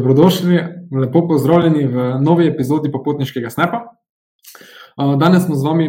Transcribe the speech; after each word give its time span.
Dobrodošli, 0.00 0.58
lepo 1.00 1.20
pozdravljeni 1.28 1.84
v 1.86 2.04
novi 2.24 2.46
epizodi 2.48 2.88
Popotniškega 2.92 3.50
snepa. 3.50 3.80
Danes 4.96 5.44
smo 5.44 5.54
z 5.54 5.66
vami, 5.66 5.88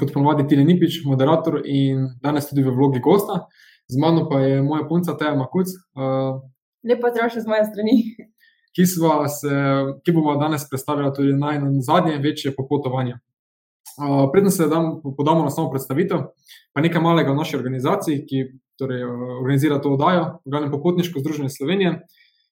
kot 0.00 0.10
ponovadi, 0.10 0.48
Tine 0.50 0.64
Nipič, 0.66 1.04
moderator 1.06 1.60
in 1.62 2.08
danes 2.22 2.48
tudi 2.50 2.64
v 2.66 2.74
vlogi 2.74 2.98
gosta. 3.04 3.44
Z 3.86 4.02
mano 4.02 4.24
pa 4.26 4.40
je 4.42 4.64
moja 4.66 4.88
punca 4.88 5.14
Teja 5.14 5.36
Makuc. 5.38 5.70
Lepo 6.90 7.12
zdrav 7.14 7.30
še 7.30 7.44
z 7.44 7.52
moje 7.52 7.68
strani. 7.70 7.96
Ki, 8.74 8.88
se, 8.90 9.62
ki 10.02 10.16
bomo 10.18 10.34
danes 10.42 10.66
predstavili 10.66 11.14
tudi 11.14 11.38
najzadnje 11.38 12.18
večje 12.26 12.56
popotovanje. 12.58 13.20
Preden 14.32 14.50
se 14.50 14.66
dam, 14.66 14.96
podamo 15.06 15.46
na 15.46 15.54
samo 15.54 15.70
predstavitev, 15.70 16.26
pa 16.74 16.82
nekaj 16.82 17.00
malega 17.00 17.30
o 17.30 17.38
naši 17.38 17.56
organizaciji, 17.62 18.26
ki 18.26 18.44
torej, 18.74 19.06
organizira 19.38 19.78
to 19.78 19.94
oddajo, 19.94 20.32
v 20.42 20.50
glavnem 20.50 20.74
Popotniško 20.74 21.22
združenje 21.22 21.54
Slovenije 21.54 22.00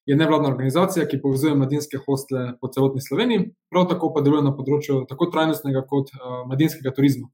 je 0.05 0.15
nevladna 0.15 0.49
organizacija, 0.49 1.07
ki 1.09 1.21
povezuje 1.21 1.55
mladinske 1.55 1.97
hostele 2.05 2.53
po 2.61 2.69
celotni 2.73 3.01
Sloveniji, 3.01 3.49
prav 3.73 3.87
tako 3.89 4.11
pa 4.13 4.21
deluje 4.25 4.43
na 4.45 4.53
področju 4.53 5.05
tako 5.09 5.31
trajnostnega 5.33 5.81
kot 5.89 6.11
uh, 6.13 6.43
mladinskega 6.49 6.93
turizma. 6.93 7.29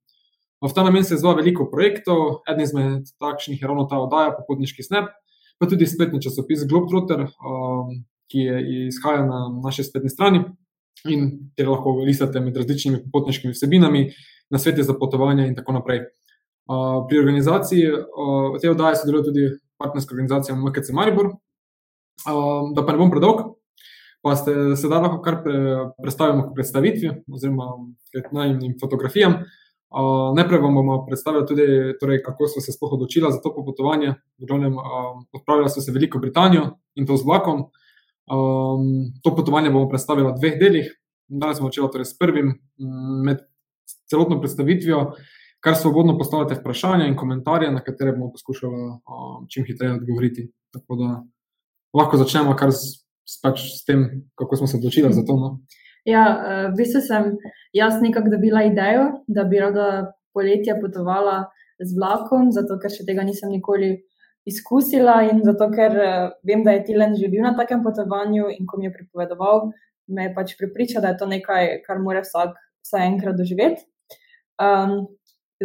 V 0.61 0.69
ta 0.75 0.85
namen 0.85 1.03
se 1.03 1.17
izvaja 1.17 1.39
veliko 1.41 1.65
projektov, 1.71 2.43
eden 2.47 2.63
izmed 2.63 3.09
takšnih 3.19 3.61
je 3.61 3.67
ravno 3.67 3.87
ta 3.89 3.99
oddaja, 3.99 4.35
Popotniški 4.37 4.85
snep, 4.85 5.09
pa 5.59 5.67
tudi 5.67 5.87
spletni 5.89 6.21
časopis 6.21 6.67
Globetrotter, 6.69 7.25
um, 7.41 8.03
ki 8.31 8.45
je 8.45 8.61
izhaja 8.87 9.25
na 9.25 9.47
naši 9.63 9.87
spletni 9.89 10.09
strani 10.13 10.43
in 11.09 11.51
kjer 11.57 11.71
lahko 11.71 11.97
listate 12.05 12.39
med 12.39 12.57
različnimi 12.57 13.01
popotniškimi 13.07 13.55
vsebinami, 13.55 14.05
na 14.51 14.59
svete 14.59 14.83
za 14.83 14.93
potovanje 14.93 15.47
in 15.47 15.55
tako 15.57 15.73
naprej. 15.79 16.05
Uh, 16.69 17.01
pri 17.09 17.19
organizaciji 17.19 17.91
uh, 17.91 18.59
te 18.61 18.69
oddaje 18.69 19.01
sodeluje 19.01 19.27
tudi 19.27 19.47
partnerska 19.81 20.13
organizacija 20.13 20.55
MKC 20.55 20.93
Maribor, 20.93 21.33
Um, 22.27 22.73
da 22.75 22.85
pa 22.85 22.93
ne 22.93 23.01
bom 23.01 23.09
predolg, 23.09 23.55
pa 24.21 24.35
ste 24.37 24.75
sedaj 24.77 25.01
lahko 25.01 25.21
kar 25.25 25.39
pre, 25.41 25.57
predstavimo 25.97 26.45
k 26.45 26.55
predstavitvi 26.59 27.13
oziroma 27.33 27.71
k 28.13 28.27
najmenjim 28.29 28.77
fotografijam. 28.81 29.41
Uh, 29.91 30.29
najprej 30.37 30.61
vam 30.63 30.75
bomo 30.77 30.99
predstavili 31.07 31.47
tudi, 31.47 31.65
torej, 31.99 32.21
kako 32.23 32.47
so 32.47 32.61
se 32.63 32.71
sploh 32.71 32.93
odločila 32.95 33.31
za 33.31 33.41
to 33.43 33.51
popotovanje. 33.55 34.13
V 34.39 34.47
glavnem, 34.47 34.77
um, 34.77 35.25
odpravila 35.33 35.67
so 35.67 35.81
se 35.81 35.91
v 35.91 35.97
Veliko 35.97 36.21
Britanijo 36.21 36.77
in 36.95 37.09
to 37.09 37.17
z 37.17 37.25
vlakom. 37.27 37.65
Um, 38.31 39.11
to 39.23 39.35
potovanje 39.35 39.73
bomo 39.73 39.89
predstavili 39.89 40.29
v 40.29 40.37
dveh 40.37 40.55
delih. 40.61 40.93
Danes 41.27 41.57
smo 41.57 41.67
začeli 41.67 41.91
torej 41.91 42.07
s 42.07 42.17
prvim, 42.19 42.53
med 43.25 43.43
celotno 44.11 44.39
predstavitvijo, 44.39 45.11
kar 45.63 45.75
svobodno 45.75 46.17
postavljate 46.17 46.59
vprašanja 46.59 47.07
in 47.07 47.15
komentarje, 47.15 47.71
na 47.71 47.83
katere 47.83 48.11
bomo 48.11 48.31
poskušali 48.31 48.75
um, 48.75 49.45
čim 49.49 49.65
hitreje 49.67 49.97
odgovoriti. 49.99 50.51
Tako 50.71 50.95
da 50.95 51.09
lahko 51.93 52.17
začnemo 52.21 52.55
kar 52.59 52.71
s, 52.71 53.01
pač 53.43 53.63
s 53.77 53.85
tem, 53.87 54.25
kako 54.39 54.61
smo 54.61 54.67
se 54.67 54.77
odločili 54.77 55.13
za 55.13 55.23
to. 55.27 55.37
No? 55.37 55.49
Ja, 56.07 56.25
eh, 56.25 56.67
v 56.71 56.75
bistvu 56.79 57.01
sem 57.05 57.35
jaz 57.73 58.01
nekako 58.01 58.33
dobila 58.33 58.63
idejo, 58.65 59.23
da 59.27 59.43
bi 59.43 59.59
rada 59.61 60.13
poletje 60.33 60.77
potovala 60.81 61.51
z 61.81 61.97
vlakom, 61.97 62.51
zato 62.51 62.79
ker 62.81 62.93
še 62.93 63.05
tega 63.05 63.25
nisem 63.27 63.51
nikoli 63.51 63.99
izkusila 64.47 65.21
in 65.29 65.43
zato 65.45 65.69
ker 65.73 65.97
eh, 66.01 66.27
vem, 66.47 66.65
da 66.65 66.73
je 66.77 66.85
Tilen 66.89 67.15
že 67.19 67.29
bil 67.29 67.45
na 67.45 67.53
takem 67.57 67.83
potovanju 67.85 68.49
in 68.49 68.65
ko 68.65 68.79
mi 68.79 68.89
je 68.89 68.95
pripovedoval, 68.97 69.69
me 70.09 70.27
je 70.27 70.35
pač 70.35 70.57
pripričal, 70.57 71.05
da 71.05 71.13
je 71.13 71.21
to 71.21 71.29
nekaj, 71.29 71.83
kar 71.85 72.01
mora 72.01 72.25
vsak 72.25 72.57
vsaj 72.81 73.07
enkrat 73.07 73.37
doživeti. 73.37 73.85
Um, 74.61 75.07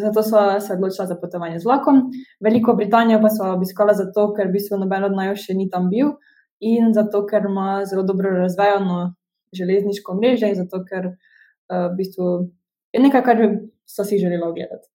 zato 0.00 0.22
smo 0.22 0.60
se 0.60 0.72
odločili 0.72 1.06
za 1.08 1.16
potovanje 1.20 1.58
z 1.58 1.64
vlakom. 1.64 2.02
Veliko 2.40 2.74
Britanijo 2.74 3.20
pa 3.22 3.28
smo 3.28 3.52
obiskali 3.52 3.94
zato, 3.94 4.32
ker 4.36 4.48
v 4.48 4.56
bistvu 4.58 4.78
noben 4.80 5.04
od 5.04 5.16
naju 5.16 5.36
še 5.36 5.54
ni 5.54 5.70
tam 5.70 5.88
bil 5.90 6.16
in 6.60 6.92
zato, 6.94 7.24
ker 7.26 7.48
ima 7.48 7.84
zelo 7.84 8.02
dobro 8.02 8.30
razvejano 8.38 9.14
železniško 9.56 10.14
mrežo 10.18 10.50
in 10.50 10.58
zato, 10.58 10.82
ker 10.84 11.08
uh, 11.12 11.88
v 11.92 11.94
bistvu 11.96 12.28
je 12.92 13.02
nekaj, 13.02 13.24
kar 13.24 13.40
bi 13.40 13.50
so 13.86 14.04
si 14.04 14.18
želeli 14.18 14.44
ogledati. 14.44 14.88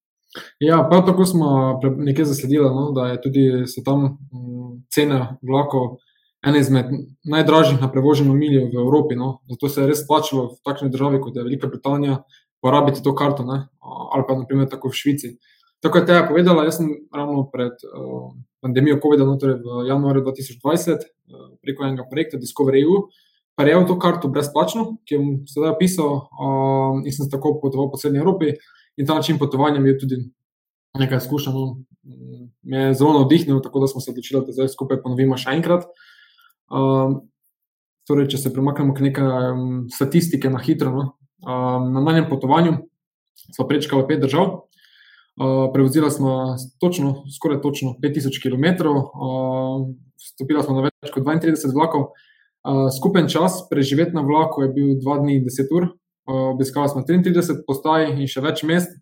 Ja, 0.60 0.80
prav 0.90 1.06
tako 1.06 1.26
smo 1.26 1.80
nekaj 1.98 2.26
zasledili, 2.26 2.70
no, 2.70 2.92
da 2.96 3.08
je 3.12 3.22
tudi 3.22 3.46
tam 3.86 4.04
um, 4.06 4.80
cena 4.90 5.38
vlakov 5.42 5.98
ena 6.48 6.58
izmed 6.58 6.86
najdražjih 7.24 7.82
na 7.82 7.92
prevoženju 7.92 8.34
miljev 8.34 8.70
v 8.74 8.82
Evropi. 8.82 9.16
No. 9.16 9.40
Zato 9.50 9.70
se 9.70 9.82
je 9.82 9.88
res 9.88 10.06
plačalo 10.08 10.48
v 10.48 10.58
takšni 10.66 10.90
državi, 10.90 11.22
kot 11.22 11.36
je 11.36 11.44
Velika 11.44 11.68
Britanija, 11.68 12.24
porabiti 12.62 13.04
to 13.04 13.16
karto, 13.16 13.44
ne? 13.46 13.68
ali 14.14 14.24
pa 14.28 14.36
naprimer 14.38 14.70
tako 14.70 14.92
v 14.92 15.00
Švici. 15.00 15.38
Tako 15.82 15.98
je 15.98 16.06
Teja 16.06 16.26
povedala, 16.28 16.64
jaz 16.68 16.78
sem 16.78 16.92
ravno 17.10 17.48
pred 17.50 17.74
uh, 17.90 18.30
pandemijo 18.62 19.00
COVID-19, 19.02 19.40
torej 19.42 19.58
v 19.66 19.86
januarju 19.90 20.22
2020, 20.28 20.94
uh, 20.94 21.48
preko 21.62 21.88
enega 21.88 22.06
projekta 22.10 22.38
Discovery 22.38 22.84
EU, 22.86 23.08
prejel 23.58 23.88
to 23.90 23.98
karto 24.00 24.30
brezplačno, 24.30 25.02
ki 25.10 25.18
bom 25.18 25.32
sedaj 25.50 25.74
opisal, 25.74 26.28
uh, 26.30 27.02
in 27.02 27.16
sem 27.16 27.30
tako 27.32 27.58
potoval 27.64 27.90
po 27.90 27.98
celni 27.98 28.22
Evropi. 28.22 28.54
In 29.02 29.10
ta 29.10 29.18
način 29.18 29.42
potovanja 29.42 29.82
mi 29.82 29.90
je 29.90 29.98
tudi 30.04 30.22
nekaj 31.00 31.24
izkušenj, 31.24 31.56
no, 31.56 31.82
me 32.62 32.78
je 32.78 32.94
zelo 32.94 33.18
navdihnil, 33.18 33.62
tako 33.66 33.82
da 33.82 33.88
smo 33.88 34.02
se 34.02 34.12
odločili, 34.12 34.44
da 34.46 34.54
zdaj 34.54 34.70
skupaj 34.76 35.02
ponovimo 35.02 35.38
še 35.40 35.56
enkrat. 35.58 35.90
Uh, 36.70 37.18
torej, 38.06 38.30
če 38.34 38.38
se 38.44 38.54
premaknemo 38.54 38.94
k 38.94 39.08
nekaj 39.08 39.50
um, 39.56 39.66
statistike 39.94 40.50
na 40.52 40.62
hitro, 40.62 40.94
no, 40.94 41.06
Um, 41.42 41.94
na 41.94 42.02
najnem 42.02 42.30
potovanju 42.30 42.74
smo 43.56 43.68
prečkali 43.68 44.06
pet 44.08 44.22
držav, 44.22 44.46
uh, 44.46 45.70
prevozili 45.74 46.12
smo 46.12 46.56
točno, 46.80 47.24
skoraj 47.36 47.62
točno 47.62 47.96
5000 48.04 48.42
km, 48.44 48.88
uh, 48.88 49.88
stopili 50.18 50.64
smo 50.64 50.76
na 50.76 50.90
več 50.90 51.14
kot 51.14 51.24
32 51.24 51.74
vlakov. 51.74 52.12
Uh, 52.62 52.90
skupen 52.94 53.26
čas 53.30 53.64
preživeti 53.70 54.14
na 54.14 54.22
vlaku 54.22 54.62
je 54.62 54.70
bil 54.70 54.92
2 55.02 55.22
dni 55.24 55.40
in 55.40 55.48
10 55.48 55.74
ur, 55.74 55.88
uh, 55.90 56.52
obiskali 56.54 56.90
smo 56.90 57.02
33 57.02 57.64
postaj 57.66 58.12
in 58.12 58.28
še 58.30 58.44
več 58.46 58.62
mest. 58.64 58.94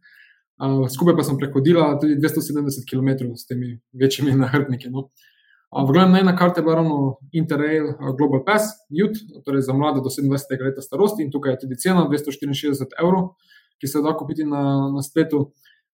Uh, 0.60 0.88
skupaj 0.92 1.16
pa 1.16 1.24
smo 1.28 1.36
prehodili 1.40 1.84
tudi 2.00 2.16
270 2.24 2.88
km 2.88 3.34
s 3.36 3.48
temi 3.48 3.76
večjimi 3.92 4.32
nahrbniki. 4.40 4.92
No. 4.96 5.10
Uh, 5.12 5.29
V 5.70 5.92
glavnem, 5.94 6.16
ena 6.16 6.36
karta 6.36 6.60
je 6.60 6.64
bila 6.64 6.76
ravno 6.76 7.18
Interrail 7.32 7.94
Global 8.18 8.42
Pass, 8.46 8.64
Youth, 8.90 9.22
torej 9.46 9.62
za 9.62 9.74
mlade 9.74 10.02
do 10.02 10.10
27. 10.10 10.66
leta 10.66 10.82
starosti 10.82 11.22
in 11.24 11.32
tukaj 11.32 11.54
je 11.54 11.60
tudi 11.60 11.78
cena 11.78 12.08
264 12.10 12.98
evrov, 12.98 13.36
ki 13.78 13.88
se 13.88 14.02
da 14.02 14.16
kupiti 14.18 14.46
na, 14.46 14.90
na 14.90 15.04
spletu. 15.06 15.52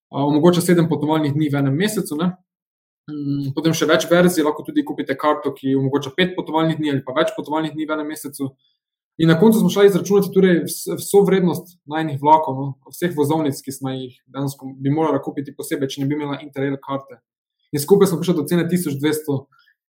Omogoča 0.09 0.61
sedem 0.61 0.87
potovalnih 0.87 1.33
dni 1.35 1.49
v 1.51 1.59
enem 1.59 1.75
mesecu. 1.75 2.15
Ne? 2.15 2.29
Mm, 3.11 3.51
potem 3.57 3.75
še 3.75 3.89
več 3.89 4.07
verzij, 4.07 4.45
lahko 4.47 4.63
tudi 4.63 4.85
kupite 4.85 5.17
karto, 5.19 5.51
ki 5.51 5.75
omogoča 5.75 6.13
pet 6.15 6.37
potovalnih 6.39 6.79
dni 6.79 6.95
ali 6.95 7.03
pa 7.03 7.17
več 7.17 7.35
potovalnih 7.35 7.75
dni 7.75 7.89
v 7.89 7.97
enem 7.97 8.07
mesecu. 8.15 8.53
In 9.19 9.27
na 9.27 9.35
koncu 9.39 9.59
smo 9.59 9.69
šli 9.71 9.89
izračunati 9.91 10.31
torej 10.31 10.57
vso 10.71 11.21
vrednost 11.27 11.75
najnih 11.91 12.17
vlakov, 12.23 12.55
no? 12.55 12.93
vseh 12.95 13.11
vozovnic, 13.15 13.59
ki 13.59 13.75
smo 13.75 13.91
jih 13.91 14.15
danes 14.27 14.55
bi 14.55 14.91
morali 14.91 15.19
kupiti 15.23 15.55
posebej, 15.55 15.91
če 15.91 16.03
ne 16.03 16.07
bi 16.07 16.15
imela 16.15 16.39
Interrail 16.43 16.79
karte. 16.79 17.19
In 17.75 17.83
skupaj 17.83 18.07
smo 18.07 18.21
prišli 18.21 18.35
do 18.39 18.47
cene 18.47 18.65
1200 18.71 19.37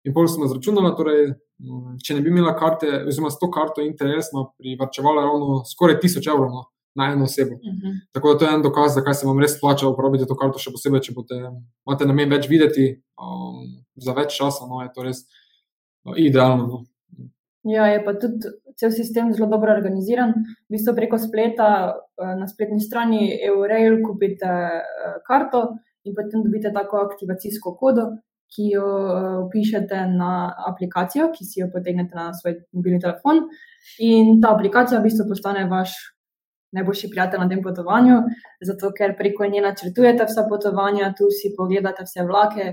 In 0.05 0.13
pol 0.13 0.27
smo 0.29 0.45
izračunali, 0.45 0.93
torej, 0.97 1.27
mm, 1.33 1.97
če 2.05 2.17
ne 2.17 2.21
bi 2.21 2.29
imela 2.29 2.53
karte, 2.57 2.87
oziroma 3.09 3.31
s 3.33 3.39
to 3.41 3.49
karto 3.51 3.81
Interrail, 3.81 4.21
smo 4.21 4.51
privrčevali 4.61 5.23
ravno 5.25 5.63
skoraj 5.65 5.97
1000 6.03 6.29
evrov 6.33 6.51
no, 6.53 6.65
na 6.95 7.11
eno 7.13 7.25
osebo. 7.25 7.55
Uh 7.55 7.71
mhm. 7.73 7.87
-huh. 7.87 7.95
Tako 8.13 8.33
da 8.33 8.39
to 8.39 8.45
je 8.45 8.55
en 8.55 8.61
dokaz, 8.61 8.95
zakaj 8.95 9.13
se 9.13 9.27
vam 9.27 9.39
res 9.39 9.57
splača 9.57 9.87
uporabiti 9.87 10.27
to 10.27 10.37
karto, 10.37 10.59
še 10.59 10.71
posebej, 10.71 11.01
če 11.01 11.13
boste, 11.15 11.35
imate 11.87 12.05
namen 12.05 12.29
več 12.29 12.49
videti 12.49 13.01
um, 13.17 13.63
za 13.95 14.13
več 14.13 14.37
časa. 14.37 14.67
No, 14.69 14.81
je 14.81 14.89
to 14.95 15.03
res 15.03 15.25
no, 16.05 16.13
idealno. 16.17 16.67
No. 16.67 16.83
Ja, 17.65 17.87
je 17.89 18.03
pa 18.05 18.13
tudi 18.13 18.45
cel 18.77 18.91
sistem 18.91 19.33
zelo 19.33 19.49
dobro 19.49 19.73
organiziran. 19.73 20.33
V 20.69 20.77
bistvu 20.77 20.93
preko 20.95 21.17
spleta 21.17 21.69
eh, 22.21 22.35
na 22.37 22.47
spletni 22.47 22.79
strani 22.79 23.39
EURail 23.47 24.03
kupite 24.05 24.45
eh, 24.45 25.17
karto 25.27 25.63
in 26.05 26.13
potem 26.13 26.43
dobite 26.45 26.69
tako 26.73 27.01
aktivacijsko 27.07 27.73
kodo, 27.79 28.11
ki 28.53 28.71
jo 28.73 28.87
uh, 28.87 29.37
pišete 29.51 30.05
na 30.13 30.31
aplikacijo, 30.69 31.29
ki 31.35 31.45
si 31.45 31.61
jo 31.61 31.69
potegnete 31.73 32.15
na 32.15 32.31
svoj 32.33 32.59
mobilni 32.73 33.01
telefon. 33.03 33.45
In 33.99 34.37
ta 34.41 34.53
aplikacija 34.55 34.99
v 34.99 35.07
bistvu 35.09 35.29
postane 35.29 35.65
vaš 35.71 35.95
najboljši 36.75 37.09
prijatelj 37.09 37.39
na 37.39 37.47
tem 37.49 37.61
potovanju, 37.63 38.17
zato 38.67 38.91
ker 38.97 39.15
preko 39.17 39.47
nje 39.47 39.61
načrtujete 39.63 40.27
vsa 40.27 40.43
potovanja, 40.49 41.13
tu 41.17 41.29
si 41.31 41.53
pogledate 41.57 42.03
vse 42.03 42.25
vlake, 42.27 42.65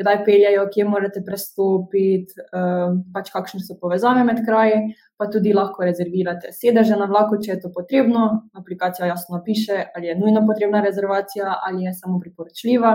kdaj 0.00 0.22
peljajo, 0.24 0.64
kje 0.72 0.86
morate 0.88 1.22
prestopiti, 1.26 2.40
uh, 2.56 2.96
pač 3.14 3.28
kakšne 3.34 3.60
so 3.64 3.76
povezave 3.80 4.24
med 4.24 4.40
kraji, 4.46 4.80
pa 5.20 5.28
tudi 5.32 5.52
lahko 5.56 5.84
rezervirate 5.84 6.54
sedeže 6.56 6.96
na 6.96 7.08
vlaku, 7.10 7.40
če 7.44 7.52
je 7.52 7.58
to 7.66 7.72
potrebno. 7.74 8.28
Aplikacija 8.56 9.10
jasno 9.10 9.42
piše, 9.44 9.82
ali 9.94 10.08
je 10.08 10.16
nujno 10.16 10.46
potrebna 10.48 10.80
rezervacija 10.80 11.58
ali 11.66 11.84
je 11.84 11.92
samo 11.94 12.20
priporočljiva. 12.22 12.94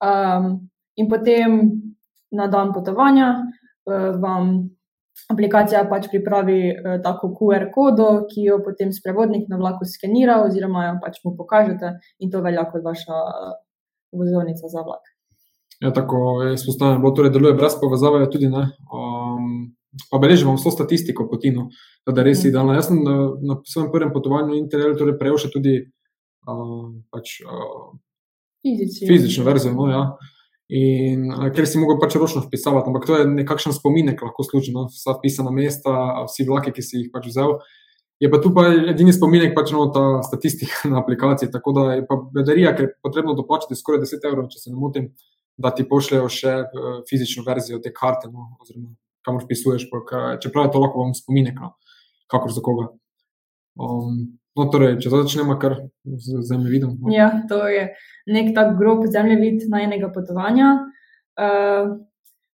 Um, 0.00 0.52
In 1.00 1.08
potem 1.08 1.56
na 2.36 2.46
dan 2.52 2.74
potovanja 2.76 3.30
uh, 3.40 4.10
vam 4.20 4.52
aplikacija 5.30 5.84
pač 5.90 6.10
pripravi 6.12 6.60
uh, 6.70 6.98
tako 7.04 7.32
QR 7.38 7.70
kodo, 7.74 8.10
ki 8.30 8.46
jo 8.50 8.60
potem 8.64 8.92
sprevodnik 8.92 9.48
na 9.48 9.58
vlaku 9.60 9.88
skenira, 9.88 10.40
oziroma 10.44 10.86
jo 10.86 10.98
pač 11.02 11.22
mu 11.24 11.34
pokažete, 11.38 11.96
in 12.20 12.30
to 12.30 12.44
velja 12.44 12.66
kot 12.70 12.84
vaša 12.84 13.24
uh, 13.24 13.56
vozovnica 14.12 14.68
za 14.68 14.84
vlak. 14.86 15.10
Ja, 15.80 15.92
tako 15.96 16.42
je 16.42 16.54
izpostavljeno, 16.54 17.08
da 17.08 17.14
torej 17.16 17.30
deluje 17.30 17.54
brez 17.54 17.74
povezave, 17.80 18.30
tudi 18.30 18.48
ne. 18.52 18.66
Um, 18.92 19.72
pa 20.10 20.18
beležimo 20.18 20.54
vso 20.54 20.70
statistiko 20.70 21.28
potino, 21.30 21.68
da 22.06 22.20
je 22.20 22.24
res 22.24 22.38
Mhm. 22.38 22.48
idealno. 22.48 22.74
Jaz 22.74 22.86
sem 22.86 23.02
na, 23.04 23.14
na 23.40 23.56
svojem 23.64 23.92
prvem 23.92 24.12
potovanju 24.12 24.54
Interrail 24.54 24.96
torej 24.98 25.18
prejel 25.18 25.38
še 25.38 25.50
tudi 25.50 25.78
uh, 25.80 26.84
pač, 27.10 27.40
uh, 27.46 27.96
fizično 28.62 29.44
verzijo. 29.44 29.74
No, 29.74 29.88
ja. 29.88 30.04
In 30.70 31.26
ker 31.50 31.66
si 31.66 31.80
mogel 31.82 31.98
pač 31.98 32.14
ročno 32.14 32.44
vpisavati, 32.44 32.86
ampak 32.92 33.06
to 33.08 33.16
je 33.18 33.26
nekakšen 33.26 33.74
spominek, 33.74 34.20
lahko 34.22 34.44
služi, 34.46 34.70
no, 34.74 34.86
vsa 34.92 35.16
pisana 35.18 35.50
mesta, 35.50 35.92
vsi 36.28 36.46
vlaki, 36.46 36.70
ki 36.76 36.84
si 36.86 37.00
jih 37.00 37.08
pač 37.10 37.26
vzel. 37.26 37.56
Je 38.22 38.28
pa 38.30 38.38
tu 38.38 38.52
pa 38.54 38.68
edini 38.92 39.10
spominek, 39.16 39.54
pač 39.56 39.72
no, 39.74 39.88
ta 39.94 40.22
statistika 40.22 40.86
na 40.92 41.00
aplikaciji. 41.02 41.50
Tako 41.50 41.74
da 41.74 41.86
je 41.96 42.06
pa 42.06 42.20
bedarija, 42.36 42.76
ker 42.78 42.86
je 42.86 42.94
potrebno 43.02 43.34
doplačati 43.34 43.78
skoraj 43.78 44.04
10 44.06 44.30
evrov, 44.30 44.50
če 44.52 44.62
se 44.62 44.70
ne 44.70 44.78
motim, 44.78 45.10
da 45.60 45.74
ti 45.74 45.84
pošljejo 45.88 46.28
še 46.32 46.56
uh, 46.64 46.90
fizično 47.08 47.44
verzijo 47.44 47.82
te 47.82 47.92
karte, 47.92 48.30
no, 48.32 48.52
oziroma 48.62 48.94
kamor 49.26 49.44
ker- 49.44 50.38
Čeprav 50.40 50.68
je 50.68 50.72
to 50.72 50.80
lahko 50.80 51.02
vam 51.02 51.14
spominek, 51.14 51.58
no, 51.60 51.74
kakor 52.30 52.52
za 52.52 52.62
koga. 52.64 52.88
Um, 53.76 54.39
no, 54.60 54.68
torej, 54.68 54.98
če 55.00 55.10
začnemo 55.12 55.56
kar 55.58 55.78
z 56.04 56.44
zemljevidom. 56.46 56.98
No. 57.00 57.14
Ja, 57.14 57.30
to 57.48 57.64
je 57.68 57.88
nek 58.28 58.52
tak 58.54 58.76
grob 58.78 59.06
zemljevid 59.08 59.66
najnega 59.72 60.12
potovanja. 60.14 60.76
Uh, 61.34 61.96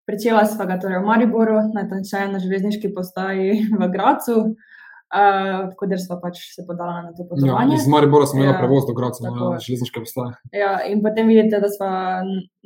Pričela 0.07 0.45
sva 0.47 0.63
ga 0.63 0.77
torej 0.79 1.01
v 1.01 1.03
Mariboru, 1.03 1.57
natančneje 1.75 2.29
na 2.31 2.39
železniški 2.39 2.93
postaji 2.95 3.57
v 3.75 3.89
Gracu, 3.91 4.35
uh, 4.55 5.65
kot 5.75 5.91
sva 5.99 6.15
pač 6.21 6.39
se 6.53 6.63
podala 6.63 7.01
na 7.01 7.11
to 7.11 7.25
Ja, 7.25 7.27
potovanje. 7.27 7.75
iz 7.75 7.87
Maribora 7.91 8.23
sem 8.25 8.39
imel 8.39 8.53
Ja, 8.53 8.59
prevoz 8.61 8.87
do 8.87 8.95
Graca, 8.95 9.19
tako 9.25 9.49
je. 9.57 9.65
železniške 9.65 9.99
postaje. 10.05 10.37
Ja, 10.55 10.71
in 10.87 11.03
potem 11.03 11.27
vidite, 11.27 11.59
da 11.59 11.67
smo 11.67 11.89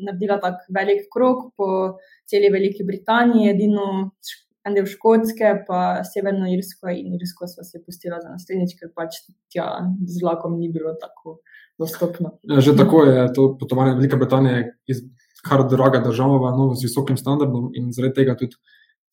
naredila 0.06 0.38
tak 0.38 0.62
velik 0.70 1.10
krog 1.10 1.50
po 1.58 1.98
celi 2.30 2.54
Veliki 2.54 2.86
Britaniji, 2.86 3.50
edino 3.56 4.12
en 4.68 4.76
del 4.78 4.86
Škotske, 4.90 5.54
pa 5.68 6.02
Severno 6.06 6.50
Irsko 6.52 6.92
in 6.94 7.16
Irsko 7.18 7.48
smo 7.50 7.66
se 7.66 7.82
pustila 7.86 8.20
za 8.22 8.30
naslednjič, 8.34 8.76
ker 8.80 8.92
pač 8.96 9.24
tja 9.54 9.68
z 10.06 10.22
vlakom 10.22 10.60
ni 10.60 10.70
bilo 10.74 10.94
tako 11.02 11.40
dostopno. 11.82 12.38
Ja, 12.46 12.62
Že 12.62 12.76
tako 12.78 13.06
je 13.10 13.26
to 13.34 13.48
potovanje 13.60 13.98
Velike 13.98 14.20
Britanije 14.22 14.76
iz 14.88 15.02
kar 15.48 15.66
draga 15.70 16.04
država, 16.06 16.54
no, 16.58 16.76
z 16.76 16.86
visokim 16.86 17.18
standardom 17.18 17.72
in 17.74 17.90
zaradi 17.96 18.22
tega 18.22 18.36
tudi 18.38 18.60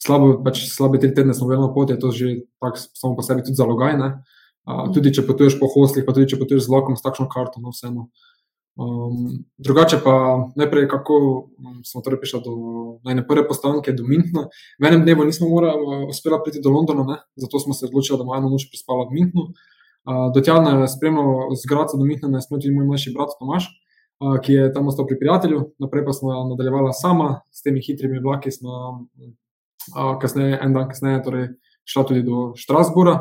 slabo, 0.03 0.35
pač 0.45 0.67
slabe 0.69 1.01
tri 1.01 1.15
tedne 1.15 1.35
smo 1.35 1.49
bili 1.49 1.63
na 1.63 1.71
poti, 1.73 1.97
je 1.97 2.03
to 2.03 2.13
že 2.13 2.35
tak, 2.61 2.77
samo 2.77 3.17
po 3.17 3.25
sebi 3.25 3.47
tudi 3.47 3.57
zalogajne. 3.59 4.19
Uh, 4.69 4.85
tudi 4.93 5.15
če 5.17 5.25
potuješ 5.25 5.57
po 5.57 5.65
hoslih, 5.73 6.05
pa 6.05 6.13
tudi 6.13 6.29
če 6.29 6.37
potuješ 6.37 6.67
z 6.67 6.73
vlakom 6.75 6.97
s 6.99 7.01
takšno 7.01 7.25
karto, 7.33 7.57
no 7.65 7.73
vseeno. 7.73 8.11
Um, 8.79 9.45
drugače 9.59 9.99
pa 10.05 10.47
najprej, 10.57 10.89
kako 10.89 11.15
um, 11.59 11.81
smo 11.85 12.01
torej 12.01 12.21
prišli 12.21 12.41
do 12.45 12.53
najne 13.03 13.25
prve 13.27 13.43
postanke, 13.49 13.91
do 13.93 14.05
Mintna. 14.07 14.45
V 14.79 14.87
enem 14.87 15.03
dnevu 15.03 15.25
nismo 15.27 15.49
morali, 15.51 16.07
uspela 16.07 16.39
priti 16.43 16.63
do 16.63 16.71
Londona, 16.71 17.03
ne? 17.03 17.17
zato 17.35 17.59
smo 17.59 17.75
se 17.75 17.87
odločili, 17.87 18.19
da 18.19 18.25
bomo 18.25 18.37
eno 18.37 18.53
noč 18.53 18.69
prespala 18.71 19.09
v 19.11 19.19
Mintnu. 19.19 19.49
Uh, 20.07 20.29
do 20.35 20.41
tja 20.41 20.61
nas 20.63 20.79
je 20.79 20.95
spremljal 20.95 21.57
z 21.59 21.67
Graca 21.67 21.99
do 21.99 22.07
Mintna, 22.07 22.31
nas 22.31 22.47
je 22.47 22.55
tudi 22.55 22.71
moj 22.71 22.87
mlajši 22.87 23.13
brat 23.17 23.35
Tomaš, 23.41 23.67
uh, 23.67 24.37
ki 24.39 24.53
je 24.53 24.69
tam 24.73 24.87
ostal 24.87 25.09
pri 25.11 25.19
prijatelju. 25.19 25.65
Naprej 25.83 26.05
pa 26.07 26.15
smo 26.15 26.37
nadaljevala 26.53 26.93
sama 26.95 27.41
s 27.51 27.67
temi 27.67 27.83
hitrimi 27.83 28.23
vlaki. 28.23 28.55
Smo, 28.55 29.09
uh, 29.19 30.15
kasneje, 30.23 30.61
en 30.63 30.77
dan 30.77 30.87
kasneje, 30.87 31.25
torej 31.27 31.49
šla 31.83 32.05
tudi 32.07 32.23
do 32.23 32.53
Štrasbura. 32.55 33.17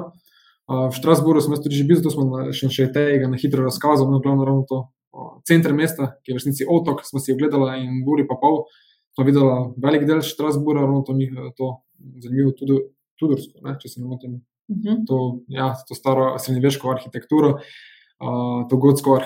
Uh, 0.70 0.86
v 0.92 0.94
Štrasburu 1.02 1.42
smo 1.42 1.58
tudi 1.58 1.82
že 1.82 1.88
bili, 1.90 1.98
zato 1.98 2.14
smo 2.14 2.30
na- 2.30 2.54
še, 2.54 2.70
še 2.70 2.92
tega 2.94 3.26
na 3.26 3.42
hitro 3.42 3.66
razkazali, 3.66 4.12
no, 4.12 4.22
glavno 4.22 4.46
ravno 4.46 4.70
to. 4.70 4.84
Uh, 5.18 5.40
Center 5.48 5.74
mesta, 5.74 6.14
ki 6.22 6.32
je 6.32 6.36
v 6.36 6.38
resnici 6.38 6.68
otok, 6.70 7.02
smo 7.04 7.20
si 7.20 7.34
ogledali 7.34 7.82
in 7.84 8.04
uri 8.06 8.28
pa 8.28 8.38
pol 8.38 8.64
smo 9.16 9.26
videli 9.26 9.50
velik 9.82 10.06
del 10.06 10.22
Štrasbura, 10.22 10.86
ravno 10.86 11.02
to, 11.02 11.14
njih- 11.14 11.34
to 11.58 11.82
zanimivo 12.22 12.52
tudi 12.54 12.78
Tudorsko, 13.18 13.60
ne, 13.66 13.74
če 13.82 13.90
se 13.90 14.02
ne 14.02 14.08
motim 14.08 14.42
Mhm. 14.70 15.06
to, 15.08 15.18
ja, 15.48 15.74
to 15.88 15.96
staro 15.96 16.36
srednjeveško 16.38 16.90
arhitekturo, 16.92 17.54
uh, 18.20 18.68
to 18.70 18.78
gotsko 18.78 19.14
uh, 19.16 19.22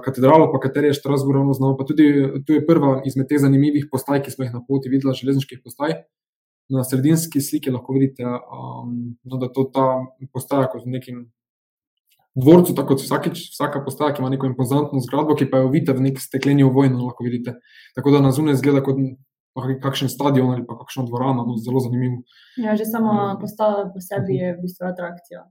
katedralo, 0.00 0.46
pa 0.52 0.60
kateri 0.60 0.86
je 0.86 0.94
Štrasburg 0.94 1.36
ravno 1.36 1.52
znal. 1.52 1.76
Pa 1.76 1.84
tudi 1.84 2.06
tu 2.46 2.52
je 2.52 2.62
prva 2.62 3.02
izmed 3.04 3.26
teh 3.26 3.38
zanimivih 3.38 3.88
postaj, 3.90 4.22
ki 4.22 4.30
smo 4.30 4.44
jih 4.44 4.54
na 4.54 4.62
poti 4.62 4.88
videli, 4.88 5.10
železniških 5.12 5.58
postaj. 5.60 5.96
Na 6.68 6.84
sredinski 6.84 7.40
sliki 7.40 7.70
lahko 7.70 7.92
vidite, 7.92 8.24
um, 8.24 8.94
no, 9.24 9.36
da 9.36 9.46
je 9.46 9.52
to 9.52 9.64
ta 9.74 9.86
postaja 10.32 10.66
kot 10.70 10.86
v 10.86 10.94
nekem 10.94 11.32
dvorcu, 12.36 12.74
tako 12.76 12.94
kot 12.94 13.02
vsakič, 13.02 13.46
vsaka 13.54 13.80
postaja, 13.84 14.12
ki 14.14 14.20
ima 14.22 14.28
neko 14.30 14.46
impozantno 14.46 15.00
zgradbo, 15.00 15.34
ki 15.34 15.48
pa 15.50 15.62
je 15.62 15.68
ovita 15.70 15.96
v 15.96 16.04
nek 16.10 16.20
stekleni 16.20 16.66
ovoj, 16.68 16.90
no, 16.92 17.08
lahko 17.08 17.24
vidite. 17.24 17.56
Tako 17.96 18.12
da 18.12 18.20
na 18.20 18.32
zunaj 18.36 18.58
izgleda 18.58 18.82
kot 18.84 19.00
kakšen 19.82 20.12
stadion 20.12 20.52
ali 20.52 20.66
pa 20.68 20.76
kakšna 20.76 21.06
dvorana, 21.08 21.46
no, 21.48 21.56
zelo 21.56 21.80
zanimivo. 21.80 22.22
Ja, 22.60 22.76
že 22.76 22.84
sama 22.84 23.32
Mhm. 23.32 23.40
postava 23.40 23.88
po 23.88 24.00
sebi 24.04 24.36
je 24.36 24.52
v 24.52 24.60
bistvu 24.62 24.84
atrakcija. 24.84 25.46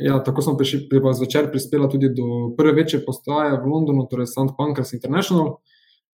Ja, 0.00 0.16
tako 0.24 0.40
sem 0.40 0.56
prišel, 0.56 0.88
pa 0.88 1.12
zvečer 1.12 1.50
prispela 1.52 1.84
tudi 1.84 2.08
do 2.08 2.54
prve 2.56 2.72
večje 2.72 3.04
postaje 3.04 3.52
v 3.60 3.68
Londonu, 3.68 4.06
torej 4.08 4.32
St. 4.32 4.56
Pancras 4.56 4.96
International. 4.96 5.60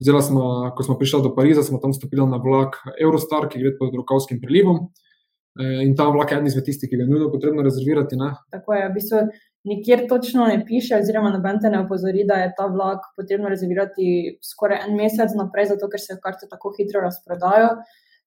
Zdaj, 0.02 0.22
smo, 0.22 0.74
ko 0.76 0.82
smo 0.82 0.98
prišli 0.98 1.22
do 1.22 1.30
Pariza, 1.30 1.62
smo 1.62 1.78
tam 1.78 1.94
stopili 1.94 2.26
na 2.26 2.36
vlak 2.36 2.82
Eurostar, 3.00 3.46
ki 3.48 3.62
gre 3.62 3.70
pod 3.78 3.94
Rokavskim 3.94 4.42
prelivom. 4.42 4.90
E, 5.58 5.82
In 5.86 5.94
ta 5.96 6.08
vlak 6.12 6.30
je 6.30 6.36
eden 6.36 6.46
izmed 6.50 6.64
tistih, 6.64 6.90
ki 6.90 6.96
ga 6.96 7.04
je 7.04 7.10
nujno 7.10 7.30
potrebno 7.32 7.62
rezervirati. 7.64 8.16
Ne? 8.16 8.32
Tako 8.52 8.74
je, 8.74 8.88
v 8.88 8.94
bistvu 8.94 9.20
nikjer 9.66 10.06
točno 10.08 10.46
ne 10.46 10.60
piše, 10.66 10.98
oziroma 11.00 11.30
noben 11.34 11.60
te 11.60 11.70
ne 11.70 11.80
opozori, 11.80 12.26
da 12.28 12.42
je 12.42 12.52
ta 12.58 12.66
vlak 12.70 13.08
potrebno 13.16 13.48
rezervirati 13.48 14.38
skoraj 14.44 14.84
en 14.86 14.94
mesec 15.00 15.34
naprej, 15.38 15.72
zato 15.72 15.88
ker 15.90 16.02
se 16.02 16.18
karte 16.22 16.50
tako 16.50 16.74
hitro 16.78 17.02
razprodajo. 17.02 17.72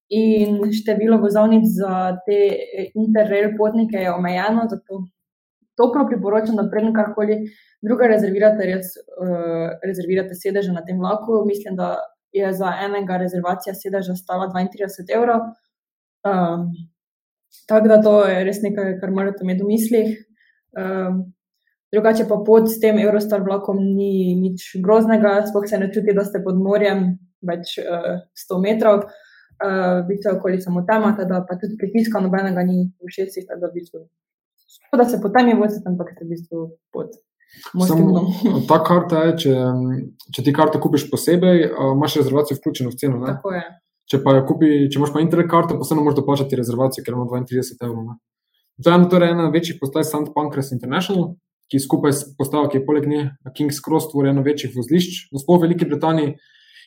In 0.10 0.58
število 0.74 1.20
vozovnic 1.22 1.68
za 1.70 2.18
te 2.26 2.42
eh, 2.50 2.92
interrail 2.98 3.54
potnike 3.58 4.02
je 4.04 4.14
omejeno, 4.14 4.66
zato 4.72 5.04
toplo 5.80 6.08
priporočam, 6.10 6.58
da 6.58 6.68
predem 6.72 6.94
karkoli 6.94 7.44
druga 7.86 8.10
rezervirate, 8.12 8.66
res 8.68 8.96
uh, 8.98 9.78
rezervirate 9.86 10.36
sedeže 10.36 10.74
na 10.76 10.84
tem 10.86 11.00
vlaku. 11.00 11.44
Mislim, 11.48 11.78
da 11.80 11.94
je 12.36 12.52
za 12.54 12.74
enega 12.84 13.18
rezervacija 13.18 13.76
sedeža 13.76 14.18
stala 14.20 14.50
32 14.52 15.08
evrov. 15.16 15.46
Um, 16.28 16.68
tako 17.68 17.92
da 17.92 18.00
to 18.02 18.16
je 18.26 18.44
res 18.48 18.62
nekaj, 18.64 18.96
kar 19.02 19.12
morate 19.14 19.46
imeti 19.46 19.64
v 19.64 19.70
mislih. 19.70 20.10
Um, 20.78 21.22
drugače 21.94 22.28
pa 22.30 22.38
pot 22.46 22.70
s 22.70 22.78
tem 22.82 23.00
Eurostar 23.02 23.42
vlakom 23.46 23.80
ni 23.82 24.36
nič 24.38 24.76
groznega, 24.84 25.40
sploh 25.50 25.66
se 25.70 25.80
ne 25.82 25.90
čuti, 25.94 26.16
da 26.16 26.26
ste 26.26 26.44
pod 26.46 26.60
morjem 26.62 27.18
več 27.46 27.78
uh, 27.82 28.22
100 28.46 28.62
metrov. 28.66 29.08
Uh, 29.60 30.06
Biti 30.08 30.30
okoli 30.32 30.62
samo 30.64 30.86
tema, 30.88 31.12
da 31.20 31.42
pa 31.44 31.58
tudi 31.60 31.76
pritiska 31.80 32.22
nobenega 32.24 32.64
ni 32.64 32.86
v 33.04 33.12
šestih, 33.12 33.44
tako 33.48 33.66
da 33.66 33.72
v 33.72 33.76
bistvu. 33.76 34.06
Da 34.96 35.06
se 35.06 35.20
po 35.22 35.30
temi 35.34 35.58
vozite, 35.60 35.90
ampak 35.90 36.14
ste 36.16 36.24
v 36.24 36.30
bistvu 36.32 36.62
pod 36.96 37.12
dnom. 37.74 38.30
Samo 38.32 38.62
ta 38.70 38.80
karta 38.86 39.26
je, 39.30 39.36
če, 39.44 39.56
če 40.36 40.46
ti 40.46 40.56
karto 40.56 40.80
kupiš 40.82 41.10
posebej, 41.12 41.66
a, 41.70 41.92
imaš 41.98 42.22
rezervacijo 42.22 42.60
vključeno 42.60 42.94
v 42.94 43.00
ceno. 43.02 43.20
Ne? 43.20 43.36
Tako 43.36 43.54
je. 43.58 43.66
Če 44.10 44.22
pa 44.26 44.34
jo 44.38 44.46
kupi, 44.50 44.88
če 44.90 44.98
imaš 44.98 45.14
pa 45.14 45.22
internet 45.22 45.50
karto, 45.52 45.78
pa 45.78 45.86
vseeno 45.86 46.02
moraš 46.02 46.18
doplačati 46.18 46.58
rezervacijo, 46.58 47.06
ker 47.06 47.14
ima 47.14 47.28
32 47.30 47.86
evrov. 47.86 48.08
Ne. 48.08 48.18
To 48.82 48.90
je 48.90 48.96
ena, 48.96 49.10
torej 49.12 49.34
ena 49.36 49.50
večjih 49.54 49.78
postaj 49.82 50.08
St. 50.08 50.32
Pancras 50.36 50.72
International, 50.74 51.36
ki 51.70 51.82
skupaj 51.84 52.16
s 52.16 52.30
postajo, 52.38 52.70
ki 52.72 52.80
je 52.80 52.86
poleg 52.88 53.06
nje 53.10 53.26
King's 53.54 53.82
Cross, 53.86 54.10
tvori 54.10 54.32
eno 54.32 54.42
večjih 54.46 54.74
vozlišč, 54.74 55.28
no 55.34 55.42
sploh 55.42 55.60
v 55.60 55.68
Veliki 55.68 55.86
Britaniji. 55.90 56.38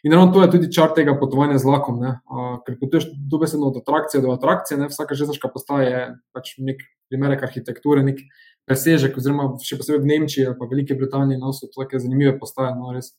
In 0.02 0.16
ravno 0.16 0.32
to 0.34 0.42
je 0.42 0.50
tudi 0.56 0.70
čar 0.74 0.90
tega 0.96 1.14
potovanja 1.14 1.60
z 1.62 1.68
vlakom, 1.68 2.00
ne. 2.02 2.16
a, 2.26 2.46
ker 2.66 2.74
potuješ 2.80 3.12
dobesedno 3.30 3.68
od 3.70 3.78
atrakcije 3.84 4.22
do 4.24 4.32
atrakcije, 4.34 4.80
ne. 4.80 4.88
vsaka 4.90 5.14
železniška 5.14 5.50
postaja 5.52 5.84
je 5.92 6.00
pač 6.34 6.56
nek 6.58 6.82
primerek 7.12 7.44
arhitekture, 7.46 8.02
nek 8.02 8.18
presežek, 8.66 9.14
oziroma 9.20 9.52
še 9.62 9.78
posebej 9.78 10.02
v 10.02 10.10
Nemčiji 10.10 10.56
pa 10.58 10.66
v 10.66 10.74
Veliki 10.74 10.98
Britaniji, 10.98 11.38
no, 11.38 11.52
so 11.54 11.68
to 11.68 11.84
take 11.84 12.02
zanimive 12.02 12.34
postaje. 12.40 12.74
No, 12.74 12.90
res 12.96 13.12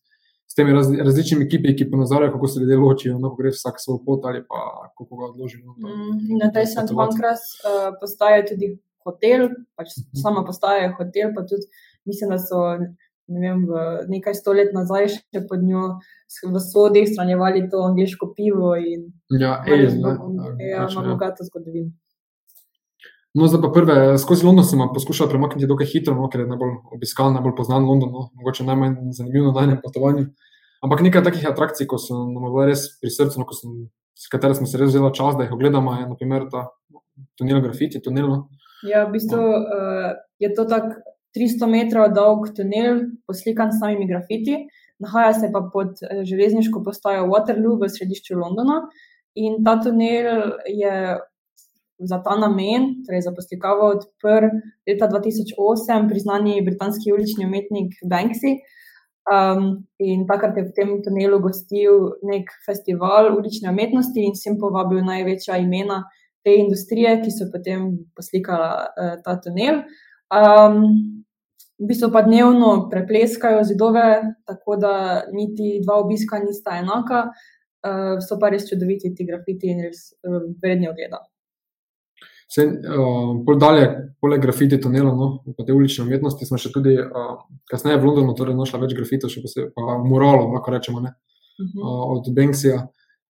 s 0.46 0.54
temi 0.54 0.72
raz, 0.72 0.88
različnimi 1.00 1.46
ekipi, 1.46 1.76
ki 1.76 1.90
ponazarjajo, 1.90 2.32
kako 2.32 2.48
se 2.48 2.60
ljudje 2.60 2.78
ločijo, 2.78 3.20
no, 3.20 3.36
gre 3.36 3.50
vsak 3.50 3.76
svoj 3.78 4.00
pot 4.06 4.26
ali 4.26 4.44
pa 4.44 4.60
kako 4.94 5.16
ga 5.16 5.26
odloži. 5.26 5.58
No, 5.60 5.74
Mm, 5.80 6.38
Na 6.38 6.52
tej 6.52 6.66
St. 6.68 6.94
Pancras 6.94 7.42
uh, 7.62 7.94
postaja 8.00 8.44
tudi 8.46 8.74
hotel, 9.00 9.48
pač 9.76 9.88
sama 10.14 10.44
postaja 10.44 10.84
je 10.84 10.94
hotel, 10.94 11.34
pa 11.34 11.42
tudi 11.44 11.66
mislim, 12.06 12.30
da 12.30 12.38
so 12.40 12.78
ne 13.26 13.40
vem, 13.40 13.66
nekaj 14.08 14.36
stolet 14.36 14.74
nazaj 14.74 15.08
še 15.10 15.42
pod 15.48 15.64
njo 15.64 15.84
v 16.46 16.60
sodih 16.62 17.08
shranjevali 17.08 17.70
to 17.70 17.80
angliško 17.82 18.34
pivo 18.34 18.76
in 18.78 19.06
Ja, 19.32 19.64
ima 19.64 19.76
res 19.78 19.80
Ales, 19.86 19.94
ne. 19.96 20.02
bo- 20.14 20.56
ja, 20.62 20.82
Pač, 20.82 20.94
ima 20.94 21.02
ja. 21.02 21.10
bogato 21.10 21.44
zgodovino. 21.44 21.92
No, 23.34 23.48
zdaj 23.50 23.62
pa 23.64 23.70
prve, 23.74 23.96
skozi 24.22 24.46
London 24.46 24.66
sem 24.66 24.82
poskušal 24.94 25.30
premakniti 25.30 25.68
dokaj 25.70 25.88
hitro, 25.90 26.14
no, 26.14 26.28
ker 26.30 26.44
je 26.44 26.52
najbolj 26.52 26.74
obiskan, 26.94 27.34
najbolj 27.34 27.56
poznan 27.58 27.88
London, 27.90 28.12
no, 28.14 28.28
mogoče 28.38 28.66
najmanj 28.68 28.98
zanimivo 29.18 29.54
na 29.56 29.64
enem 29.66 29.80
potovanju. 29.82 30.28
Ampak 30.86 31.02
nekaj 31.02 31.24
takih 31.26 31.48
atrakcij, 31.50 31.88
ko 31.90 31.98
so 31.98 32.20
nam 32.28 32.46
bile 32.46 32.68
res 32.70 32.86
pri 33.02 33.10
srcu, 33.10 33.42
no, 33.42 33.58
sem, 33.58 33.88
s 34.20 34.30
katero 34.30 34.54
smo 34.60 34.70
se 34.70 34.78
res 34.78 34.92
vzeli 34.92 35.10
čas, 35.18 35.40
da 35.40 35.48
jih 35.48 35.56
ogledamo, 35.56 35.96
je 35.98 36.12
naprimer 36.12 36.46
ta 36.52 36.68
tunel 37.40 37.64
grafiti, 37.66 38.04
tunel. 38.06 38.30
No. 38.30 38.38
Ja, 38.86 39.08
v 39.08 39.16
bistvu 39.16 39.42
uh, 39.42 40.14
je 40.44 40.54
to 40.54 40.68
tak 40.70 40.94
300 41.34 41.72
metrov 41.72 42.14
dolg 42.14 42.52
tunel, 42.54 43.08
poslikan 43.26 43.74
s 43.74 43.82
samimi 43.82 44.06
grafiti. 44.10 44.62
Nahaja 45.02 45.34
se 45.34 45.50
pa 45.52 45.64
pod 45.74 45.98
eh, 46.06 46.22
železniško 46.24 46.84
postajo 46.86 47.26
Waterloo 47.32 47.80
v 47.82 47.90
središču 47.90 48.38
Londona. 48.38 48.84
In 49.36 49.64
ta 49.66 49.80
tunel 49.82 50.54
je 50.70 51.18
za 52.10 52.20
ta 52.24 52.36
namen, 52.40 53.04
torej 53.08 53.26
za 53.26 53.34
poslikavo, 53.36 53.90
odprl 53.98 54.50
leta 54.88 55.10
2008 55.12 56.10
priznani 56.10 56.62
britanski 56.66 57.14
ulični 57.14 57.46
umetnik 57.46 57.94
Banksy. 58.10 58.58
Um, 59.24 59.88
in 60.04 60.26
takrat 60.28 60.58
je 60.58 60.66
v 60.68 60.74
tem 60.76 60.90
tunelu 61.04 61.40
gostil 61.40 62.18
nek 62.28 62.50
festival 62.66 63.30
ulične 63.38 63.72
umetnosti 63.72 64.20
in 64.20 64.36
sem 64.36 64.58
povabil 64.60 65.00
največja 65.00 65.62
imena 65.64 66.02
te 66.44 66.58
industrije, 66.60 67.22
ki 67.24 67.32
so 67.32 67.48
potem 67.52 67.86
poslikala 68.18 68.72
uh, 68.84 69.14
ta 69.24 69.38
tunel. 69.40 69.86
Um, 70.28 71.24
v 71.80 71.88
bistvu 71.88 72.12
pa 72.12 72.26
dnevno 72.28 72.90
prepleskajo 72.92 73.64
zidove, 73.64 74.08
tako 74.48 74.76
da 74.76 74.94
niti 75.32 75.80
dva 75.86 76.02
obiska 76.04 76.44
nista 76.44 76.76
enaka, 76.84 77.30
uh, 77.30 78.20
so 78.20 78.36
pa 78.40 78.52
res 78.52 78.68
čudoviti 78.70 79.14
ti 79.16 79.28
grafiti 79.28 79.72
in 79.72 79.86
res 79.88 80.10
uh, 80.28 80.44
vredni 80.60 80.92
ogleda. 80.92 81.24
Vse, 82.54 82.68
uh, 82.70 83.58
dalje, 83.58 83.86
poleg 84.22 84.42
grafiti 84.42 84.78
tunela, 84.82 85.10
no, 85.18 85.28
pa 85.58 85.64
te 85.66 85.74
ulične 85.74 86.04
umetnosti, 86.06 86.46
smo 86.46 86.60
še 86.62 86.70
tudi 86.70 86.92
uh, 87.02 87.32
kasneje 87.72 87.98
v 87.98 88.06
Londonu 88.06 88.36
torej 88.38 88.54
našli 88.54 88.82
več 88.84 88.94
grafitov, 88.94 89.32
še 89.34 89.42
posebej 89.42 89.72
pa 89.74 89.96
muralov, 90.06 90.52
lahko 90.54 90.74
rečemo, 90.76 91.02
ne, 91.02 91.16
uh 91.16 91.66
-huh. 91.66 91.82
uh, 91.82 92.04
od 92.14 92.30
Banksija. 92.36 92.84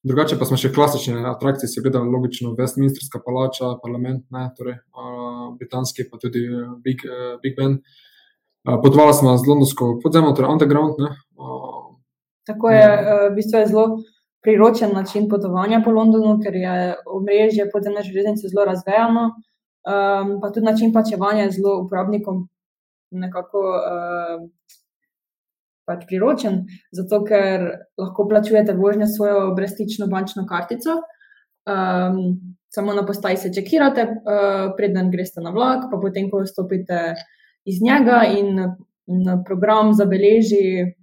Drugače 0.03 0.39
pa 0.39 0.45
smo 0.45 0.57
še 0.59 0.73
klasične 0.75 1.23
atrakcije, 1.31 1.69
se 1.71 1.83
gledali 1.83 2.11
logično, 2.11 2.57
Westminsterska 2.59 3.21
palača, 3.23 3.77
parlament, 3.83 4.25
ne, 4.35 4.49
torej 4.59 4.75
uh, 4.75 5.55
britanski, 5.59 6.09
pa 6.11 6.19
tudi 6.19 6.43
Big, 6.83 7.07
uh, 7.07 7.39
Big 7.43 7.55
Ben. 7.57 7.79
Uh, 8.67 8.81
Potovali 8.83 9.15
smo 9.15 9.37
z 9.39 9.47
londonsko 9.47 10.01
podzemno, 10.03 10.33
torej 10.35 10.51
underground. 10.51 10.99
Ne, 10.99 11.15
uh, 11.39 11.95
Tako 12.47 12.75
je, 12.75 12.89
uh, 12.91 13.31
v 13.31 13.35
bistvu 13.39 13.63
je 13.63 13.71
zelo 13.71 13.87
priročen 14.43 14.91
način 14.95 15.29
potovanja 15.29 15.81
po 15.85 15.91
Londonu, 15.91 16.39
ker 16.43 16.55
je 16.55 16.95
omrežje 17.07 17.71
podzemne 17.71 18.03
železnice 18.03 18.49
zelo 18.49 18.65
razvejano, 18.65 19.25
um, 19.31 20.41
pa 20.41 20.51
tudi 20.51 20.67
način 20.67 20.93
plačevanja 20.93 21.43
je 21.43 21.51
zelo 21.59 21.79
uporabnikom 21.85 22.49
nekako 23.11 23.59
uh, 23.59 24.49
pač 25.87 26.07
priročen, 26.09 26.65
zato 26.93 27.23
ker 27.25 27.69
lahko 27.99 28.27
plačujete 28.29 28.75
vožnjo 28.75 29.07
svojo 29.07 29.55
brezstično 29.55 30.07
bančno 30.07 30.47
kartico. 30.49 30.99
Um, 31.67 32.57
samo 32.75 32.95
na 32.95 33.07
postaji 33.07 33.37
se 33.37 33.53
čekirate, 33.55 34.03
uh, 34.03 34.73
preden 34.77 35.11
greste 35.11 35.41
na 35.41 35.51
vlak, 35.51 35.87
pa 35.91 36.01
potem, 36.03 36.31
ko 36.31 36.47
stopite 36.47 37.15
iz 37.65 37.83
njega 37.83 38.23
in, 38.39 38.59
in 39.07 39.45
program 39.47 39.93
zabeleži 39.95 40.95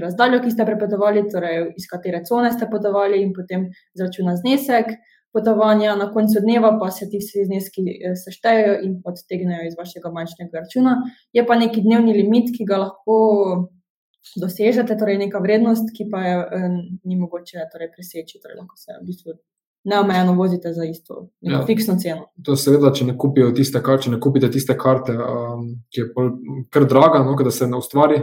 razdaljo, 0.00 0.42
ki 0.44 0.50
ste 0.50 0.66
prepotovali, 0.66 1.26
torej 1.32 1.72
iz 1.76 1.88
katere 1.90 2.24
cone 2.28 2.52
ste 2.52 2.70
potovali, 2.70 3.22
in 3.22 3.34
potem 3.36 3.68
zračuna 3.94 4.36
znesek 4.36 4.96
potovanja, 5.34 5.96
na 5.96 6.12
koncu 6.12 6.40
dneva 6.40 6.76
pa 6.80 6.90
se 6.90 7.08
ti 7.10 7.18
vsi 7.18 7.44
zneski 7.48 7.82
eh, 7.90 8.14
seštejejo 8.24 8.74
in 8.86 9.00
odtegnejo 9.04 9.66
iz 9.66 9.74
vašega 9.78 10.12
bančnega 10.14 10.60
računa. 10.62 11.00
Je 11.32 11.46
pa 11.46 11.58
neki 11.58 11.82
dnevni 11.82 12.14
limit, 12.14 12.52
ki 12.56 12.66
ga 12.68 12.78
lahko 12.84 13.16
dosežete, 14.40 14.96
torej 14.98 15.18
neka 15.24 15.42
vrednost, 15.42 15.90
ki 15.96 16.06
pa 16.12 16.22
je 16.26 16.36
eh, 16.38 16.68
ni 17.04 17.18
mogoče 17.18 17.66
torej 17.72 17.90
preseči, 17.96 18.38
torej 18.38 18.62
lahko 18.62 18.78
se 18.78 18.94
v 19.00 19.02
bistvu. 19.08 19.36
Neomejeno 19.84 20.32
vozite 20.32 20.70
za 20.72 20.84
isto, 20.88 21.26
ja, 21.44 21.58
fiksno 21.66 21.98
ceno. 22.00 22.30
To 22.46 22.54
je 22.54 22.60
seveda, 22.62 22.88
če 22.96 23.04
ne 23.04 23.18
kupijo 23.20 23.50
tiste 23.52 23.82
karte, 23.84 24.06
če 24.06 24.14
ne 24.14 24.20
kupite 24.22 24.48
tiste 24.48 24.78
karte, 24.80 25.12
um, 25.12 25.66
ki 25.92 26.00
je 26.00 26.06
kar 26.72 26.86
draga, 26.88 27.20
no, 27.26 27.34
da 27.36 27.52
se 27.52 27.68
ne 27.68 27.76
ustvari, 27.76 28.22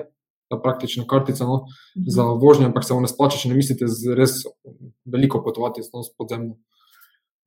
ta 0.52 0.60
praktična 0.60 1.08
kartica 1.08 1.48
no, 1.48 1.64
mhm. 1.96 2.10
za 2.18 2.28
vožnjo, 2.44 2.68
ampak 2.70 2.86
se 2.86 2.94
vam 2.94 3.06
ne 3.08 3.12
splača, 3.12 3.40
če 3.42 3.54
ne 3.54 3.58
mislite 3.58 3.88
z 3.88 4.18
res 4.18 4.42
veliko 5.08 5.42
potovati 5.46 5.84
no, 5.94 6.04
podzemno. 6.20 6.58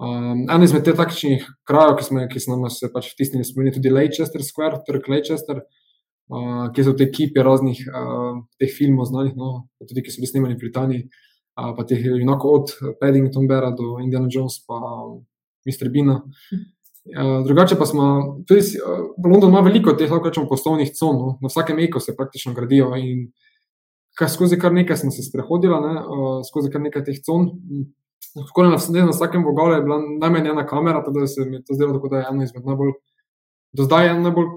Um, 0.02 0.48
en 0.50 0.64
izmed 0.66 0.82
teh 0.82 0.96
takšnih 0.98 1.44
krajev, 1.68 1.92
ki, 2.00 2.04
smo, 2.08 2.22
ki 2.30 2.40
so 2.42 2.56
nam 2.56 2.70
se 2.72 2.88
pač 2.90 3.12
vtisnili, 3.12 3.46
spomni 3.46 3.70
tudi 3.76 3.92
Leicester 3.94 4.42
Square, 4.42 4.80
Trg 4.88 5.06
Leicester, 5.12 5.60
uh, 6.34 6.64
ki 6.74 6.86
so 6.86 6.96
te 6.98 7.06
ekipe 7.06 7.44
raznih 7.46 7.84
uh, 7.86 8.40
teh 8.58 8.72
filmov 8.74 9.06
znanih, 9.12 9.36
no, 9.38 9.68
tudi 9.86 10.02
ki 10.02 10.10
so 10.10 10.24
bili 10.24 10.32
snimani 10.32 10.56
v 10.56 10.64
Britaniji, 10.64 11.04
uh, 11.60 11.70
pa 11.78 11.86
teh 11.86 12.02
enako 12.10 12.56
od 12.58 12.74
Paddington 12.98 13.46
Beara 13.46 13.70
do 13.70 14.00
Indiana 14.02 14.26
Jones 14.26 14.58
pa 14.66 14.80
um, 14.82 15.20
Mr. 15.68 15.92
Bina. 15.94 16.18
Mhm. 16.24 16.73
Eh, 17.04 17.44
drugače 17.44 17.76
pa 17.78 17.86
smo, 17.86 18.04
tudi 18.48 18.60
uh, 18.60 19.30
London 19.32 19.50
ima 19.50 19.60
veliko 19.60 19.92
teh, 19.92 20.10
lahko 20.10 20.30
rečemo, 20.30 20.48
poslovnih 20.48 20.88
con, 20.96 21.16
no? 21.16 21.34
na 21.42 21.50
vsakem 21.52 21.76
meku 21.76 22.00
se 22.00 22.16
praktično 22.16 22.54
gradijo. 22.54 22.94
In 22.96 23.26
kar 24.16 24.30
skozi 24.30 24.56
kar 24.58 24.72
nekaj 24.72 24.96
smo 24.96 25.10
se 25.10 25.22
sprehodili, 25.22 25.80
ne? 25.84 26.00
uh, 26.00 26.40
skozi 26.48 26.72
kar 26.72 26.80
nekaj 26.80 27.04
teh 27.04 27.20
con. 27.26 27.50
Na, 28.34 28.72
na 28.72 29.12
vsakem 29.12 29.44
vogalu 29.44 29.76
je 29.76 29.82
bila 29.84 30.00
najmanj 30.20 30.48
ena 30.54 30.66
kamera, 30.66 31.04
tako 31.04 31.20
da 31.20 31.26
se 31.26 31.44
mi 31.44 31.60
to 31.64 31.76
zdelo, 31.76 32.00
da 32.08 32.22
je 32.22 32.26
eno 32.30 32.42
izmed 32.42 32.64
najbolj, 32.64 32.96
do 33.76 33.84
zdaj 33.84 34.06
je 34.06 34.18
najbolj 34.22 34.48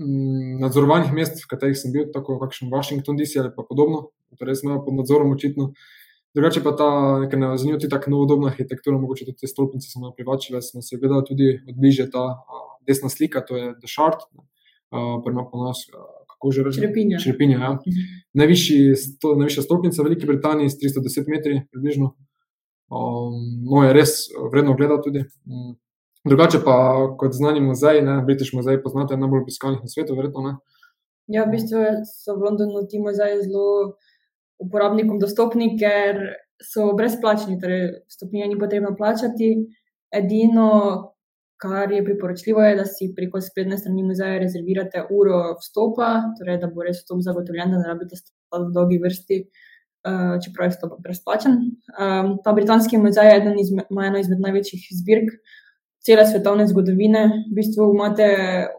mm, 0.00 0.58
nadzorovanih 0.64 1.12
mest, 1.12 1.44
v 1.44 1.52
katerih 1.52 1.76
sem 1.76 1.92
bil, 1.92 2.08
tako 2.14 2.38
kot 2.40 2.56
Washington, 2.72 3.20
DC 3.20 3.44
ali 3.44 3.52
pa 3.56 3.62
podobno, 3.68 4.08
torej 4.40 4.62
smo 4.64 4.80
pod 4.86 4.96
nadzorom 5.02 5.36
očitno. 5.36 5.68
Uh, 5.68 5.99
Drugače 6.34 6.62
pa 6.62 6.72
ta 6.78 6.88
nekaj 7.24 7.56
zanimiva, 7.58 7.80
tudi 7.80 7.90
tako 7.90 8.10
novodobna 8.10 8.52
arhitektura, 8.52 8.98
mogoče 8.98 9.24
tudi 9.26 9.40
te 9.42 9.50
stolpnice 9.50 9.90
so 9.90 10.02
nam 10.02 10.12
privlačile. 10.14 10.62
Smo 10.62 10.82
se 10.82 10.98
gledali 11.00 11.24
tudi 11.26 11.48
od 11.68 11.74
bliže 11.80 12.06
ta 12.10 12.22
a, 12.38 12.60
desna 12.86 13.08
slika, 13.08 13.42
to 13.46 13.56
je 13.56 13.72
The 13.80 13.90
Shard, 13.90 14.22
prema 15.24 15.44
po 15.50 15.64
nas, 15.64 15.82
kako 16.30 16.50
že 16.50 16.62
rečemo, 16.62 16.86
Črepinja. 16.86 17.18
Črepinja 17.18 17.58
ja. 17.58 17.72
mhm. 17.72 18.94
sto, 18.96 19.34
najvišja 19.34 19.62
stolpnica 19.62 20.02
v 20.02 20.04
Veliki 20.04 20.26
Britaniji 20.26 20.70
s 20.70 20.78
310 20.78 21.28
metri 21.28 21.62
približno. 21.72 22.14
Um, 22.90 23.34
no, 23.70 23.84
je 23.86 23.92
res 23.94 24.26
vredno 24.52 24.74
gledati 24.74 25.02
tudi. 25.04 25.24
Um, 25.46 25.76
drugače 26.24 26.58
pa 26.64 26.74
kot 27.18 27.34
znani 27.34 27.60
muzej, 27.60 28.02
ne, 28.02 28.22
British 28.26 28.54
muzej, 28.54 28.82
poznate 28.82 29.16
najbolj 29.16 29.44
obiskanih 29.44 29.82
na 29.82 29.88
svetu, 29.88 30.16
verjetno 30.18 30.42
ne. 30.46 30.54
Ja, 31.30 31.44
v 31.46 31.54
bistvu 31.54 31.84
so 32.08 32.34
v 32.34 32.42
Londonu 32.48 32.82
ti 32.90 32.98
muzeji 32.98 33.44
zelo 33.44 33.94
uporabnikom 34.60 35.18
dostopni, 35.18 35.74
ker 35.80 36.20
so 36.60 36.92
brezplačni, 36.96 37.58
torej 37.60 37.86
stopnje 38.08 38.48
ni 38.48 38.58
potrebno 38.58 38.92
plačati. 38.96 39.54
Edino, 40.10 40.70
kar 41.60 41.92
je 41.92 42.04
priporočljivo, 42.04 42.62
je, 42.64 42.76
da 42.76 42.84
si 42.88 43.12
preko 43.16 43.40
spletne 43.40 43.78
strani 43.78 44.02
muzeja 44.04 44.40
rezervirate 44.42 45.04
uro 45.10 45.40
vstopa, 45.60 46.10
torej 46.38 46.58
da 46.62 46.70
bo 46.72 46.84
res 46.86 47.02
vstop 47.02 47.20
zagotovljen, 47.24 47.74
da 47.74 47.82
ne 47.82 47.92
rabite 47.92 48.18
stati 48.18 48.64
v 48.64 48.72
dolgi 48.74 48.98
vrsti, 49.02 49.38
uh, 50.08 50.36
čeprav 50.44 50.66
je 50.68 50.74
vstop 50.74 50.98
brezplačen. 51.04 51.58
Um, 51.94 52.34
ta 52.44 52.54
britanski 52.56 52.98
muzej 52.98 53.30
je 53.30 53.40
eden 53.42 53.58
izmed, 53.60 53.92
eno 54.08 54.20
izmed 54.20 54.42
največjih 54.46 54.88
zbirk. 55.02 55.34
Cele 56.00 56.24
svetovne 56.24 56.64
zgodovine, 56.64 57.26
v 57.50 57.58
bistvu 57.58 57.90
imate 57.92 58.26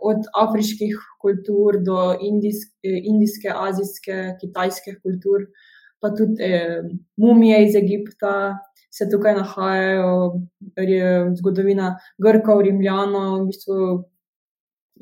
od 0.02 0.26
afriških 0.42 0.96
kultur 1.22 1.78
do 1.86 2.16
indijske, 2.18 2.96
indijske 3.14 3.54
azijske, 3.54 4.16
kitajske 4.42 4.96
kultur, 5.04 5.46
uh, 5.46 5.71
pa 6.02 6.12
tudi 6.18 6.44
eh, 6.44 6.82
mumije 7.18 7.64
iz 7.66 7.76
Egipta 7.78 8.58
se 8.92 9.08
tukaj 9.10 9.36
nahajajo, 9.36 10.42
je 10.76 11.12
zgodovina 11.40 11.96
Grkov, 12.20 12.62
Rimljanov, 12.66 13.46
v 13.46 13.46
bistvu 13.54 13.78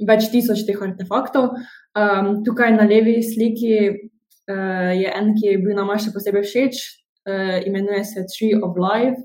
več 0.09 0.29
tisoč 0.31 0.61
teh 0.67 0.77
artefaktov. 0.85 1.55
Um, 1.97 2.43
tukaj 2.45 2.75
na 2.75 2.85
levi 2.87 3.17
sliki 3.25 3.73
uh, 3.89 4.91
je 4.93 5.09
en, 5.09 5.33
ki 5.35 5.53
je 5.53 5.57
bil 5.63 5.75
nam 5.77 5.89
še 5.97 6.13
posebej 6.13 6.45
všeč, 6.45 6.83
uh, 7.25 7.57
imenuje 7.65 8.03
se 8.05 8.27
Tree 8.29 8.61
of 8.61 8.77
Life. 8.77 9.19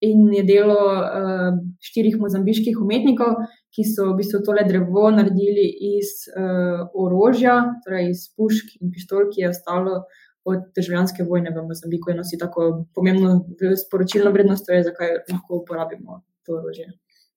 In 0.00 0.30
je 0.32 0.40
delo 0.48 0.80
uh, 0.80 1.58
štirih 1.84 2.16
mozambiških 2.22 2.78
umetnikov, 2.80 3.36
ki 3.76 3.84
so 3.84 4.08
v 4.08 4.22
bistvu 4.22 4.40
tole 4.46 4.64
drevo 4.64 5.10
naredili 5.12 5.66
iz 5.98 6.24
uh, 6.32 6.88
orožja, 6.96 7.58
torej 7.84 8.14
iz 8.14 8.22
pušk 8.32 8.78
in 8.80 8.94
pištol, 8.94 9.28
ki 9.28 9.44
je 9.44 9.50
ostalo 9.52 10.00
od 10.44 10.66
državljanske 10.76 11.24
vojne 11.28 11.50
v 11.50 11.66
Mozambiku 11.68 12.10
in 12.10 12.20
nosi 12.22 12.38
tako 12.38 12.86
pomembno 12.94 13.40
sporočilno 13.84 14.32
vrednost, 14.32 14.66
torej 14.66 14.86
zakaj 14.88 15.16
lahko 15.32 15.60
uporabimo 15.60 16.22
to 16.46 16.56
orožje. 16.58 16.92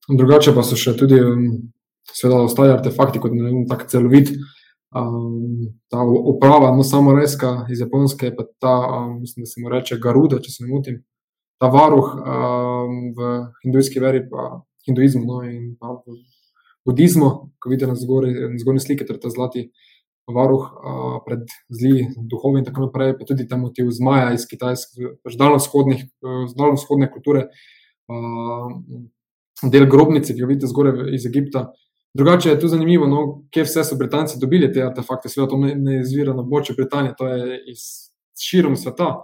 Drugače 0.10 0.54
pa 0.56 0.64
so 0.64 0.80
še 0.80 0.96
tudi, 1.00 1.20
um, 1.20 1.48
seveda, 2.12 2.42
ostali 2.44 2.74
artefakti, 2.74 3.22
kot 3.24 3.36
ne 3.36 3.46
vem, 3.46 3.64
tako 3.70 3.88
celovit. 3.92 4.34
Um, 4.94 5.72
ta 5.90 6.04
uprava, 6.06 6.70
no 6.76 6.84
samo 6.86 7.16
reska 7.18 7.64
iz 7.74 7.82
Japonske, 7.82 8.30
pa 8.36 8.46
ta, 8.62 8.74
um, 9.00 9.16
mislim, 9.22 9.48
da 9.48 9.52
se 9.52 9.64
mu 9.64 9.72
reče 9.74 9.98
Garuda, 10.04 10.40
če 10.44 10.52
se 10.54 10.66
ne 10.66 10.70
motim, 10.70 11.00
ta 11.62 11.72
varuh 11.74 12.12
um, 12.20 13.00
v 13.18 13.32
hindujski 13.64 14.04
veri, 14.04 14.22
pa 14.30 14.62
hinduizmu 14.88 15.24
no, 15.26 15.40
in 15.48 15.74
pa 15.80 15.96
v 15.96 16.20
budizmu, 16.86 17.30
ko 17.60 17.72
vidite 17.72 17.88
na 17.88 17.96
zgornji 17.96 18.84
sliki, 18.84 19.08
ter 19.08 19.20
ta 19.20 19.32
zlati 19.32 19.70
varuh 20.28 20.64
uh, 20.64 21.18
pred 21.26 21.44
zli 21.70 22.08
duhovi 22.30 22.62
in 22.62 22.66
tako 22.68 22.88
naprej, 22.88 23.18
pa 23.20 23.28
tudi 23.28 23.48
ta 23.48 23.58
motiv 23.60 23.90
zmaja 23.92 24.32
iz 24.34 24.46
Kitajske, 24.48 25.18
pač 25.24 25.36
daljno-vzhodne 25.40 27.10
kulture, 27.12 27.48
uh, 28.08 28.70
del 29.64 29.88
grobnice, 29.92 30.34
ki 30.34 30.44
jo 30.44 30.50
vidite 30.50 30.70
zgoraj 30.72 31.12
iz 31.16 31.28
Egipta. 31.28 31.68
Drugače 32.14 32.50
je 32.50 32.60
tu 32.60 32.68
zanimivo, 32.70 33.08
no, 33.10 33.22
kje 33.52 33.66
vse 33.66 33.84
so 33.84 33.98
Britanci 33.98 34.40
dobili 34.40 34.70
te 34.74 34.84
artefakte. 34.86 35.30
Sveda 35.30 35.48
to 35.50 35.58
ne, 35.58 35.74
ne 35.76 36.02
izvira 36.02 36.34
na 36.34 36.44
območju 36.44 36.76
Britanije, 36.78 37.16
to 37.18 37.28
je 37.28 37.60
iz 37.74 37.86
širom 38.40 38.76
sveta, 38.78 39.16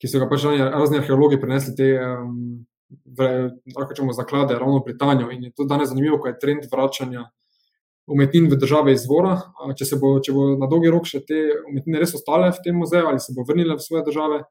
ki 0.00 0.10
so 0.10 0.20
ga 0.22 0.28
pač 0.30 0.44
razni 0.46 1.00
arheologi 1.00 1.40
prenesli 1.40 1.74
te 1.78 1.88
um, 1.98 2.62
lahko 3.18 3.88
rečemo, 3.90 4.14
zaklade 4.14 4.58
ravno 4.58 4.82
Britanijo. 4.86 5.30
In 5.30 5.48
je 5.48 5.52
to 5.56 5.66
danes 5.66 5.90
zanimivo, 5.90 6.18
ko 6.18 6.30
je 6.30 6.38
trend 6.38 6.68
vračanja 6.70 7.26
umetnin 8.06 8.48
v 8.50 8.58
države 8.58 8.94
izvora. 8.96 9.36
Če, 9.78 9.96
bo, 10.00 10.16
če 10.22 10.34
bo 10.34 10.48
na 10.58 10.68
dolgi 10.70 10.90
rok 10.92 11.06
še 11.08 11.22
te 11.26 11.44
umetnine 11.68 12.02
res 12.02 12.14
ostale 12.18 12.50
v 12.50 12.64
tem 12.64 12.76
muzeju 12.76 13.08
ali 13.10 13.22
se 13.22 13.34
bo 13.36 13.46
vrnile 13.48 13.78
v 13.78 13.84
svoje 13.84 14.04
države. 14.08 14.42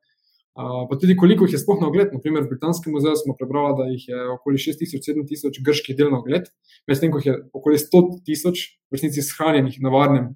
Pa 0.55 0.97
tudi 0.99 1.15
koliko 1.15 1.45
jih 1.47 1.55
je 1.55 1.61
sploh 1.61 1.79
na 1.79 1.87
ogled. 1.87 2.11
Naprimer, 2.11 2.43
v 2.43 2.51
Britanskem 2.51 2.91
muzeju 2.95 3.15
smo 3.21 3.35
prebrali, 3.39 3.75
da 3.77 3.87
jih 3.87 4.03
je 4.09 4.25
okoli 4.33 4.59
6000-7000 4.59 5.61
grških 5.63 5.95
del 5.95 6.11
na 6.11 6.19
ogled, 6.19 6.49
medtem 6.91 7.11
ko 7.11 7.21
jih 7.23 7.31
je 7.31 7.37
okoli 7.55 7.79
100 7.79 8.01
tisoč 8.27 8.65
v 8.91 8.99
resnici 8.99 9.23
shranjenih 9.23 9.79
na 9.83 9.93
varnem, 9.93 10.27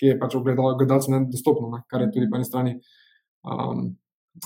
ki 0.00 0.12
je 0.12 0.16
pač 0.20 0.38
gledalcem 0.40 1.18
nedostopno, 1.18 1.68
ne? 1.74 1.82
kar 1.92 2.06
je 2.06 2.10
tudi 2.14 2.30
po 2.32 2.40
eni 2.40 2.48
strani. 2.48 2.72
Um, 3.44 3.92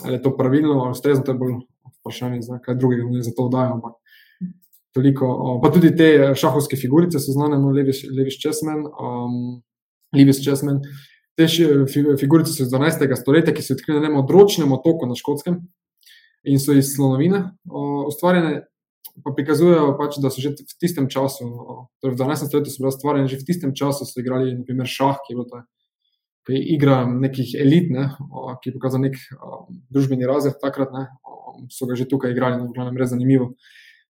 ali 0.03 0.19
je 0.19 0.23
to 0.23 0.35
pravilno 0.37 0.83
ali 0.83 0.99
ustrezno, 0.99 1.25
to 1.25 1.33
je 1.33 1.39
bolj 1.39 1.55
vprašanje, 2.01 2.43
za 2.43 2.59
kaj 2.59 2.75
drugega 2.75 3.07
ne 3.07 3.23
za 3.23 3.31
to 3.37 3.47
dajo. 3.53 3.79
Ampak 3.79 4.00
toliko. 4.95 5.61
Pa 5.63 5.71
tudi 5.75 5.93
te 5.97 6.11
šahovske 6.39 6.79
figurice 6.81 7.21
so 7.23 7.35
znane, 7.35 7.59
no, 7.59 7.73
Levis 7.75 8.39
Česmen. 8.43 8.85
Um, 8.87 9.61
Levis 10.17 10.43
Česmen. 10.45 10.81
Te 11.39 11.47
figurice 12.21 12.53
so 12.53 12.65
iz 12.65 12.73
12. 12.73 13.07
stoletja, 13.17 13.55
ki 13.55 13.65
so 13.65 13.77
odkrili 13.77 14.03
na 14.03 14.13
odročnem 14.21 14.73
otoku 14.77 15.09
na 15.09 15.17
Škotskem 15.17 15.61
in 16.45 16.61
so 16.61 16.75
iz 16.77 16.95
slonovine 16.95 17.51
ustvarjene. 18.09 18.67
Pa 19.25 19.33
prikazujejo, 19.37 19.97
pač, 19.99 20.17
da 20.23 20.31
so 20.33 20.41
že 20.41 20.55
v 20.55 20.77
tistem 20.81 21.09
času, 21.11 21.45
torej 22.01 22.15
v 22.15 22.21
12. 22.21 22.49
stoletju, 22.49 22.73
so 22.73 22.83
bile 22.85 22.93
stvarjene, 22.95 23.29
že 23.29 23.41
v 23.41 23.47
tistem 23.49 23.73
času 23.77 24.07
so 24.09 24.21
igrali, 24.23 24.55
naprimer, 24.55 24.89
šah, 24.89 25.19
ki 25.25 25.35
je 25.35 25.37
bilo 25.37 25.49
to 25.51 25.61
ki 26.51 26.61
igra 26.75 27.03
nekih 27.07 27.55
elit, 27.61 27.91
ne, 27.95 28.09
ki 28.63 28.71
je 28.71 28.77
pokazal 28.77 29.05
nek 29.05 29.17
um, 29.37 29.81
družbeni 29.93 30.29
razred 30.29 30.59
takrat, 30.63 30.93
ne, 30.95 31.07
um, 31.29 31.67
so 31.73 31.89
ga 31.89 31.99
že 31.99 32.09
tukaj 32.11 32.35
igrali, 32.35 32.61
no, 32.61 32.71
glavnem, 32.75 32.99
res 33.01 33.13
zanimivo. 33.13 33.53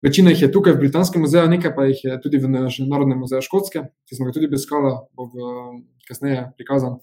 Večina 0.03 0.31
jih 0.31 0.43
je 0.43 0.53
tukaj 0.53 0.73
v 0.73 0.81
Britanskem 0.81 1.21
muzeju, 1.21 1.49
nekaj 1.53 1.75
pa 1.77 1.85
jih 1.85 1.99
je 2.05 2.21
tudi 2.25 2.39
v 2.41 2.49
Narodnem 2.49 3.19
muzeju 3.21 3.45
Škotske, 3.45 3.83
ki 4.09 4.17
smo 4.17 4.29
ga 4.29 4.33
tudi 4.33 4.49
obiskali, 4.49 4.95
bo 5.13 5.29
v, 5.29 5.51
kasneje 6.09 6.47
prikazan. 6.57 6.97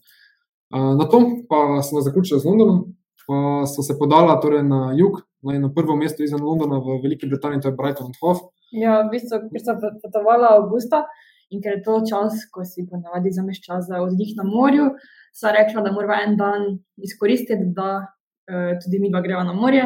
Na 0.73 1.05
to 1.05 1.21
pa 1.49 1.81
smo 1.86 2.01
zaključili 2.01 2.39
z 2.41 2.49
Londonom, 2.49 2.81
pa 3.27 3.65
smo 3.69 3.83
se 3.83 3.99
podali 3.99 4.33
torej 4.41 4.63
na 4.63 4.93
jug, 4.97 5.21
na 5.45 5.55
eno 5.55 5.69
prvo 5.73 5.95
mesto 5.95 6.23
izven 6.23 6.41
Londona 6.41 6.81
v 6.81 6.97
Veliki 7.03 7.29
Britaniji, 7.29 7.62
to 7.62 7.69
je 7.69 7.77
Brighton 7.77 8.10
and 8.10 8.17
Hove. 8.21 8.49
Ja, 8.73 9.01
v 9.05 9.13
bistvu, 9.13 9.45
ker 9.53 9.63
sem 9.63 9.79
potovala 10.01 10.57
avgusta 10.57 11.05
in 11.53 11.62
ker 11.63 11.77
je 11.77 11.83
to 11.86 12.01
čas, 12.10 12.47
ko 12.51 12.65
si 12.65 12.83
ponavadi 12.89 13.31
zameš 13.31 13.62
čas 13.63 13.86
za 13.88 14.01
oddih 14.03 14.33
na 14.36 14.43
morju, 14.43 14.89
sva 15.38 15.53
rekla, 15.55 15.86
da 15.86 15.93
moramo 15.93 16.17
en 16.25 16.36
dan 16.36 16.65
izkoristiti, 16.97 17.71
da 17.77 18.01
uh, 18.01 18.73
tudi 18.83 18.99
mi 18.99 19.13
dva 19.13 19.21
greva 19.21 19.45
na 19.47 19.53
morje. 19.53 19.86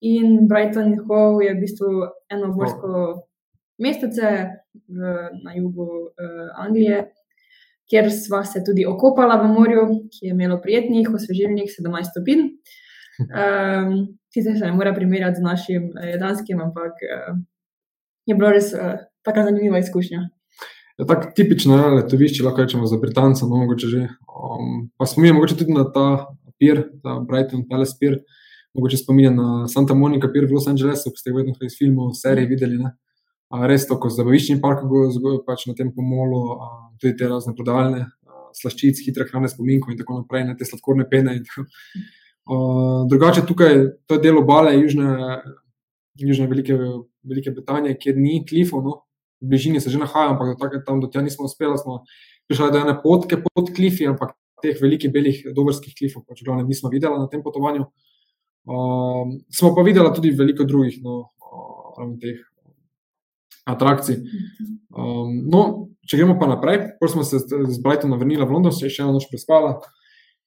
In 0.00 0.46
Brighton 0.48 0.94
Hove 1.06 1.44
je 1.44 1.54
v 1.54 1.60
bistvu 1.60 1.88
eno 2.30 2.52
gorsko 2.54 2.88
oh. 2.88 3.22
mestece 3.82 4.30
v, 4.86 5.14
na 5.42 5.54
jugu 5.56 5.88
uh, 5.88 6.46
Anglije, 6.54 7.08
kjer 7.90 8.10
sva 8.14 8.44
se 8.46 8.62
tudi 8.64 8.86
okopala 8.86 9.40
v 9.42 9.50
morju, 9.50 9.84
ki 10.12 10.28
je 10.28 10.36
imelo 10.36 10.60
prijetnih, 10.62 11.10
osvežilnih 11.14 11.70
17 11.72 12.12
stopinj. 12.12 12.46
Um, 13.26 13.94
sicer 14.34 14.58
se 14.58 14.66
ne 14.66 14.72
more 14.76 14.94
primerjati 14.94 15.40
z 15.40 15.46
našim 15.46 15.90
uh, 15.90 16.14
danskim, 16.20 16.60
ampak 16.62 16.94
uh, 17.02 17.34
je 18.26 18.36
bilo 18.38 18.54
res 18.54 18.70
uh, 18.76 19.00
tako 19.26 19.48
zanimiva 19.48 19.82
izkušnja. 19.82 20.28
Je 20.98 21.06
tako 21.06 21.30
tipično 21.34 21.78
je, 21.78 21.94
letovišče, 22.00 22.44
lahko 22.44 22.62
rečemo 22.62 22.86
za 22.86 22.98
Britance, 23.02 23.46
no 23.46 23.62
mogoče 23.64 23.86
že. 23.86 24.08
Um, 24.30 24.90
pa 24.98 25.06
spominjam 25.06 25.38
mogoče 25.38 25.58
tudi 25.58 25.74
na 25.74 25.86
ta 25.90 26.26
pier, 26.58 26.84
ta 27.02 27.18
Brighton 27.26 27.66
Palace 27.70 27.98
pier, 28.00 28.18
mogoče 28.78 29.00
spominjam 29.02 29.36
na 29.36 29.48
Santa 29.68 29.94
Monica 29.94 30.30
pier 30.32 30.46
v 30.46 30.54
Los 30.54 30.68
Angelesu, 30.70 31.10
ki 31.10 31.20
ste 31.20 31.34
ga 31.34 31.42
vedno 31.42 31.66
iz 31.66 31.74
filmov, 31.78 32.14
serije 32.14 32.48
videli. 32.48 32.78
Ne? 32.78 32.94
A 33.50 33.66
res 33.66 33.88
to, 33.88 33.98
ko 33.98 34.10
zabaviščni 34.12 34.60
park, 34.62 34.84
pač 35.46 35.66
na 35.66 35.74
tem 35.74 35.90
pomolu, 35.94 36.40
a, 36.54 36.68
tudi 37.00 37.16
te 37.18 37.28
razne 37.28 37.54
prodajalne, 37.58 38.06
slaščic, 38.56 39.02
hitre 39.06 39.26
hrane, 39.28 39.50
spominko 39.50 39.92
in 39.92 39.98
tako 39.98 40.22
naprej, 40.22 40.46
ne 40.46 40.56
te 40.56 40.68
sladkorne 40.68 41.08
pene. 41.10 41.40
Uh, 42.48 43.04
drugače, 43.08 43.44
tukaj 43.48 43.74
to 44.08 44.16
je 44.16 44.24
del 44.24 44.40
obale 44.40 44.72
Južne, 44.78 45.40
Južne 46.16 46.46
Velike, 46.48 46.76
Velike 47.28 47.52
Britanije, 47.52 47.98
kjer 48.00 48.16
ni 48.16 48.40
klifov, 48.48 48.84
no, 48.84 48.94
v 49.40 49.52
bližini 49.52 49.80
se 49.80 49.90
že 49.90 50.00
nahajamo, 50.00 50.34
ampak 50.34 50.54
do 50.54 50.58
takrat 50.58 50.84
tam 50.86 51.00
do 51.00 51.06
tja 51.06 51.22
nismo 51.22 51.44
uspeli. 51.44 51.78
Smo 51.78 52.02
prišli 52.48 52.72
do 52.72 52.80
ene 52.82 52.96
potke 53.02 53.38
pod 53.42 53.70
klifi, 53.76 54.08
ampak 54.08 54.34
teh 54.62 54.74
velikih 54.80 55.12
belih 55.14 55.44
dobrskih 55.54 55.94
klifov, 55.94 56.24
pač 56.26 56.42
glavno 56.42 56.66
nismo 56.66 56.90
videli 56.90 57.18
na 57.18 57.28
tem 57.30 57.42
potovanju. 57.42 57.86
Um, 58.68 59.38
smo 59.48 59.72
pa 59.74 59.82
videli 59.82 60.10
tudi 60.14 60.30
veliko 60.36 60.64
drugih 60.68 60.98
no, 61.00 61.30
um, 61.96 62.18
teh 62.20 62.42
atrakcij. 63.64 64.18
Um, 64.92 65.30
no, 65.48 65.62
če 66.08 66.20
gremo 66.20 66.36
pa 66.40 66.50
naprej, 66.50 66.82
prvo 67.00 67.12
smo 67.12 67.24
se 67.24 67.40
z 67.40 67.78
Brightona 67.84 68.18
vrnili 68.20 68.44
v 68.44 68.52
London, 68.52 68.74
še 68.74 68.90
eno 69.00 69.14
noč 69.16 69.28
prespala. 69.32 69.78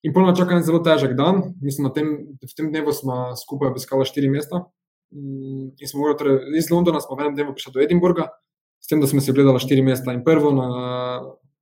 In 0.05 0.13
polno 0.13 0.35
čaka 0.37 0.57
en 0.57 0.65
zelo 0.65 0.81
težek 0.85 1.15
dan. 1.17 1.41
Mislim, 1.61 1.89
tem, 1.93 2.13
v 2.41 2.53
tem 2.57 2.69
dnevu 2.69 2.93
smo 2.93 3.33
skupaj 3.37 3.73
obiskali 3.73 4.05
štiri 4.05 4.29
mesta. 4.33 4.67
In 5.13 5.87
smo 5.89 6.03
morali, 6.03 6.17
torej, 6.21 6.37
iz 6.57 6.69
Londona 6.73 7.01
smo 7.01 7.17
v 7.17 7.25
enem 7.25 7.37
dnevu 7.37 7.57
prišli 7.57 7.73
do 7.73 7.83
Edinburga, 7.83 8.29
s 8.81 8.89
tem, 8.89 9.01
da 9.01 9.09
smo 9.09 9.21
si 9.21 9.33
gledali 9.33 9.61
štiri 9.61 9.81
mesta. 9.85 10.13
In 10.13 10.23
prvo 10.25 10.53
na, 10.57 10.69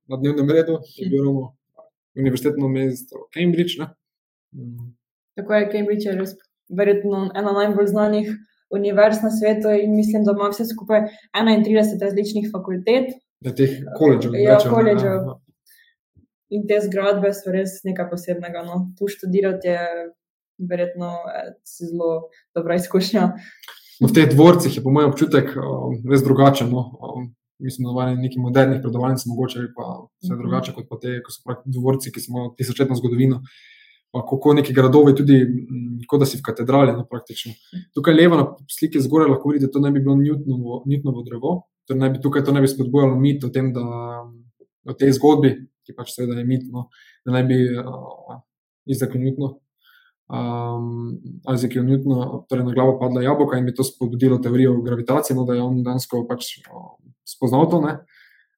na 0.08 0.20
dnevnem 0.20 0.48
redu 0.48 0.78
je 0.96 1.08
bilo 1.08 1.56
univerzitetno 2.16 2.68
mesto 2.68 3.28
Cambridge. 3.32 3.80
Ne? 3.80 3.92
Mm. 4.56 4.92
Tako 5.40 5.56
je 5.56 5.72
Cambridge, 5.72 6.08
je 6.08 6.16
res 6.16 6.36
verjetno 6.78 7.30
ena 7.34 7.52
najbolj 7.52 7.86
znanih 7.86 8.30
univerz 8.70 9.22
na 9.22 9.30
svetu 9.30 9.72
in 9.82 9.96
mislim, 9.96 10.24
da 10.24 10.34
ima 10.36 10.48
vse 10.52 10.64
skupaj 10.66 11.00
31 11.34 12.02
različnih 12.02 12.50
fakultet. 12.52 13.10
Da, 13.40 13.54
teh 13.54 13.70
koledžev. 13.98 14.34
Ja, 14.38 14.58
koledžev. 14.70 15.32
In 16.50 16.66
te 16.68 16.80
zgradbe 16.82 17.32
so 17.34 17.52
res 17.54 17.80
nekaj 17.86 18.10
posebnega. 18.10 18.62
No. 18.66 18.80
Tu 18.98 19.08
študirati 19.08 19.70
je 19.70 19.82
verjetno 20.70 21.10
eh, 21.30 21.52
zelo 21.64 22.30
dobra 22.54 22.76
izkušnja. 22.78 23.26
No, 24.00 24.08
v 24.08 24.16
teh 24.16 24.30
dvorcih 24.32 24.76
je, 24.76 24.82
po 24.82 24.92
mojem, 24.94 25.12
občutek 25.12 25.52
um, 25.56 25.98
res 26.10 26.24
drugačen. 26.26 26.70
No. 26.72 26.86
Um, 27.00 27.30
mislim, 27.60 27.88
da 27.88 28.10
v 28.12 28.16
neki 28.20 28.40
modernih 28.40 28.80
predavalnicah 28.82 29.28
mogoče 29.28 29.66
pa 29.76 29.88
vse 30.22 30.32
mhm. 30.32 30.40
drugače 30.42 30.76
kot 30.76 30.88
pa 30.90 31.00
te, 31.02 31.18
ko 31.24 31.34
so 31.34 31.58
dvorci, 31.64 32.12
ki 32.12 32.24
smo 32.24 32.50
tisočletno 32.58 32.98
zgodovino. 32.98 33.42
Kako 34.10 34.54
neki 34.58 34.74
gradovi, 34.74 35.14
tudi 35.14 35.36
kot 36.10 36.20
da 36.20 36.26
si 36.26 36.38
v 36.38 36.42
katedrali. 36.42 36.96
No, 36.96 37.06
tukaj 37.94 38.14
levo 38.14 38.38
na 38.40 38.46
sliki 38.70 39.02
zgoraj 39.02 39.30
lahko 39.30 39.52
vidite, 39.52 39.68
da 39.68 39.76
to 39.76 39.82
ne 39.84 39.92
bi 39.94 40.02
bilo 40.02 40.16
Newtonovo, 40.18 40.82
Newtonovo 40.90 41.22
drevo. 41.26 41.54
Torej 41.86 42.00
ne 42.00 42.10
bi, 42.10 42.20
tukaj 42.22 42.44
to 42.44 42.52
ne 42.52 42.62
bi 42.64 42.70
spodbujalo 42.70 43.14
mit 43.18 43.44
o, 43.44 43.52
tem, 43.54 43.72
da, 43.74 43.84
o 44.86 44.96
tej 44.98 45.14
zgodbi, 45.18 45.54
ki 45.86 45.94
pač 45.94 46.14
seveda 46.16 46.38
je 46.38 46.46
mit, 46.46 46.66
no, 46.74 46.88
da 47.26 47.38
ne 47.38 47.44
bi 47.46 47.62
uh, 47.70 48.40
izrekel 48.90 49.22
Newtonovo 49.22 49.60
um, 50.30 51.20
Isaac 51.54 51.74
Newton, 51.74 52.46
torej 52.48 52.64
na 52.64 52.72
glavo 52.72 52.98
padla 52.98 53.22
jabolka 53.22 53.58
in 53.58 53.66
bi 53.66 53.74
to 53.74 53.84
spodbudilo 53.84 54.38
teorijo 54.38 54.80
gravitacije, 54.82 55.36
no, 55.36 55.44
da 55.44 55.54
je 55.54 55.62
on 55.62 55.82
dejansko 55.82 56.24
pač 56.28 56.46
spoznal 57.28 57.70
to, 57.70 57.80
ne, 57.80 57.98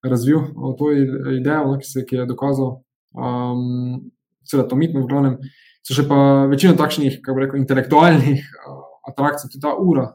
razvil 0.04 0.40
to 0.78 0.92
idejo, 0.92 1.64
no, 1.72 1.78
ki, 1.78 1.88
se, 1.88 2.04
ki 2.06 2.16
je 2.22 2.26
dokazal. 2.26 2.82
Um, 3.12 4.10
Seveda, 4.48 4.68
to 4.68 4.78
mitno, 4.78 5.04
v 5.04 5.10
glavnem, 5.10 5.38
so 5.86 5.96
še 5.96 6.06
pa 6.08 6.48
večina 6.50 6.74
takšnih, 6.78 7.20
kako 7.24 7.44
rekel, 7.44 7.60
intelektualnih 7.62 8.42
uh, 8.42 8.82
atrakcij, 9.12 9.50
tudi 9.52 9.62
ta 9.62 9.74
ura. 9.78 10.10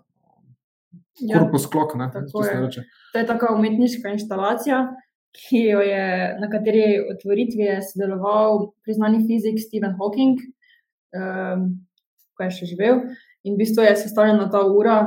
Ja, 1.18 1.42
posklok, 1.50 1.96
ne, 1.98 2.12
to, 2.14 2.44
je. 2.46 2.84
to 3.14 3.18
je 3.18 3.26
taka 3.26 3.50
umetniška 3.56 4.12
instalacija, 4.14 4.84
je, 5.52 6.38
na 6.42 6.50
kateri 6.50 7.00
otvoritvi 7.12 7.62
je 7.62 7.82
sodeloval 7.82 8.72
priznani 8.86 9.24
fizik 9.28 9.60
Stephen 9.60 9.96
Hawking, 9.98 10.40
um, 11.14 11.70
ko 12.38 12.46
je 12.46 12.52
še 12.60 12.70
živel. 12.70 13.02
In 13.46 13.56
v 13.56 13.64
bistvu 13.64 13.86
je 13.86 13.96
sestavljena 13.98 14.50
ta 14.54 14.64
ura 14.66 14.98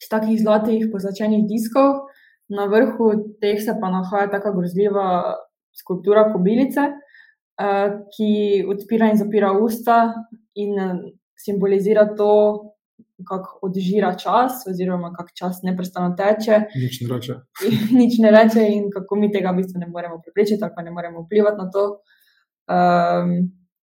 iz 0.00 0.08
takih 0.12 0.38
zlatih 0.40 0.88
pozlačenih 0.92 1.46
diskov, 1.48 2.06
na 2.52 2.68
vrhu 2.70 3.36
teh 3.42 3.58
se 3.60 3.74
pa 3.80 3.90
nahaja 3.90 4.30
tako 4.30 4.54
grozljiva 4.60 5.36
skulptura 5.74 6.30
kobilice, 6.32 6.92
ki 8.16 8.64
odpira 8.68 9.10
in 9.10 9.16
zapira 9.16 9.52
usta 9.52 10.14
in 10.54 10.72
uh, 10.80 10.96
simbolizira 11.36 12.08
to. 12.16 12.72
Kako 13.26 13.58
odžira 13.64 14.10
čas, 14.20 14.66
oziroma 14.68 15.08
kako 15.16 15.30
čas 15.34 15.62
neprestano 15.64 16.12
teče. 16.18 16.58
Nič 16.76 16.98
ne 17.00 17.14
reče. 17.14 17.36
Nič 18.00 18.18
ne 18.20 18.30
reče, 18.30 18.66
in 18.68 18.90
kako 18.92 19.16
mi 19.16 19.30
tega 19.32 19.54
v 19.54 19.62
bistvu 19.62 19.80
ne 19.80 19.88
moremo 19.88 20.18
preprečiti, 20.20 20.60
ali 20.60 20.74
pa 20.76 20.84
ne 20.84 20.92
moremo 20.92 21.22
vplivati 21.24 21.56
na 21.56 21.70
to. 21.72 21.84
Um, 22.68 23.32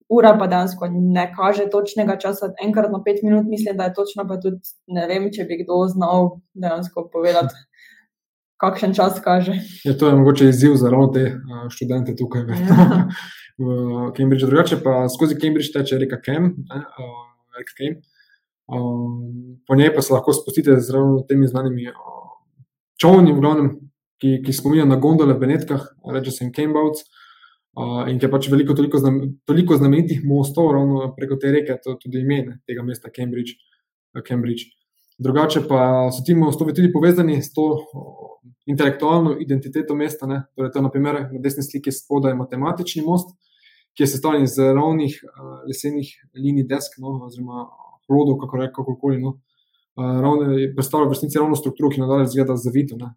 ura 0.10 0.36
pa 0.38 0.48
dejansko 0.48 0.88
ne 0.92 1.26
kaže 1.36 1.66
točnega 1.72 2.18
časa, 2.22 2.52
enkrat 2.64 2.92
na 2.92 3.02
pet 3.04 3.24
minut, 3.24 3.50
mislim, 3.50 3.78
da 3.78 3.90
je 3.90 3.96
točno, 3.98 4.28
pa 4.30 4.38
tudi 4.38 4.62
ne 4.88 5.08
vem, 5.10 5.30
če 5.34 5.48
bi 5.50 5.64
kdo 5.64 5.82
znal 5.96 6.30
dejansko 6.54 7.08
povedati, 7.14 7.58
kakšen 8.62 8.94
čas 8.94 9.20
kaže. 9.24 9.58
Je 9.84 9.98
to 9.98 10.12
je 10.12 10.20
mogoče 10.20 10.50
izziv 10.50 10.76
za 10.80 10.90
ravno 10.94 11.08
te 11.16 11.26
študente 11.74 12.16
tukaj 12.16 12.46
ja. 12.48 13.08
V 13.58 14.12
Cambridgeu. 14.18 14.50
Drugače 14.50 14.80
pa 14.84 15.08
skozi 15.10 15.38
Cambridge 15.40 15.74
teče 15.74 16.00
reka 16.02 16.22
Kem. 16.22 16.54
Reka 17.58 17.78
Kem. 17.78 18.02
Um, 18.68 19.60
po 19.68 19.76
njej 19.76 19.92
pa 19.96 20.02
se 20.02 20.14
lahko 20.14 20.34
spustite 20.34 20.80
z 20.80 20.94
ravno 20.94 21.26
temi 21.28 21.48
znanimi 21.48 21.90
uh, 21.90 22.30
čovni, 23.02 23.34
v 23.34 23.42
glavnem, 23.44 23.74
ki, 24.22 24.38
ki 24.46 24.54
spominjajo 24.56 24.88
na 24.88 24.96
gondole 24.96 25.36
v 25.36 25.42
Benetkah, 25.44 25.84
reče 26.14 26.32
se 26.32 26.46
jim 26.46 26.54
Cambouts. 26.56 27.04
Uh, 27.74 28.06
in 28.08 28.20
je 28.22 28.30
pač 28.30 28.48
veliko, 28.54 28.76
toliko, 28.78 29.02
znam, 29.02 29.20
toliko 29.50 29.76
znamenitih 29.78 30.22
mostov, 30.30 30.72
ravno 30.76 31.10
preko 31.18 31.40
te 31.42 31.52
reke, 31.52 31.76
to 31.84 31.96
je 31.96 32.00
tudi 32.06 32.22
ime 32.22 32.40
ne, 32.46 32.60
tega 32.70 32.86
mesta 32.86 33.10
Cambridge. 33.10 33.58
Cambridge. 34.28 34.70
Drugače 35.20 35.62
pa 35.68 36.10
so 36.12 36.24
ti 36.26 36.36
mostovi 36.36 36.74
tudi 36.74 36.92
povezani 36.92 37.42
s 37.42 37.54
to 37.54 37.68
intelektualno 38.66 39.36
identiteto 39.40 39.96
mesta. 39.96 40.28
Ne. 40.28 40.44
Torej, 40.56 40.72
to 40.72 40.80
je 40.80 40.84
naprimer 40.84 41.20
na 41.32 41.40
desni 41.40 41.64
sliki 41.64 41.92
spodaj 41.92 42.36
matematični 42.36 43.04
most, 43.06 43.36
ki 43.98 44.04
je 44.04 44.08
sestavljen 44.08 44.44
iz 44.44 44.58
ravnih 44.58 45.20
uh, 45.24 45.60
lesenih 45.68 46.10
linij 46.34 46.68
desk, 46.70 46.98
no, 46.98 47.20
oziroma 47.28 47.68
hlodov, 48.08 48.40
kako 48.42 48.62
reko, 48.62 48.82
kako 48.82 48.98
koli. 49.00 49.22
No. 49.22 49.38
Uh, 49.94 50.74
predstavlja 50.76 51.08
v 51.08 51.14
resnici 51.14 51.38
ravno 51.38 51.56
strukturo, 51.56 51.92
ki 51.94 52.02
nadalje 52.02 52.32
zgleda 52.34 52.58
zavito. 52.58 52.98
Ne. 52.98 53.14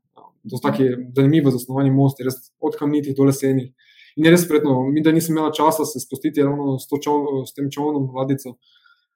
To 0.50 0.58
je 0.58 0.62
tako 0.62 0.84
zanimivo 1.16 1.50
zasnovani 1.50 1.90
most, 1.90 2.20
res 2.22 2.36
od 2.60 2.76
kamnitih 2.78 3.16
do 3.16 3.24
lesenih. 3.26 3.72
In 4.16 4.24
je 4.24 4.32
res 4.32 4.44
spretno, 4.46 4.78
mi 4.88 5.02
da 5.04 5.12
nisem 5.12 5.34
imela 5.34 5.52
časa 5.52 5.84
se 5.84 6.00
spustiti 6.00 6.44
ravno 6.44 6.78
s, 6.80 6.86
čov, 6.88 7.42
s 7.44 7.52
tem 7.56 7.66
čovnom, 7.72 8.06
vladico, 8.12 8.54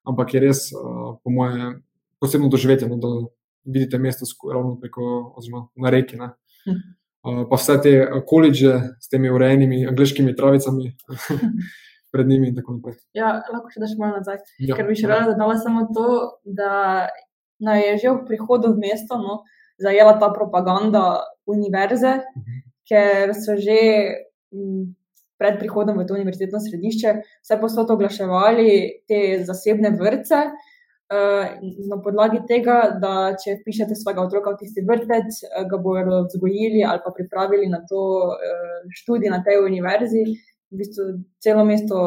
ampak 0.04 0.34
je 0.34 0.42
res, 0.44 0.66
uh, 0.76 1.14
po 1.22 1.32
moje, 1.32 1.70
posebno 2.20 2.48
doživetje, 2.48 2.88
no, 2.88 2.96
da 2.96 3.08
vidite 3.64 3.98
mesto 3.98 4.26
ravno 4.52 4.76
preko, 4.80 5.34
oziroma 5.36 5.68
na 5.76 5.90
reki. 5.90 6.18
Uh, 6.20 7.44
pa 7.50 7.56
vse 7.56 7.76
te 7.82 7.92
koledže 8.26 8.74
s 9.00 9.08
temi 9.12 9.30
urejenimi 9.30 9.86
angliškimi 9.86 10.36
travicami. 10.36 10.92
Pred 12.12 12.26
njimi 12.28 12.48
in 12.48 12.56
tako 12.56 12.74
naprej. 12.74 12.96
Ja, 13.14 13.36
lahko 13.52 13.70
še 13.70 13.84
daš 13.84 13.92
malo 13.98 14.18
nazaj. 14.18 14.40
Ja, 14.58 14.74
Ker 14.74 14.88
bi 14.88 14.96
še 14.98 15.06
rada 15.06 15.30
dodala 15.30 15.54
samo 15.62 15.84
to, 15.94 16.06
da 16.42 17.06
no, 17.62 17.76
je 17.76 17.98
že 18.02 18.14
v 18.16 18.24
prihodu 18.26 18.72
v 18.72 18.82
mesto 18.82 19.20
no, 19.20 19.44
zajela 19.78 20.16
ta 20.18 20.32
propaganda 20.34 21.22
univerze, 21.46 22.18
uh 22.18 22.40
mhm. 22.40 22.50
-huh. 22.50 22.66
ker 22.88 23.34
so 23.34 23.56
že 23.56 23.78
pred 25.38 25.56
prihodom 25.58 25.96
v 25.96 26.06
to 26.06 26.14
univerzitetno 26.14 26.60
središče 26.60 27.10
vse 27.40 27.56
posod 27.60 27.90
oglaševali 27.90 29.04
te 29.08 29.44
zasebne 29.44 29.90
vrtce. 29.96 30.50
Uh, 31.10 31.58
na 31.90 31.96
podlagi 31.98 32.38
tega, 32.46 32.76
da 33.02 33.32
če 33.34 33.56
pišete 33.64 33.96
svojega 33.98 34.22
otroka 34.28 34.52
v 34.54 34.60
tisti 34.60 34.84
vrtec, 34.86 35.40
uh, 35.42 35.64
ga 35.66 35.80
bodo 35.82 36.20
vzgojili 36.28 36.84
ali 36.86 37.02
pa 37.02 37.10
pripravili 37.16 37.66
na 37.66 37.80
to 37.88 38.02
uh, 38.30 38.76
študij 39.00 39.32
na 39.32 39.40
tej 39.42 39.58
univerzi, 39.64 40.22
v 40.70 40.78
bistvu 40.78 41.08
celo 41.42 41.64
mesto 41.66 41.98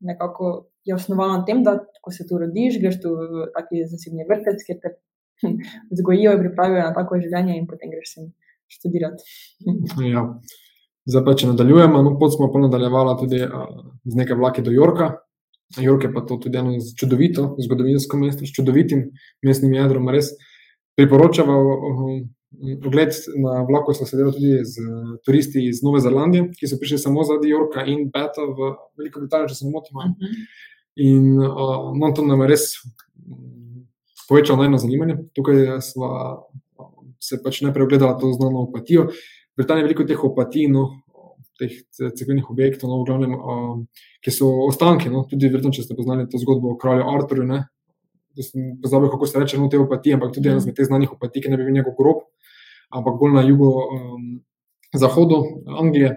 nekako 0.00 0.70
je 0.88 0.94
osnovano 0.94 1.36
na 1.38 1.44
tem, 1.44 1.60
da 1.64 1.76
ko 2.00 2.10
se 2.16 2.24
tu 2.24 2.40
rodiš, 2.40 2.80
greš 2.80 3.02
tu 3.02 3.12
v 3.12 3.50
taki 3.52 3.84
zasebni 3.84 4.24
vrtec, 4.24 4.64
kjer 4.64 4.80
te 4.80 4.96
vzgojijo 5.92 6.32
in 6.32 6.44
pripravijo 6.46 6.88
na 6.88 6.96
tako 6.96 7.20
življenje 7.20 7.60
in 7.60 7.68
potem 7.68 7.92
greš 7.92 8.14
sem 8.14 8.32
študirati. 8.72 9.24
ja. 10.14 10.24
Zdaj 11.10 11.24
pa 11.28 11.36
če 11.36 11.52
nadaljujemo, 11.52 12.00
no 12.08 12.16
pot 12.16 12.32
smo 12.32 12.48
pa 12.52 12.64
nadaljevali 12.64 13.18
tudi 13.20 13.44
uh, 13.44 13.68
z 14.08 14.16
nekaj 14.16 14.40
vlaki 14.40 14.64
do 14.64 14.72
Jorka. 14.72 15.18
Jork 15.78 16.04
je 16.04 16.12
pa 16.12 16.20
to 16.26 16.36
tudi 16.36 16.58
eno 16.58 16.72
čudovito 16.98 17.54
zgodovinsko 17.58 18.18
mesto, 18.18 18.46
s 18.46 18.54
čudovitim 18.56 19.10
mestnim 19.46 19.74
jedrom. 19.74 20.08
Res 20.10 20.32
priporočamo 20.98 21.54
ogled 22.86 23.14
na 23.38 23.60
vlaku, 23.68 23.94
so 23.94 24.06
sedeli 24.08 24.32
tudi 24.34 24.64
z 24.66 24.82
turisti 25.26 25.62
iz 25.68 25.84
Nove 25.86 26.00
Zelandije, 26.02 26.48
ki 26.58 26.66
so 26.66 26.78
prišli 26.80 26.98
samo 26.98 27.22
zaradi 27.24 27.52
Jorka 27.52 27.84
in 27.86 28.08
Beta 28.10 28.42
v 28.42 28.72
Veliko 28.98 29.22
Britanijo, 29.22 29.52
če 29.52 29.60
se 29.60 29.68
ne 29.68 29.76
motim. 29.76 29.96
Uh 29.96 30.08
-huh. 30.10 30.34
In 30.96 31.38
uh, 31.38 31.92
no, 31.96 32.12
to 32.16 32.26
nam 32.26 32.40
je 32.40 32.48
res 32.48 32.66
povečalo 34.28 34.58
najno 34.62 34.78
zanimanje. 34.78 35.16
Tukaj 35.34 35.80
smo 35.80 36.08
se 37.20 37.38
pač 37.44 37.60
najprej 37.60 37.84
ogledali 37.84 38.20
to 38.20 38.32
znano 38.32 38.64
opatijo. 38.68 39.08
Britanija 39.56 39.82
je 39.82 39.88
veliko 39.88 40.04
teh 40.04 40.24
opatij, 40.24 40.68
no, 40.68 40.88
teh 41.60 41.76
civilnih 42.16 42.48
objektov, 42.50 42.90
no, 42.90 43.02
glavnem, 43.04 43.34
um, 43.36 43.84
ki 44.24 44.32
so 44.34 44.48
ostanki. 44.66 45.10
No, 45.12 45.26
tudi, 45.28 45.50
verjetno, 45.52 45.72
če 45.76 45.84
ste 45.84 45.96
poznali 45.98 46.26
to 46.30 46.40
zgodbo 46.40 46.74
o 46.74 46.78
kralju 46.80 47.06
Arturju, 47.12 47.46
ne, 47.48 47.62
pozabil, 48.82 49.10
kako 49.12 49.26
se 49.26 49.40
reče, 49.40 49.58
no, 49.60 49.68
te 49.68 49.78
opatije, 49.78 50.16
ampak 50.16 50.34
tudi 50.34 50.48
ena 50.48 50.62
izmed 50.62 50.76
teh 50.76 50.88
znanih 50.88 51.12
opatij, 51.12 51.44
ki 51.44 51.52
ne 51.52 51.58
bi 51.60 51.66
bil 51.68 51.76
njegov 51.76 51.96
grob, 51.98 52.24
ampak 52.90 53.18
bolj 53.20 53.36
na 53.36 53.44
jugo-zahodu 53.46 55.40
um, 55.40 55.78
Anglije. 55.84 56.14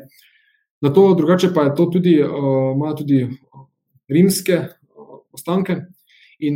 Na 0.83 0.91
to 0.93 1.13
drugače 1.15 1.53
pa 1.55 1.69
je 1.69 1.75
to 1.75 1.85
tudi, 1.85 2.17
uh, 2.23 2.73
ima 2.75 2.95
tudi 2.95 3.27
rimske 4.11 4.59
uh, 4.59 5.19
ostanke. 5.31 5.81
In 6.43 6.55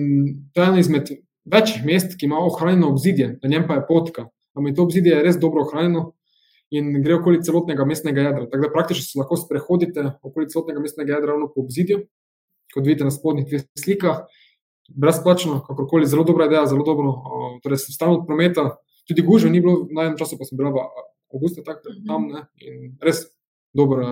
to 0.53 0.61
je 0.61 0.67
eno 0.67 0.79
izmed 0.79 1.11
večjih 1.45 1.85
mest, 1.85 2.17
ki 2.19 2.25
ima 2.25 2.39
ohranjeno 2.43 2.89
obzidje, 2.89 3.37
na 3.43 3.49
njem 3.49 3.67
pa 3.67 3.79
je 3.79 3.85
potka. 3.87 4.27
Ampak 4.57 4.75
to 4.75 4.83
obzidje 4.83 5.15
je 5.15 5.23
res 5.23 5.37
dobro 5.39 5.63
ohranjeno, 5.63 6.11
in 6.71 7.01
gre 7.03 7.15
okoli 7.17 7.43
celotnega 7.43 7.85
mestnega 7.87 8.25
jedra. 8.29 8.47
Tako 8.51 8.65
da 8.65 8.73
praktično 8.73 9.05
se 9.05 9.19
lahko 9.19 9.37
sprehodite 9.39 10.03
okoli 10.21 10.49
celotnega 10.51 10.83
mestnega 10.83 11.15
jedra, 11.15 11.31
ravno 11.33 11.47
po 11.53 11.63
obzidju, 11.63 12.01
kot 12.73 12.85
vidite 12.85 13.07
na 13.07 13.13
spodnjih 13.13 13.47
dveh 13.47 13.63
slikah, 13.79 14.25
brezplačno, 14.95 15.61
kakorkoli, 15.67 16.07
zelo 16.07 16.23
dobra 16.27 16.47
ideja, 16.47 16.65
zelo 16.67 16.83
dobro. 16.87 17.15
Torej, 17.63 17.79
stalno 17.85 18.21
od 18.21 18.27
prometa, 18.27 18.69
tudi 19.07 19.23
gužve 19.23 19.51
ni 19.51 19.61
bilo, 19.63 19.87
na 19.91 20.07
enem 20.07 20.17
času 20.19 20.39
pa 20.39 20.47
sem 20.47 20.59
bila 20.59 20.73
v 20.75 20.83
avgustu 21.33 21.63
tam 21.63 22.29
ne, 22.31 22.47
in 22.63 22.95
res. 23.03 23.27
Dobra, 23.77 24.07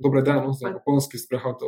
dobra 0.00 0.22
ideja 0.24 0.40
no, 0.42 0.52
za 0.58 0.72
japonski 0.72 1.18
sprehod. 1.20 1.60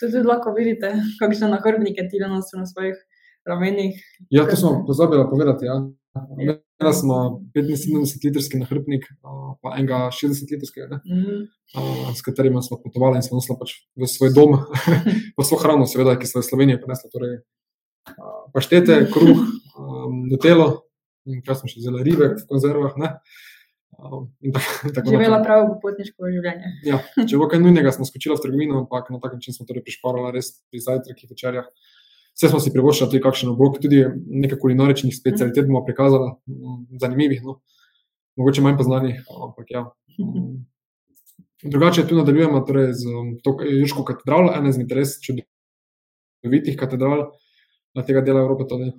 Tudi 0.00 0.22
lahko 0.24 0.54
vidite, 0.56 0.94
kakšne 1.20 1.50
nahrbnike 1.52 2.06
ti 2.08 2.20
danes 2.22 2.48
na 2.56 2.64
svojih 2.64 2.96
ramenih. 3.44 3.98
Ja, 4.30 4.46
to 4.48 4.56
smo 4.56 4.84
pozabili 4.86 5.26
povedati. 5.30 5.66
Ja. 5.66 5.82
Imeli 6.40 6.92
smo 6.92 7.16
75-litrski 7.56 8.60
nahrbnik, 8.60 9.06
pa 9.62 9.74
enega 9.78 10.10
60-litrskega, 10.12 11.00
mm 11.04 11.20
-hmm. 11.22 12.14
s 12.18 12.22
katerima 12.22 12.62
smo 12.62 12.80
potovali 12.84 13.16
in 13.16 13.22
smo 13.22 13.36
nosili 13.36 13.58
pač 13.60 13.70
v 13.96 14.06
svoj 14.06 14.30
dom, 14.34 14.58
pa 15.36 15.44
smo 15.44 15.58
hrano, 15.58 15.86
seveda, 15.86 16.18
ki 16.18 16.26
smo 16.26 16.40
v 16.40 16.48
Sloveniji 16.48 16.80
prinesli. 16.80 17.10
Torej, 17.12 17.38
paštete, 18.54 19.06
kruh, 19.12 19.38
nutelo, 20.30 20.86
in 21.26 21.42
kaj 21.42 21.60
smo 21.60 21.68
še 21.68 21.80
zelo 21.80 22.02
ribe 22.02 22.34
v 22.38 22.46
konzervah. 22.48 22.94
Ne? 22.96 23.08
Živela 25.10 25.38
prav 25.44 25.66
potniško 25.80 26.28
življenje. 26.28 26.72
ja, 26.84 27.00
če 27.16 27.38
bo 27.40 27.48
kaj 27.48 27.62
nujnega, 27.62 27.92
smo 27.96 28.04
skočili 28.04 28.36
v 28.36 28.42
trgovino, 28.44 28.82
ampak 28.84 29.08
na 29.10 29.20
tak 29.22 29.38
način 29.38 29.56
smo 29.56 29.64
torej 29.68 29.86
prišparali 29.86 30.34
res 30.36 30.52
pri 30.70 30.82
zajtrkih, 30.84 31.30
večerjah. 31.32 31.68
Vse 32.36 32.50
smo 32.52 32.60
si 32.60 32.72
privoščili 32.74 33.08
tudi 33.10 33.22
kakšen 33.24 33.54
obrok, 33.54 33.78
tudi 33.80 34.02
nekaj 34.44 34.58
kulinaričnih 34.60 35.14
specialitet 35.16 35.68
bomo 35.68 35.80
prikazali, 35.86 36.34
zanimivih, 37.00 37.40
no. 37.46 37.60
mogoče 38.36 38.64
manj 38.64 38.76
poznanih. 38.76 39.22
Ampak, 39.46 39.70
ja. 39.72 39.86
Drugače, 41.64 42.04
tu 42.08 42.18
nadaljujemo 42.18 42.60
torej 42.68 42.92
z 42.92 43.16
to 43.44 43.56
Jurško 43.64 44.04
katedralo, 44.04 44.52
ena 44.52 44.68
izmed 44.68 44.92
res 44.92 45.16
čudovitih 45.24 46.76
katedral 46.76 47.30
tega 48.04 48.20
dela 48.20 48.42
Evrope, 48.44 48.66
tudi 48.68 48.90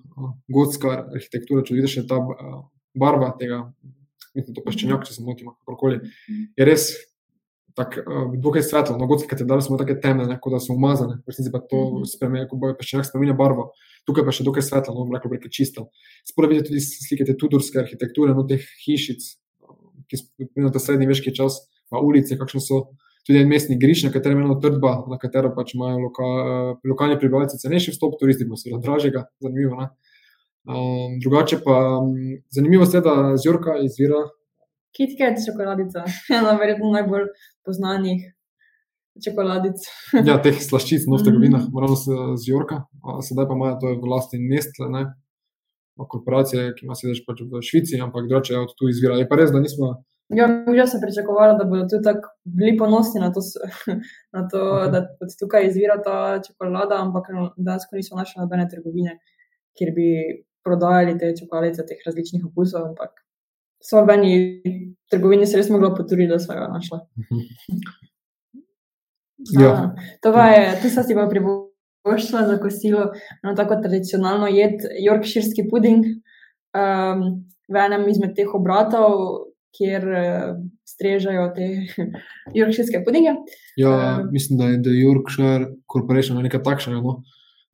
gotska 0.50 0.94
arhitektura, 1.14 1.62
če 1.66 1.76
vidiš 1.78 2.00
ta 2.10 2.18
barva 2.98 3.30
tega, 3.38 3.60
mislim, 4.34 4.56
to 4.56 4.64
paščenjak, 4.66 5.06
če 5.06 5.14
se 5.14 5.26
motim, 5.26 5.52
kakorkoli, 5.60 6.00
je 6.58 6.66
res 6.66 6.90
tako 7.78 8.02
uh, 8.02 8.36
dokaj 8.42 8.64
svetlo. 8.66 8.98
No, 8.98 9.08
gotske 9.10 9.30
katedrale 9.30 9.62
so 9.62 9.78
tako 9.78 9.96
temne, 10.02 10.26
kot 10.42 10.56
da 10.56 10.60
so 10.64 10.74
umazane, 10.74 11.20
v 11.22 11.32
resnici 11.32 11.54
pa 11.54 11.62
to 11.62 11.84
mhm. 11.86 12.06
spremenja, 12.10 12.50
ko 12.50 12.60
bo 12.62 12.74
še 12.82 12.98
nekaj 12.98 13.12
spremenja 13.12 13.38
barvo. 13.38 13.70
Tukaj 14.10 14.26
pa 14.26 14.34
še 14.34 14.46
dokaj 14.48 14.66
svetlo, 14.66 14.96
no, 14.98 15.06
rekel 15.14 15.34
bi, 15.34 15.42
čisto. 15.54 15.90
Sploh 16.26 16.50
vidite 16.50 16.72
tudi 16.72 16.82
slike 16.82 17.28
te 17.28 17.36
tudorske 17.38 17.82
arhitekture, 17.84 18.34
no, 18.34 18.46
teh 18.50 18.64
hišic, 18.86 19.28
ki 20.08 20.22
spomnijo 20.22 20.72
ta 20.74 20.82
srednji 20.82 21.10
veški 21.10 21.36
čas, 21.36 21.60
pa 21.92 22.02
ulice, 22.02 22.40
kakšne 22.40 22.64
so. 22.64 22.86
Tudi 23.28 23.42
en 23.44 23.50
mestni 23.52 23.76
griž, 23.76 24.06
na 24.06 24.10
katerem 24.14 24.40
je 24.40 24.46
ena 24.46 24.56
trdba, 24.64 24.94
na 25.12 25.18
katero 25.20 25.50
pač 25.52 25.74
imajo 25.76 26.00
loka, 26.06 26.28
lokalni 26.88 27.18
prebivalci 27.20 27.60
cenejši 27.60 27.92
vstop, 27.92 28.16
turisti 28.22 28.48
pa 28.48 28.56
seveda 28.56 28.80
dražjega, 28.86 29.26
zanimivo. 29.44 29.90
Um, 30.68 31.18
drugače 31.20 31.60
pa 31.66 31.76
zanimivo 32.56 32.88
je, 32.88 33.02
da 33.04 33.36
z 33.36 33.50
Jorka 33.50 33.76
izvira 33.84 34.24
KitKat 34.98 35.44
čokoladica, 35.46 36.04
ena 36.40 36.58
verjetno 36.58 36.90
najbolj 36.96 37.30
znanih 37.78 38.26
čokoladic. 39.24 39.86
ja, 40.30 40.38
teh 40.42 40.58
slaščic, 40.62 41.08
no, 41.10 41.20
v 41.22 41.28
trgovinah, 41.30 41.64
mm. 41.68 41.74
moramo 41.74 41.98
se 42.00 42.18
z 42.42 42.52
Jorka, 42.52 42.84
sedaj 43.26 43.48
pa 43.50 43.58
imajo 43.58 43.80
to 43.82 43.94
v 44.02 44.12
lasti 44.12 44.42
Nestle, 44.42 44.90
ne, 44.94 45.06
korporacije, 45.98 46.74
ki 46.78 46.86
ima 46.86 46.98
sedež 46.98 47.24
pač 47.26 47.42
v 47.42 47.64
Švici, 47.66 47.98
ampak 48.02 48.28
drugače 48.28 48.60
od 48.60 48.74
tu 48.78 48.90
izvira. 48.92 49.18
Je 49.18 49.26
pa 49.30 49.40
res, 49.40 49.54
da 49.54 49.62
nismo. 49.64 49.96
Ja, 50.36 50.46
že 50.68 50.86
sem 50.92 51.02
pričakovala, 51.02 51.56
da 51.56 51.66
bodo 51.66 51.86
tudi 51.88 52.04
tako 52.04 52.34
bili 52.44 52.76
ponosni 52.78 53.22
na 53.24 53.32
to, 53.34 53.42
na 54.36 54.44
to 54.52 54.60
-huh. 54.60 54.92
da 54.92 55.06
od 55.24 55.32
tukaj 55.40 55.68
izvira 55.68 56.02
ta 56.04 56.42
čokolada, 56.48 57.00
ampak 57.02 57.32
dejansko 57.58 57.96
niso 57.96 58.16
našli 58.16 58.42
nobene 58.42 58.68
trgovine, 58.70 59.18
kjer 59.78 59.94
bi 59.96 60.10
prodajali 60.64 61.18
te 61.18 61.34
čokoladice, 61.40 61.86
teh 61.88 62.04
različnih 62.06 62.46
okusov, 62.46 62.86
ampak 62.92 63.27
so 63.84 64.04
v 64.06 64.18
eni 64.18 64.34
trgovini 65.12 65.48
se 65.48 65.58
res 65.58 65.70
mogla 65.70 65.94
potruditi, 65.96 66.32
da 66.32 66.40
so 66.40 66.54
ga 66.54 66.68
našla. 66.74 67.04
Ja. 69.54 69.94
To 70.26 70.32
je, 70.34 70.64
tu 70.82 70.90
so 70.90 71.04
si 71.06 71.16
pa 71.16 71.28
privoščili 71.30 71.68
šla 72.16 72.48
za 72.48 72.58
kosilo 72.60 73.12
na 73.44 73.56
tako 73.56 73.76
tradicionalno 73.84 74.48
jed, 74.48 74.86
Yorkshirski 75.04 75.68
puding, 75.70 76.06
um, 76.78 77.24
v 77.68 77.80
enem 77.84 78.08
izmed 78.10 78.36
teh 78.38 78.54
obratov, 78.56 79.48
kjer 79.78 80.06
uh, 80.08 80.54
strežajo 80.88 81.50
te 81.56 81.68
Yorkshirske 82.60 83.04
pudinge. 83.06 83.36
Ja, 83.78 83.92
Um, 84.22 84.30
mislim, 84.32 84.60
da 84.60 84.72
je 84.72 84.82
The 84.84 84.96
Yorkshire 84.96 85.68
Corporation 85.92 86.38
ali 86.38 86.48
nekaj 86.48 86.64
takšnega. 86.64 87.02
No? 87.02 87.22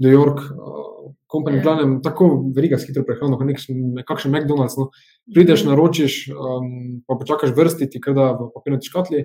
The 0.02 0.10
York 0.12 0.42
uh, 0.52 1.14
Company, 1.34 1.58
Ja. 1.58 1.64
glavnem, 1.64 1.96
tako 2.06 2.28
veriga 2.56 2.78
s 2.78 2.86
hitro 2.86 3.04
prehrano, 3.08 3.38
kot 3.38 3.48
nekakšen 3.48 4.32
McDonald's. 4.32 4.78
No? 4.78 4.92
Prideš, 5.34 5.66
naročiš, 5.66 6.30
um, 6.30 7.02
pa 7.08 7.18
počakaš 7.18 7.56
vrsti, 7.58 7.90
ti 7.90 8.02
kada 8.02 8.32
v 8.38 8.52
papirnati 8.54 8.86
škatli, 8.86 9.24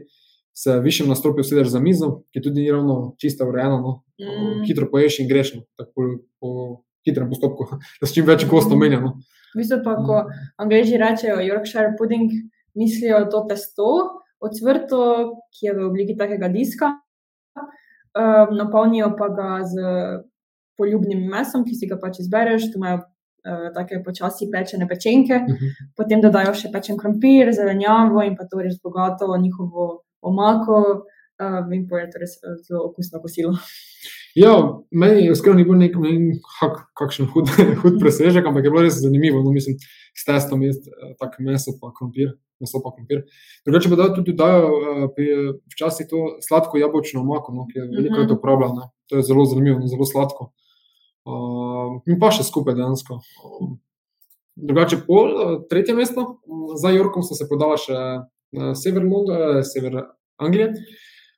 se 0.57 0.81
višjem 0.81 1.09
nastropju 1.09 1.45
sedeš 1.45 1.69
za 1.75 1.81
mizo, 1.81 2.23
ki 2.33 2.43
tudi 2.43 2.65
ni 2.65 2.73
ravno 2.73 3.15
čista 3.21 3.47
urejena. 3.47 3.77
No? 3.83 4.03
Mm. 4.19 4.65
Hitro 4.67 4.89
poješ 4.91 5.21
in 5.21 5.29
greš, 5.29 5.55
no? 5.55 5.63
tako 5.77 5.93
po, 5.95 6.07
po 6.41 6.49
hitrem 7.07 7.29
postopku, 7.29 7.69
da 8.01 8.07
s 8.09 8.15
čim 8.15 8.27
več 8.27 8.47
gosta 8.49 8.75
omenjeno. 8.75 9.19
V 9.55 9.61
bistvu 9.61 9.81
pa, 9.85 9.97
ko 10.05 10.23
angliži 10.61 10.99
rečejo 11.01 11.39
Yorkshire 11.45 11.95
pudding, 11.99 12.33
mislijo 12.79 13.25
to 13.33 13.45
testo, 13.49 13.93
ocvrto, 14.45 15.03
ki 15.55 15.71
je 15.71 15.77
v 15.77 15.87
obliki 15.89 16.17
takega 16.19 16.51
diska, 16.53 16.93
um, 17.59 18.57
napolnijo 18.59 19.13
pa 19.19 19.31
ga 19.35 19.53
z 19.67 19.87
poljubnim 20.79 21.27
mesom, 21.29 21.65
ki 21.65 21.75
si 21.75 21.87
ga 21.87 21.99
pač 21.99 22.21
izbereš, 22.21 22.71
tu 22.73 22.79
imajo 22.79 23.03
uh, 23.03 23.69
take 23.75 23.99
počasi 24.05 24.49
pečene 24.53 24.87
pečenke, 24.89 25.43
Mhm. 25.45 25.67
potem 25.97 26.21
dodajo 26.21 26.55
še 26.55 26.71
pečen 26.73 26.97
krompir, 26.97 27.53
zelenjavo 27.53 28.23
in 28.27 28.37
pa 28.37 28.45
to 28.47 28.59
res 28.63 28.79
bogato 28.83 29.27
njihovo 29.37 30.03
omako. 30.23 31.05
Um, 31.41 31.73
in 31.73 31.87
to 31.87 31.95
res 32.19 32.33
eh, 32.43 32.57
zelo 32.67 32.89
okusno 32.91 33.21
kosilo. 33.23 33.53
Ja, 34.35 34.57
meni 34.91 35.23
je 35.25 35.33
iskreno 35.33 35.55
ni 35.57 35.65
bil 35.65 35.79
nek, 35.79 35.95
ne 35.95 36.11
vem, 36.11 36.25
kak, 36.59 36.81
kakšen 36.99 37.29
hud, 37.31 37.47
hud 37.83 38.01
presežek, 38.01 38.43
ampak 38.45 38.65
je 38.65 38.71
bilo 38.71 38.83
res 38.83 38.99
zanimivo. 38.99 39.39
No, 39.45 39.53
mislim, 39.55 39.77
s 40.15 40.25
testom 40.27 40.63
je 40.63 40.73
tako 41.15 41.43
meso, 41.47 41.77
pa 41.81 41.93
krompir. 41.95 42.33
Meso 42.59 42.81
pa 42.83 42.91
krompir. 42.91 43.23
Drugače 43.65 43.87
pa 43.89 43.97
da 43.97 44.09
tudi 44.13 44.35
dajo 44.35 44.67
eh, 45.15 45.53
včasih 45.71 46.11
to 46.11 46.25
sladko 46.43 46.75
jabolčno 46.77 47.23
omako, 47.23 47.55
no, 47.55 47.67
ki 47.71 47.79
je 47.79 47.87
veliko 47.87 48.15
Mhm. 48.15 48.19
krat 48.19 48.35
uporabljeno. 48.35 48.91
To 49.07 49.17
je 49.17 49.23
zelo 49.23 49.45
zanimivo, 49.47 49.79
no, 49.79 49.87
zelo 49.87 50.05
sladko. 50.05 50.51
Uh, 51.29 51.99
in 52.09 52.17
pa 52.17 52.31
še 52.33 52.47
skupaj 52.47 52.73
dejansko. 52.79 53.19
Um, 53.45 53.75
drugače, 54.57 55.03
pol, 55.07 55.29
eh, 55.29 55.51
tretje 55.71 55.95
mesto, 55.95 56.41
m, 56.49 56.73
za 56.81 56.89
Jorkom 56.91 57.23
so 57.23 57.37
se 57.37 57.45
podala 57.51 57.77
še 57.77 57.95
na 58.57 58.73
sever, 58.75 59.05
Londona, 59.05 59.61
sever 59.63 60.01
Anglije. 60.41 60.73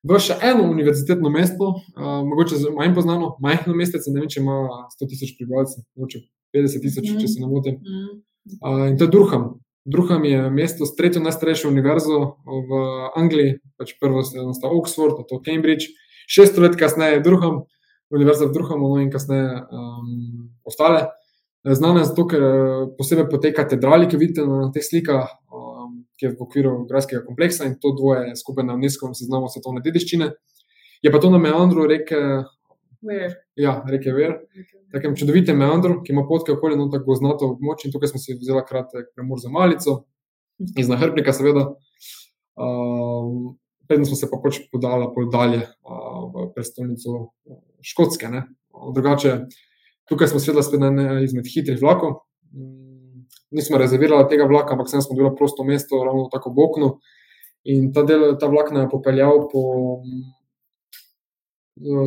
V 0.07 0.17
še 0.23 0.39
eno 0.41 0.65
univerzitetno 0.71 1.29
mesto, 1.29 1.75
uh, 1.75 2.21
mogoče 2.25 2.61
manj 2.73 2.95
znano, 3.03 3.35
majhno 3.43 3.75
mestece, 3.77 4.09
ne 4.15 4.23
vem, 4.23 4.31
če 4.33 4.41
ima 4.41 4.55
100 4.95 5.09
tisoč 5.11 5.35
prebivalcev, 5.37 5.83
mogoče 5.99 6.23
50 6.55 6.81
tisoč, 6.87 7.11
Mhm. 7.11 7.19
če 7.21 7.29
se 7.29 7.41
ne 7.43 7.51
motim. 7.51 7.75
Mm. 7.83 8.23
Uh, 8.63 8.87
in 8.89 8.97
to 8.97 9.05
je 9.05 9.13
Durham. 9.13 9.61
Durham 9.85 10.25
je 10.25 10.39
mesto 10.51 10.87
s 10.87 10.95
tretjo 10.97 11.21
najstarejšo 11.21 11.69
univerzo 11.69 12.37
v 12.47 12.81
Angliji, 13.17 13.59
pač 13.77 13.97
prvo 14.01 14.23
je 14.23 14.41
nastal 14.47 14.73
Oxford, 14.77 15.19
nato 15.19 15.41
Cambridge, 15.45 15.89
šest 16.29 16.57
let 16.59 16.77
kasneje 16.81 17.19
je 17.19 17.25
Durham, 17.27 17.65
univerza 18.11 18.47
v 18.47 18.53
Durhamu, 18.53 18.89
no 18.89 19.01
in 19.01 19.11
kasneje 19.11 19.63
um, 19.71 20.51
ostale. 20.65 21.09
Eh, 21.65 21.75
Znane 21.75 22.01
je 22.01 22.11
zato, 22.11 22.27
ker 22.27 22.43
eh, 22.43 22.87
posebej 22.99 23.29
po 23.31 23.39
tej 23.39 23.53
katedrali, 23.57 24.09
ki 24.09 24.21
vidite 24.21 24.47
na 24.47 24.71
teh 24.75 24.85
slikah, 24.85 25.29
um, 25.53 26.05
ki 26.17 26.27
je 26.27 26.33
v 26.35 26.47
okviru 26.47 26.73
grajskega 26.89 27.25
kompleksa 27.27 27.69
in 27.69 27.77
to 27.81 27.93
dvoje 27.97 28.31
je 28.31 28.39
skupaj 28.41 28.67
na 28.67 28.79
UNESCO 28.79 29.13
seznamu 29.15 29.51
svetovne 29.53 29.85
dediščine. 29.85 30.33
Je 31.01 31.13
pa 31.13 31.21
to 31.21 31.31
na 31.33 31.39
meandru 31.41 31.87
reke, 31.89 32.19
Weird. 33.01 33.39
ja, 33.57 33.79
reke 33.89 34.13
Ver, 34.13 34.35
takem 34.93 35.15
čudovitem 35.17 35.57
meandru, 35.57 36.03
ki 36.05 36.13
ima 36.13 36.27
potke 36.29 36.53
okoli 36.53 36.77
no 36.77 36.91
tako 36.93 37.15
goznato 37.15 37.55
območje. 37.55 37.89
In 37.89 37.95
tukaj 37.95 38.13
smo 38.13 38.21
si 38.21 38.37
vzeli 38.37 38.61
kratek 38.69 39.15
premor 39.15 39.41
za 39.41 39.49
malico, 39.49 40.03
iz 40.77 40.91
nahrbnika, 40.91 41.33
seveda. 41.33 41.71
Um, 42.61 43.57
Preden 43.91 44.07
smo 44.07 44.15
se 44.15 44.29
pa 44.31 44.39
pač 44.39 44.61
podali 44.71 45.09
dalje 45.33 45.65
uh, 45.67 46.29
v 46.31 46.45
prestolnico 46.55 47.33
Škotske. 47.83 48.29
Ne. 48.29 48.43
Drugače, 48.95 49.37
tukaj 50.09 50.29
smo 50.29 50.41
sedeli 50.41 50.63
spet 50.65 50.81
na 50.81 50.87
ene 50.93 51.25
izmed 51.25 51.47
hitrih 51.55 51.81
vlakov. 51.83 52.11
Mm, 52.53 53.27
Nismo 53.51 53.79
rezervirali 53.79 54.29
tega 54.31 54.45
vlaka, 54.47 54.75
ampak 54.75 54.89
sem 54.91 55.03
smo 55.03 55.17
dobili 55.17 55.37
prosto 55.37 55.65
mesto, 55.65 56.05
ravno 56.05 56.29
tako 56.33 56.51
v 56.55 56.65
oknu. 56.69 56.91
In 57.65 57.93
ta, 57.93 58.03
del, 58.03 58.37
ta 58.39 58.47
vlak 58.47 58.71
nam 58.73 58.83
je 58.87 58.91
popeljal 58.93 59.49
po 59.53 59.63
mm, 60.01 60.23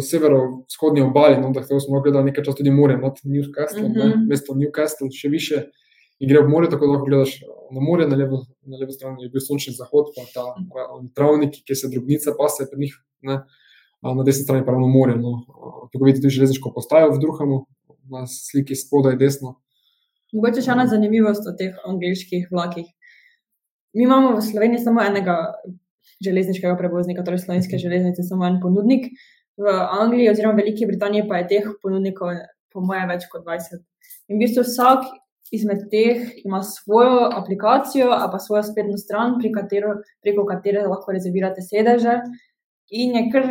severovzhodni 0.01 1.01
obali, 1.01 1.38
no, 1.41 1.51
tako 1.53 1.79
smo 1.79 2.01
gledali 2.01 2.25
nekaj 2.31 2.43
časa 2.43 2.57
tudi 2.57 2.71
more, 2.71 2.97
nad 2.97 3.19
Newcastle, 3.23 3.88
mm 3.88 3.91
Mhm. 3.91 3.99
-hmm. 3.99 4.27
mesto 4.29 4.53
Newcastle, 4.53 5.12
še 5.12 5.29
više. 5.29 5.63
In 6.19 6.29
gre 6.29 6.39
ob 6.39 6.49
morje, 6.49 6.69
tako 6.69 6.86
da 6.86 6.91
lahko 6.91 7.05
gledaš 7.05 7.41
na 7.71 7.81
morje, 7.81 8.07
na 8.07 8.15
levo, 8.15 8.45
na 8.62 8.77
levo 8.77 8.91
stran 8.91 9.19
je 9.19 9.29
bil 9.29 9.41
sončni 9.41 9.73
zahod, 9.73 10.05
pa 10.15 10.21
ta 10.33 10.43
uh, 10.45 11.05
travnik, 11.15 11.53
ki 11.67 11.75
se 11.75 11.89
drobnica 11.91 12.31
pase 12.38 12.67
pri 12.71 12.79
njih, 12.79 12.93
ne, 13.21 13.39
na 14.03 14.23
desni 14.23 14.43
strani 14.43 14.65
pa 14.65 14.75
ravno 14.75 14.87
morje. 14.91 15.15
No. 15.17 15.43
Tukaj 15.91 16.05
vidite 16.05 16.25
tudi 16.25 16.35
železniško 16.35 16.73
postajo 16.75 17.11
v 17.13 17.21
Druhamu, 17.23 17.63
na 18.11 18.25
sliki 18.27 18.75
spodaj 18.75 19.15
desno. 19.19 19.55
Mogoče 20.33 20.63
še 20.65 20.73
ena 20.73 20.87
zanimivost 20.89 21.47
o 21.47 21.53
teh 21.57 21.77
angliških 21.87 22.49
vlakih. 22.51 22.87
Mi 23.93 24.07
imamo 24.07 24.33
v 24.35 24.41
Sloveniji 24.41 24.81
samo 24.81 25.03
enega 25.05 25.37
železniškega 26.25 26.73
prevoznika, 26.79 27.23
torej 27.25 27.43
slovenske 27.43 27.77
železnice, 27.77 28.25
samo 28.25 28.47
en 28.47 28.59
ponudnik. 28.63 29.11
V 29.61 29.69
Angliji 29.69 30.31
oziroma 30.31 30.57
Veliki 30.57 30.87
Britaniji 30.89 31.27
pa 31.29 31.41
je 31.41 31.49
teh 31.51 31.67
ponudnikov, 31.83 32.33
po 32.73 32.81
mojem, 32.81 33.11
več 33.13 33.27
kot 33.29 33.45
20. 33.45 33.83
In 34.31 34.39
v 34.39 34.47
bistvu 34.47 34.63
vsak 34.65 35.05
izmed 35.53 35.85
teh 35.91 36.41
ima 36.41 36.63
svojo 36.65 37.27
aplikacijo, 37.37 38.09
pa 38.09 38.41
svojo 38.41 38.63
spletno 38.65 38.97
stran, 38.97 39.37
pri 39.37 39.53
katero, 39.53 39.99
preko 40.25 40.47
katere 40.49 40.87
lahko 40.87 41.13
rezervirate 41.13 41.61
sedeže. 41.61 42.17
In 42.89 43.13
je 43.19 43.23
kar 43.33 43.45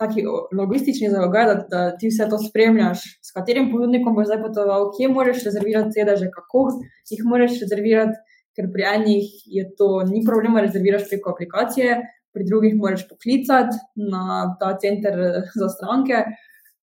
taki 0.00 0.24
logistični 0.52 1.10
zalogaj, 1.10 1.46
da, 1.46 1.54
da 1.70 1.82
ti 1.98 2.10
vse 2.10 2.26
to 2.30 2.38
spremljaš, 2.42 3.04
s 3.22 3.34
katerim 3.36 3.70
ponudnikom 3.70 4.16
boš 4.16 4.30
zdaj 4.30 4.40
potoval, 4.42 4.88
kje 4.96 5.10
moraš 5.12 5.44
rezervirati 5.46 5.94
sedeže, 5.98 6.30
kako 6.34 6.66
jih 7.10 7.22
moraš 7.30 7.60
rezervirati, 7.62 8.18
ker 8.54 8.70
pri 8.74 8.86
enih 8.94 9.30
je 9.58 9.64
to 9.78 9.88
ni 10.08 10.24
problema, 10.26 10.62
rezerviraš 10.64 11.08
preko 11.10 11.34
aplikacije, 11.34 12.00
pri 12.34 12.46
drugih 12.48 12.74
moraš 12.76 13.06
poklicati 13.08 13.78
na 14.10 14.54
ta 14.60 14.74
center 14.82 15.18
eh, 15.20 15.40
za 15.54 15.68
stranke, 15.76 16.24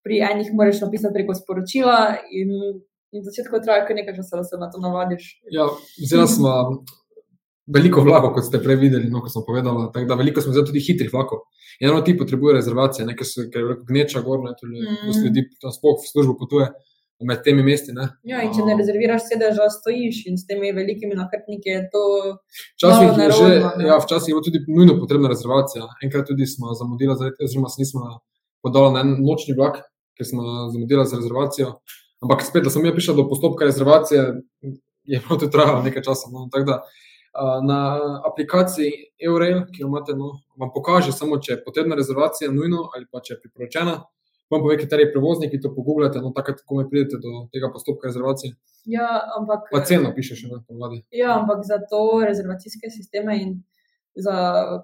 pri 0.07 0.23
enih 0.31 0.55
moraš 0.55 0.81
napisati 0.83 1.15
preko 1.19 1.35
sporočila 1.35 1.99
in, 2.31 2.51
in 3.15 3.27
začetku 3.27 3.63
traja 3.65 3.87
kar 3.87 3.99
nekaj 3.99 4.19
časa, 4.19 4.43
da 4.43 4.45
se 4.47 4.59
na 4.59 4.71
to 4.71 4.83
navadiš. 4.83 5.39
Ja, 5.51 5.67
vzela 5.99 6.27
smo 6.27 6.53
veliko 7.67 8.03
vlakov, 8.03 8.33
kot 8.35 8.45
ste 8.45 8.59
prej 8.63 8.77
videli, 8.77 9.11
no, 9.11 9.21
kot 9.23 9.33
sem 9.33 9.43
povedala. 9.47 9.91
Tako 9.95 10.09
da 10.09 10.15
veliko 10.19 10.41
smo 10.41 10.51
vzeli 10.53 10.67
tudi 10.67 10.81
hitrih 10.83 11.13
vlakov. 11.13 11.45
In 11.81 11.89
eno 11.89 12.01
ti 12.03 12.17
potrebuje 12.19 12.55
rezervacije, 12.55 13.07
nekaj 13.07 13.25
se 13.27 13.45
je 13.47 13.63
veliko 13.65 13.85
gneča 13.89 14.21
gor, 14.21 14.41
ne, 14.43 14.55
tudi 14.61 14.81
Mm. 14.81 15.25
ljudi 15.25 15.45
tam 15.61 15.73
sploh 15.73 16.01
v 16.03 16.09
službo 16.13 16.37
potuje 16.39 16.69
med 17.23 17.43
temi 17.45 17.63
mesti. 17.63 17.93
Ne. 17.93 18.09
Ja, 18.27 18.43
in 18.43 18.51
če 18.51 18.65
ne 18.67 18.75
rezerviraš 18.75 19.29
sedeža, 19.31 19.69
stojiš 19.71 20.27
in 20.27 20.39
s 20.39 20.47
temi 20.47 20.73
velikimi 20.75 21.15
nahrbtniki 21.15 21.71
je 21.71 21.83
to. 21.93 22.03
Včasih 22.77 23.09
je, 23.19 23.29
že, 23.31 23.51
ja, 23.87 23.99
včasih 24.03 24.35
je 24.35 24.43
tudi 24.43 24.65
nujno 24.67 24.99
potrebna 24.99 25.31
rezervacija. 25.31 25.87
Enkrat 26.03 26.27
tudi 26.27 26.47
smo 26.47 26.75
zamudili, 26.75 27.15
oziroma 27.15 27.69
se 27.69 27.83
nismo 27.83 28.19
podali 28.63 28.95
na 28.95 29.01
en 29.01 29.17
nočni 29.23 29.55
vlak, 29.55 29.85
ker 30.19 30.27
smo 30.27 30.43
zamudili 30.75 31.07
za 31.07 31.17
rezervacijo. 31.17 31.77
Ampak 32.23 32.43
spet, 32.47 32.65
da 32.67 32.71
sem 32.71 32.85
jaz 32.87 32.95
prišel 32.95 33.15
do 33.19 33.29
postopka 33.29 33.65
rezervacije, 33.65 34.43
je 35.05 35.23
bilo 35.23 35.39
to 35.39 35.47
trajalo 35.47 35.83
nekaj 35.83 36.03
časa. 36.03 36.31
No. 36.31 36.49
Tako 36.53 36.65
da 36.65 36.83
na 37.65 37.79
aplikaciji 38.29 38.93
Eurail, 39.27 39.65
ki 39.73 39.83
jo 39.83 39.89
imate, 39.89 40.13
no, 40.17 40.35
vam 40.61 40.71
pokaže 40.75 41.13
samo, 41.17 41.39
če 41.41 41.53
je 41.53 41.63
potrebna 41.65 41.97
rezervacija, 41.97 42.51
nujno 42.53 42.91
ali 42.95 43.07
pa 43.11 43.23
če 43.25 43.35
je 43.35 43.41
priporočena. 43.41 44.03
Vam 44.53 44.61
pove, 44.61 44.77
kateri 44.77 45.07
prevozniki 45.09 45.61
to 45.65 45.71
pogooglate, 45.73 46.21
no 46.21 46.29
takrat, 46.37 46.61
ko 46.69 46.77
me 46.77 46.85
pridete 46.89 47.17
do 47.23 47.47
tega 47.55 47.71
postopka 47.73 48.11
rezervacije. 48.11 48.53
Ja, 48.85 49.07
ampak, 49.39 49.71
Pa 49.73 49.81
ceno 49.89 50.11
piše 50.13 50.37
še 50.37 50.51
na 50.51 50.61
ponavadi. 50.61 51.05
ja, 51.11 51.39
ampak 51.39 51.63
za 51.65 51.79
to 51.89 52.21
rezervacijske 52.27 52.91
sisteme 52.91 53.39
in 53.41 53.63
za 54.15 54.35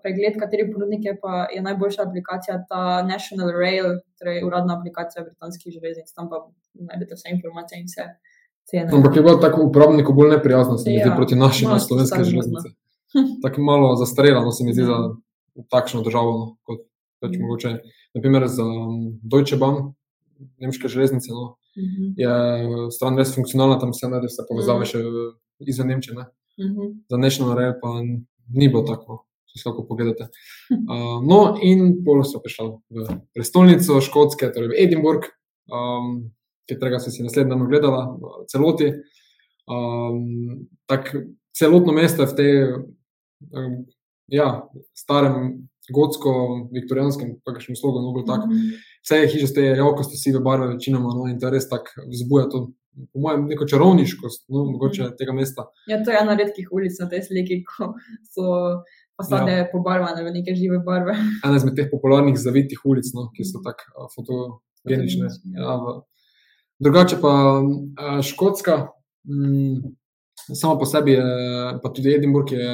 pregled, 0.02 0.38
kateri 0.40 0.70
ponudnik 0.72 1.04
je, 1.04 1.12
pa 1.20 1.44
je 1.52 1.61
najboljša 1.62 2.06
aplikacija 2.06 2.62
ta 2.70 3.02
National 3.04 3.52
Rail, 3.52 3.98
torej 4.16 4.40
uradna 4.46 4.78
aplikacija 4.78 5.24
britanskih 5.26 5.74
železnic. 5.74 6.14
Tam 6.16 6.30
pa 6.32 6.46
najdete 6.72 7.18
vse 7.18 7.34
informacije 7.34 7.80
in 7.82 7.90
vse 7.90 8.06
cene. 8.70 8.88
Ampak 8.92 9.16
je 9.16 9.22
bilo 9.22 9.37
tako 9.37 9.62
uporabniku 9.62 10.12
bolj 10.12 10.31
neprijazno, 10.31 10.76
se 10.76 10.90
mi 10.90 10.96
zdi, 10.96 11.09
Ja, 11.09 11.16
proti 11.16 11.35
našim 11.37 11.68
slovenske 11.78 12.14
staromodno. 12.14 12.31
železnice. 12.33 12.68
Tako 13.42 13.62
malo 13.62 13.96
zastarelo, 13.96 14.42
no, 14.42 14.50
se 14.50 14.64
mi 14.64 14.72
zdi 14.72 14.83
Ja. 14.83 14.87
za 14.87 14.98
takšno 15.68 16.02
državo, 16.02 16.31
no, 16.33 16.57
kot 16.62 16.81
pač 17.20 17.31
Mhm. 17.31 17.42
mogoče. 17.42 17.78
Naprimer 18.14 18.46
za 18.48 18.62
um, 18.62 19.18
Deutsche 19.22 19.57
Bahn, 19.57 19.92
nemške 20.59 20.88
železnice, 20.88 21.31
no, 21.31 21.54
Mhm, 21.76 22.12
je 22.16 22.28
stran 22.90 23.16
res 23.16 23.31
funkcionalna, 23.31 23.78
tam 23.78 23.92
se 23.92 24.09
najde 24.09 24.26
vse 24.26 24.42
povezave 24.48 24.78
Mhm. 24.78 24.87
še 24.87 24.98
v- 24.98 25.33
izven 25.62 25.87
Nemčije. 25.88 26.14
Ne. 26.14 26.24
mhm. 26.61 27.04
Za 27.09 27.16
National 27.16 27.54
Rail 27.54 27.72
pa 27.83 27.88
ni 28.50 28.68
bilo 28.68 28.83
tako, 28.83 29.04
no, 29.09 29.18
če 29.46 29.59
se 29.59 29.68
lahko 29.68 29.85
pogledate. 29.85 30.28
Uh, 30.70 31.22
no, 31.22 31.38
in 31.62 32.02
pol 32.04 32.24
so 32.24 32.40
prišli 32.40 32.66
v 32.90 33.07
prestolnico 33.33 34.00
Škotske, 34.00 34.48
torej 34.48 34.68
v 34.68 34.74
Edinburgh. 34.76 35.24
um, 35.68 36.31
katerega 36.68 37.00
sem 37.00 37.12
si 37.12 37.26
naslednji 37.26 37.50
dan 37.50 37.64
ogledala, 37.64 38.02
celoti. 38.52 38.92
Um, 39.68 40.68
tak, 40.88 41.12
celotno 41.57 41.92
mesto 41.92 42.24
je 42.24 42.28
v 42.28 42.37
tej 42.38 42.52
um, 43.52 43.74
ja, 44.33 44.48
starem, 44.96 45.68
gotsko-viktorijanskem, 45.94 47.38
pa 47.44 47.54
še 47.61 47.76
slogu, 47.78 48.02
no, 48.04 48.12
tako. 48.26 48.46
Mm 48.48 48.52
-hmm. 48.52 48.83
Vse 49.04 49.16
je 49.16 49.28
hiše, 49.33 49.54
te 49.54 49.62
javkosti, 49.62 50.16
sive 50.20 50.40
barve, 50.40 50.68
večinoma, 50.74 51.14
no, 51.16 51.28
in 51.31 51.38
to 51.40 51.50
res 51.50 51.68
tako 51.68 52.04
vzbuja 52.12 52.48
to, 52.52 52.59
po 53.12 53.20
mojem, 53.24 53.46
neko 53.48 53.64
čarovniškost, 53.64 54.44
no, 54.48 54.64
mogoče 54.64 55.02
-hmm. 55.02 55.16
tega 55.18 55.33
mesta. 55.33 55.64
Ja, 55.88 56.04
to 56.04 56.11
je 56.11 56.18
ena 56.20 56.35
redkih 56.35 56.68
ulic 56.72 56.92
na 57.00 57.09
tej 57.09 57.22
sliki, 57.22 57.64
ko 57.64 57.94
so 58.35 58.44
fasade 59.16 59.52
ja. 59.52 59.68
pobarvane 59.72 60.24
v 60.24 60.33
neke 60.33 60.54
žive 60.54 60.78
barve. 60.78 61.16
Ena 61.44 61.57
izmed 61.57 61.74
teh 61.76 61.88
popularnih 61.90 62.37
zavitih 62.37 62.81
ulic, 62.85 63.07
no, 63.14 63.31
ki 63.35 63.44
so 63.44 63.59
tako 63.64 64.09
fotogenične. 64.14 65.26
Ja. 65.57 65.62
Ja, 65.62 66.02
Drugače 66.78 67.16
pa 67.20 67.62
Škotska, 68.22 68.88
m, 69.26 69.82
sama 70.54 70.78
po 70.78 70.86
sebi, 70.86 71.12
je, 71.12 71.24
pa 71.82 71.90
tudi 71.92 72.14
Edinburgh, 72.14 72.52
je 72.52 72.68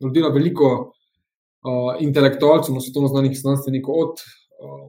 rodila 0.00 0.30
veliko 0.32 0.68
uh, 0.88 1.96
intelektualcev, 2.00 2.74
no, 2.74 2.80
svetovno 2.80 3.08
znanih 3.08 3.34
znanstvenikov, 3.38 3.94
od, 4.04 4.22
uh, 4.62 4.86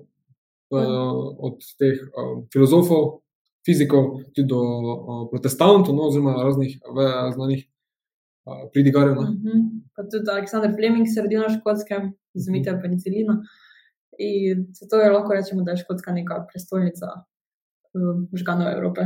uh, 0.72 1.18
od 1.50 1.66
teh 1.80 2.00
uh, 2.00 2.38
filozofov, 2.54 3.20
fizikov, 3.66 4.22
tudi 4.36 4.48
do 4.48 4.60
uh, 4.60 5.24
protestantov, 5.32 5.96
no, 5.96 6.08
oziroma 6.08 6.38
raznih 6.44 6.78
uh, 6.86 7.34
znanih 7.34 7.66
uh, 8.46 8.70
pridigarjev. 8.74 9.18
Uh 9.18 9.26
-huh. 9.26 9.66
Pa 9.96 10.04
tudi 10.04 10.32
Aleksandr 10.32 10.76
Fleming 10.76 11.08
se 11.08 11.22
rodil 11.22 11.42
na 11.42 11.50
škotskem, 11.50 12.14
izumitelj 12.34 12.74
uh 12.74 12.80
-huh. 12.80 12.82
penicilina. 12.82 13.42
In 14.20 14.68
zato 14.74 14.96
je 14.96 15.12
lahko 15.12 15.34
rečemo, 15.34 15.64
da 15.64 15.72
je 15.72 15.78
škotska 15.78 16.12
neka 16.12 16.46
prestolnica 16.52 17.08
možganov 18.32 18.74
Evrope. 18.74 19.02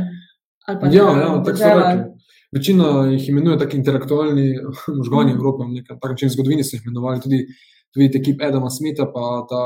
Ja, 0.68 1.04
ja, 1.20 1.42
tako 1.44 1.56
so 1.56 1.72
rekli. 1.76 2.14
Večina 2.54 2.84
jih 3.10 3.28
imenuje 3.28 3.58
tako 3.58 3.76
intelektualni 3.76 4.54
možgani 4.98 5.32
mm. 5.32 5.36
Evrope, 5.36 5.64
na 5.64 5.98
tak 6.00 6.10
način 6.10 6.30
zgodovini 6.30 6.64
so 6.64 6.76
jih 6.76 6.86
imenovali 6.86 7.20
tudi, 7.20 7.40
tudi 7.94 8.10
ekip 8.20 8.42
Edama 8.42 8.70
Smitha, 8.70 9.06
pa 9.14 9.24
ta, 9.50 9.62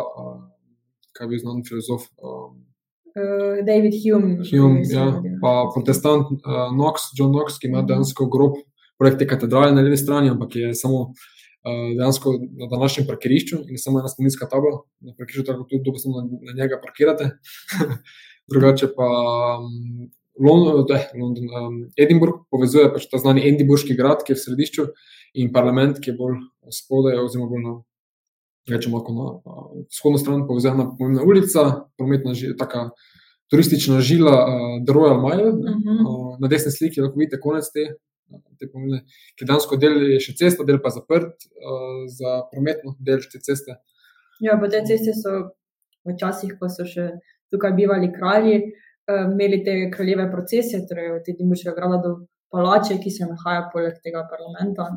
kaj 1.18 1.28
bi 1.28 1.38
znan 1.42 1.60
filozof. 1.68 2.06
Um, 2.16 2.56
uh, 3.12 3.58
David 3.66 3.94
Hume. 4.02 4.38
Hume 4.50 4.82
ja, 4.88 5.06
pa 5.42 5.52
protestant 5.74 6.32
uh, 6.32 6.70
Knox, 6.72 7.12
John 7.18 7.34
Knox, 7.34 7.60
ki 7.60 7.68
ima 7.68 7.82
mm. 7.82 7.90
dejansko 7.92 8.26
grob 8.32 8.56
projekte 8.98 9.26
katedrale 9.26 9.74
na 9.74 9.84
levi 9.84 9.96
strani, 9.96 10.32
ampak 10.32 10.56
je 10.56 10.72
samo 10.74 11.02
uh, 11.02 11.90
dejansko 11.98 12.32
na 12.62 12.70
današnjem 12.72 13.06
parkirišču 13.10 13.60
in 13.68 13.78
samo 13.78 14.00
ena 14.00 14.08
spominska 14.08 14.48
tabla, 14.48 14.80
na 15.04 15.12
parkirišču 15.18 15.44
tako 15.52 15.68
tudi 15.68 15.84
dobro 15.84 16.16
na, 16.16 16.24
na 16.48 16.56
njega 16.62 16.80
parkirate. 16.86 17.30
Drugače 18.48 18.88
pa 18.96 19.08
um, 19.60 20.08
London, 20.40 20.86
eh, 20.96 21.10
London, 21.20 21.44
um, 21.44 21.90
Edinburgh 21.96 22.46
povezuje 22.50 22.88
pač 22.92 23.08
ta 23.10 23.18
znani 23.18 23.44
Edinburški 23.48 23.96
grad, 23.98 24.24
ki 24.24 24.32
je 24.32 24.38
v 24.38 24.44
središču, 24.44 24.86
in 25.42 25.52
parlament, 25.52 26.00
ki 26.00 26.12
je 26.12 26.16
bolj 26.16 26.38
spodaj, 26.72 27.18
oziroma 27.20 27.50
bolj 27.50 27.64
na, 27.66 27.74
rečemo, 28.70 29.02
na 29.02 29.28
uh, 29.36 29.70
vzhodno 29.90 30.20
stran, 30.22 30.46
povezuje 30.48 30.74
na 30.78 30.88
pomembna 30.88 31.26
ulica, 31.26 31.64
prometna, 31.98 32.32
taka 32.58 32.90
turistična 33.50 34.00
žila, 34.00 34.36
uh, 34.44 34.84
The 34.86 34.94
Royal 34.94 35.20
Mile. 35.20 35.50
Uh 35.50 35.76
-huh. 35.76 36.00
uh, 36.08 36.36
na 36.40 36.48
desni 36.48 36.72
sliki 36.72 37.00
lahko 37.00 37.18
vidite 37.18 37.40
konec 37.40 37.72
te. 37.72 37.88
Te 38.58 38.66
pomembne, 38.72 39.04
ki 39.38 39.44
dansko 39.44 39.76
del 39.76 40.02
je 40.12 40.20
še 40.20 40.32
cesta, 40.36 40.64
del 40.64 40.82
pa 40.82 40.90
zaprt 40.90 41.32
uh, 41.32 42.04
za 42.18 42.42
prometno 42.52 42.96
del 43.00 43.20
te 43.32 43.38
ceste. 43.40 43.76
Ja, 44.40 44.58
pa 44.60 44.68
te 44.68 44.82
ceste 44.86 45.14
so 45.14 45.30
včasih, 46.04 46.58
ko 46.60 46.68
so 46.68 46.84
še 46.84 47.10
tukaj 47.52 47.72
bivali 47.72 48.12
kralji, 48.12 48.56
uh, 48.58 48.88
Eh, 49.08 49.24
imeli 49.32 49.62
te 49.64 49.90
kraljeve 49.90 50.30
procesije, 50.32 50.86
torej 50.88 51.12
od 51.16 51.28
Dimbučega 51.38 51.72
grada 51.76 51.96
do 52.04 52.10
palače, 52.52 52.98
ki 53.02 53.10
se 53.10 53.24
nahaja 53.24 53.70
poleg 53.72 53.94
tega 54.04 54.26
parlamenta. 54.28 54.88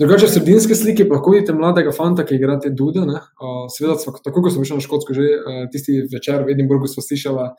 Drugače, 0.00 0.30
sredinske 0.32 0.76
slike, 0.78 1.04
lahko 1.10 1.34
vidite 1.34 1.52
mladega 1.52 1.92
fanta, 1.92 2.24
ki 2.24 2.38
igra 2.38 2.56
te 2.64 2.72
dude. 2.72 3.02
Uh, 3.04 3.66
Seveda, 3.74 3.98
tako 4.24 4.40
kot 4.40 4.56
smo 4.56 4.64
šli 4.64 4.80
na 4.80 4.86
Škotsko, 4.86 5.18
že 5.18 5.28
uh, 5.36 5.60
tisti 5.72 5.98
večer 6.14 6.46
v 6.46 6.54
Edinburgu 6.56 6.88
smo 6.88 7.04
slišali 7.04 7.50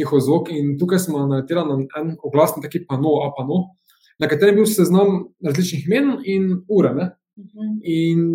njihov 0.00 0.24
zvok. 0.26 0.50
In 0.50 0.74
tukaj 0.82 1.04
smo 1.06 1.28
naleteli 1.30 1.62
na 1.68 1.78
en 2.02 2.16
oglasni 2.18 2.66
taki 2.66 2.82
pano, 2.88 3.20
a 3.22 3.30
pano, 3.38 3.62
na 4.18 4.26
katerem 4.26 4.56
je 4.56 4.64
bil 4.64 4.70
seznam 4.72 5.28
različnih 5.46 5.86
imen 5.86 6.16
in 6.26 6.56
ure. 6.66 6.90
Ne? 6.98 7.12
Mhm. 7.38 7.74
In 7.86 8.28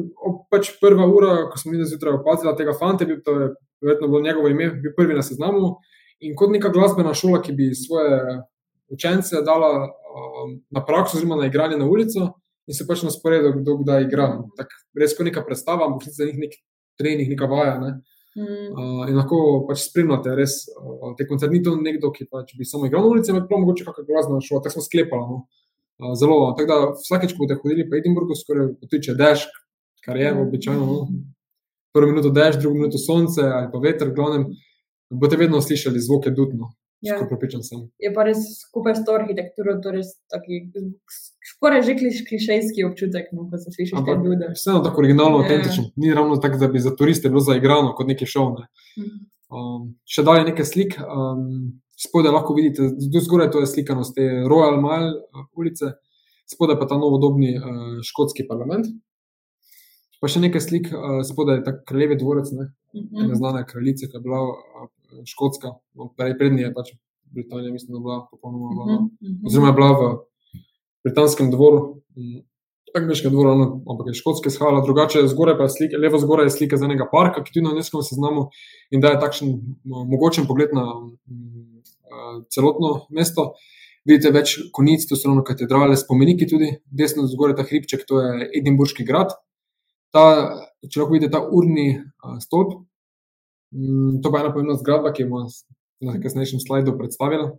pač 0.47 0.77
prva 0.79 1.11
ura, 1.11 1.49
ko 1.51 1.59
smo 1.59 1.75
videli 1.75 1.91
zjutraj 1.91 2.21
opazili 2.21 2.55
tega 2.55 2.79
fanta, 2.79 3.03
je 3.03 3.11
bil 3.11 3.23
to, 3.25 3.35
verjetno 3.81 4.07
bilo 4.07 4.21
njegovo 4.21 4.47
ime, 4.47 4.71
bil 4.81 4.95
prvi 4.97 5.15
na 5.15 5.23
seznamu. 5.23 5.75
In 6.19 6.35
kot 6.35 6.51
neka 6.53 6.69
glasbena 6.73 7.13
šola, 7.13 7.41
ki 7.41 7.53
bi 7.53 7.69
svoje 7.75 8.41
učence 8.89 9.41
dala 9.45 9.71
um, 9.85 10.57
na 10.73 10.85
prakso, 10.85 11.17
oziroma 11.17 11.35
na 11.35 11.47
igranje 11.51 11.77
na 11.77 11.85
ulico, 11.85 12.31
in 12.67 12.75
se 12.75 12.87
pač 12.87 13.03
na 13.03 13.11
sporedu, 13.11 13.53
kdo 13.61 13.77
kdaj 13.83 14.07
igra. 14.07 14.27
Tak, 14.57 14.73
res 14.97 15.13
kot 15.17 15.27
neka 15.27 15.43
predstava, 15.45 15.87
ampak 15.87 16.09
za 16.11 16.25
njih 16.25 16.39
nek 16.41 16.57
trening, 16.99 17.29
neka 17.29 17.49
vaja. 17.51 17.77
Ne? 17.83 17.91
Mm. 18.37 18.67
Uh, 18.69 19.05
in 19.09 19.17
lahko 19.17 19.37
pač 19.69 19.87
spremljate 19.87 20.35
res 20.37 20.59
uh, 20.73 21.13
te 21.17 21.25
koncerte. 21.29 21.53
Ni 21.55 21.63
to 21.65 21.73
nekdo, 21.79 22.11
ki 22.13 22.27
pač 22.29 22.53
bi 22.57 22.67
samo 22.69 22.89
igral 22.89 23.05
na 23.05 23.13
ulici, 23.13 23.33
ampak 23.33 23.47
pa 23.49 23.61
mogoče 23.61 23.87
kakšna 23.87 24.05
glasbena 24.09 24.43
šola, 24.45 24.65
tako 24.65 24.77
smo 24.77 24.85
sklepali. 24.85 25.29
No? 25.31 25.39
Uh, 25.97 26.13
zelo. 26.19 26.51
Tako 26.57 26.69
da 26.69 26.77
vsakeč, 26.99 27.33
ko 27.33 27.45
boste 27.45 27.57
hodili 27.63 27.87
po 27.89 27.97
Edinburgu, 27.97 28.37
skoraj 28.37 28.75
potiče 28.81 29.17
dež, 29.17 29.47
kar 30.05 30.19
je 30.21 30.29
mm. 30.33 30.43
običajno. 30.45 30.85
No? 30.91 31.07
Prvo 31.97 32.13
minuto 32.13 32.29
dež, 32.33 32.59
drugo 32.61 32.77
minuto 32.77 33.01
sonce 33.01 33.41
ali 33.41 33.71
pa 33.73 33.81
veter, 33.81 34.13
glavnem 34.13 34.47
boste 35.09 35.39
vedno 35.39 35.61
slišali 35.61 35.99
zvoke 35.99 36.31
dudno. 36.31 36.75
Ja. 37.01 37.19
Je 38.01 38.09
pa 38.09 38.23
res 38.25 38.39
skupaj 38.57 38.95
s 38.97 39.03
to 39.05 39.13
arhitekturo, 39.13 39.75
torej 39.83 40.07
taki, 40.33 40.63
skoraj 41.45 41.83
že 41.85 41.93
klišejski 42.25 42.85
občutek, 42.87 43.29
no, 43.37 43.45
ko 43.51 43.59
se 43.61 43.69
sliši 43.75 44.01
te 44.01 44.15
dude. 44.17 44.49
Vseeno 44.57 44.81
tako 44.81 45.03
originalno, 45.03 45.43
ja. 45.43 45.45
autentično. 45.45 45.91
Ni 46.01 46.13
ravno 46.17 46.39
tako, 46.41 46.57
da 46.57 46.71
bi 46.73 46.81
za 46.81 46.95
turiste 46.97 47.29
bilo 47.29 47.43
zaigrano 47.45 47.93
kot 47.97 48.09
neki 48.09 48.25
šov. 48.25 48.55
Ne. 48.57 48.65
Mhm. 48.97 49.17
Um, 49.47 49.83
še 50.09 50.25
dalje 50.27 50.49
nekaj 50.49 50.65
slik. 50.67 50.97
Um, 51.05 51.77
spodaj 52.01 52.33
lahko 52.33 52.57
vidite, 52.57 52.89
do 52.97 53.21
zgoraj 53.23 53.53
to 53.53 53.61
je 53.61 53.69
slikano 53.69 54.03
z 54.03 54.17
te 54.17 54.25
Royal 54.49 54.81
Mile 54.81 55.13
uh, 55.13 55.45
ulice, 55.53 55.93
spodaj 56.49 56.81
pa 56.81 56.89
ta 56.89 56.97
novodobni 56.97 57.53
uh, 57.61 58.01
škotski 58.09 58.49
parlament. 58.49 58.89
Pa 60.21 60.29
še 60.31 60.41
nekaj 60.41 60.63
slik, 60.63 60.87
uh, 60.93 61.19
spodaj 61.25 61.59
je 61.59 61.65
ta 61.67 61.73
kraljevi 61.89 62.17
dvorec, 62.17 62.51
ne, 62.51 62.69
mm 62.93 63.03
-hmm. 63.11 63.35
znana 63.35 63.65
kraljica, 63.65 64.07
ki 64.07 64.17
je 64.17 64.21
bila 64.21 64.41
uh, 64.43 64.87
škotska, 65.25 65.73
no, 65.95 66.09
prej 66.17 66.37
prednji 66.37 66.61
je 66.61 66.73
pač 66.73 66.93
Britanija, 67.31 67.71
mislim, 67.71 67.91
da 67.93 67.97
je 67.97 68.03
bila 68.07 68.27
popolnoma 68.31 68.69
vlada. 68.75 69.01
Mm 69.01 69.09
-hmm. 69.21 69.45
Oziroma 69.47 69.67
je 69.67 69.73
bila 69.73 69.91
v 69.99 70.01
britanskem 71.03 71.51
dvoru, 71.51 72.01
angliškem 72.95 73.31
dvoru, 73.31 73.55
no, 73.55 73.65
ampak 73.89 74.07
je 74.07 74.13
škotske 74.13 74.49
shavala, 74.49 74.81
drugače 74.85 75.27
zgoraj 75.27 75.57
pa 75.57 75.67
je 75.67 75.69
slika, 75.69 75.97
levo 75.97 76.19
zgoraj 76.19 76.45
je 76.45 76.55
slika 76.55 76.77
z 76.77 76.87
enega 76.87 77.07
parka, 77.11 77.43
ki 77.43 77.53
tudi 77.53 77.65
na 77.65 77.73
neskem 77.75 78.03
seznamu 78.03 78.47
in 78.91 79.03
da 79.03 79.13
je 79.13 79.21
takšen 79.23 79.53
mogočen 79.85 80.47
pogled 80.47 80.73
na 80.73 80.85
mm, 80.93 81.81
celotno 82.53 83.07
mesto. 83.09 83.51
Vidite 84.07 84.31
več 84.31 84.55
konic, 84.71 85.03
to 85.09 85.17
so 85.19 85.27
ravno 85.27 85.43
katedrale, 85.43 85.97
spomeniki 85.99 86.47
tudi, 86.47 86.69
desno 86.87 87.25
zgoraj 87.27 87.57
ta 87.57 87.65
hribček, 87.67 88.05
to 88.07 88.21
je 88.23 88.47
Edinburški 88.55 89.03
grad. 89.07 89.35
Ta, 90.15 90.23
če 90.87 91.01
lahko 91.01 91.13
vidite 91.13 91.33
ta 91.33 91.41
urni 91.43 91.89
stolp, 92.43 92.87
Mm, 93.71 94.21
to 94.21 94.31
pa 94.31 94.37
je 94.37 94.43
ena 94.43 94.53
pomembna 94.53 94.75
zgradba, 94.79 95.11
ki 95.11 95.23
jo 95.23 95.29
bomo 95.29 95.47
na 96.07 96.15
kasnejšem 96.23 96.59
slajdu 96.63 96.95
predstavili. 96.97 97.49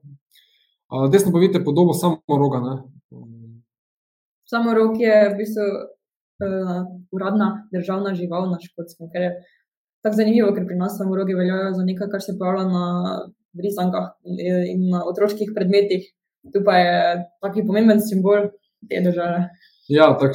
Desno 1.12 1.32
pa 1.32 1.38
vidite 1.38 1.64
podobo 1.64 1.92
samo 1.92 2.38
roga. 2.40 2.60
Ne? 2.64 2.74
Samo 4.48 4.72
rog 4.74 4.96
je 5.00 5.16
v 5.28 5.34
bistvu 5.36 5.66
uh, 5.68 6.78
uradna 7.12 7.48
državna 7.72 8.14
žival 8.16 8.48
na 8.48 8.56
škotskem, 8.62 9.10
kar 9.12 9.22
je 9.22 9.32
tako 10.00 10.16
zanimivo, 10.16 10.54
ker 10.56 10.64
pri 10.64 10.78
nas 10.80 10.96
samo 10.96 11.16
rogi 11.16 11.36
veljajo 11.36 11.74
za 11.76 11.84
nekaj, 11.84 12.08
kar 12.08 12.24
se 12.24 12.38
pojavlja 12.38 12.64
na 12.72 12.84
risankah 13.58 14.14
in 14.72 14.88
na 14.88 15.02
otroških 15.04 15.52
predmetih. 15.54 16.08
Tu 16.54 16.62
pa 16.64 16.78
je 16.78 16.96
taki 17.44 17.66
pomemben 17.66 18.00
simbol 18.00 18.48
te 18.88 19.02
države. 19.04 19.50
Ja, 19.88 20.16
tako, 20.20 20.34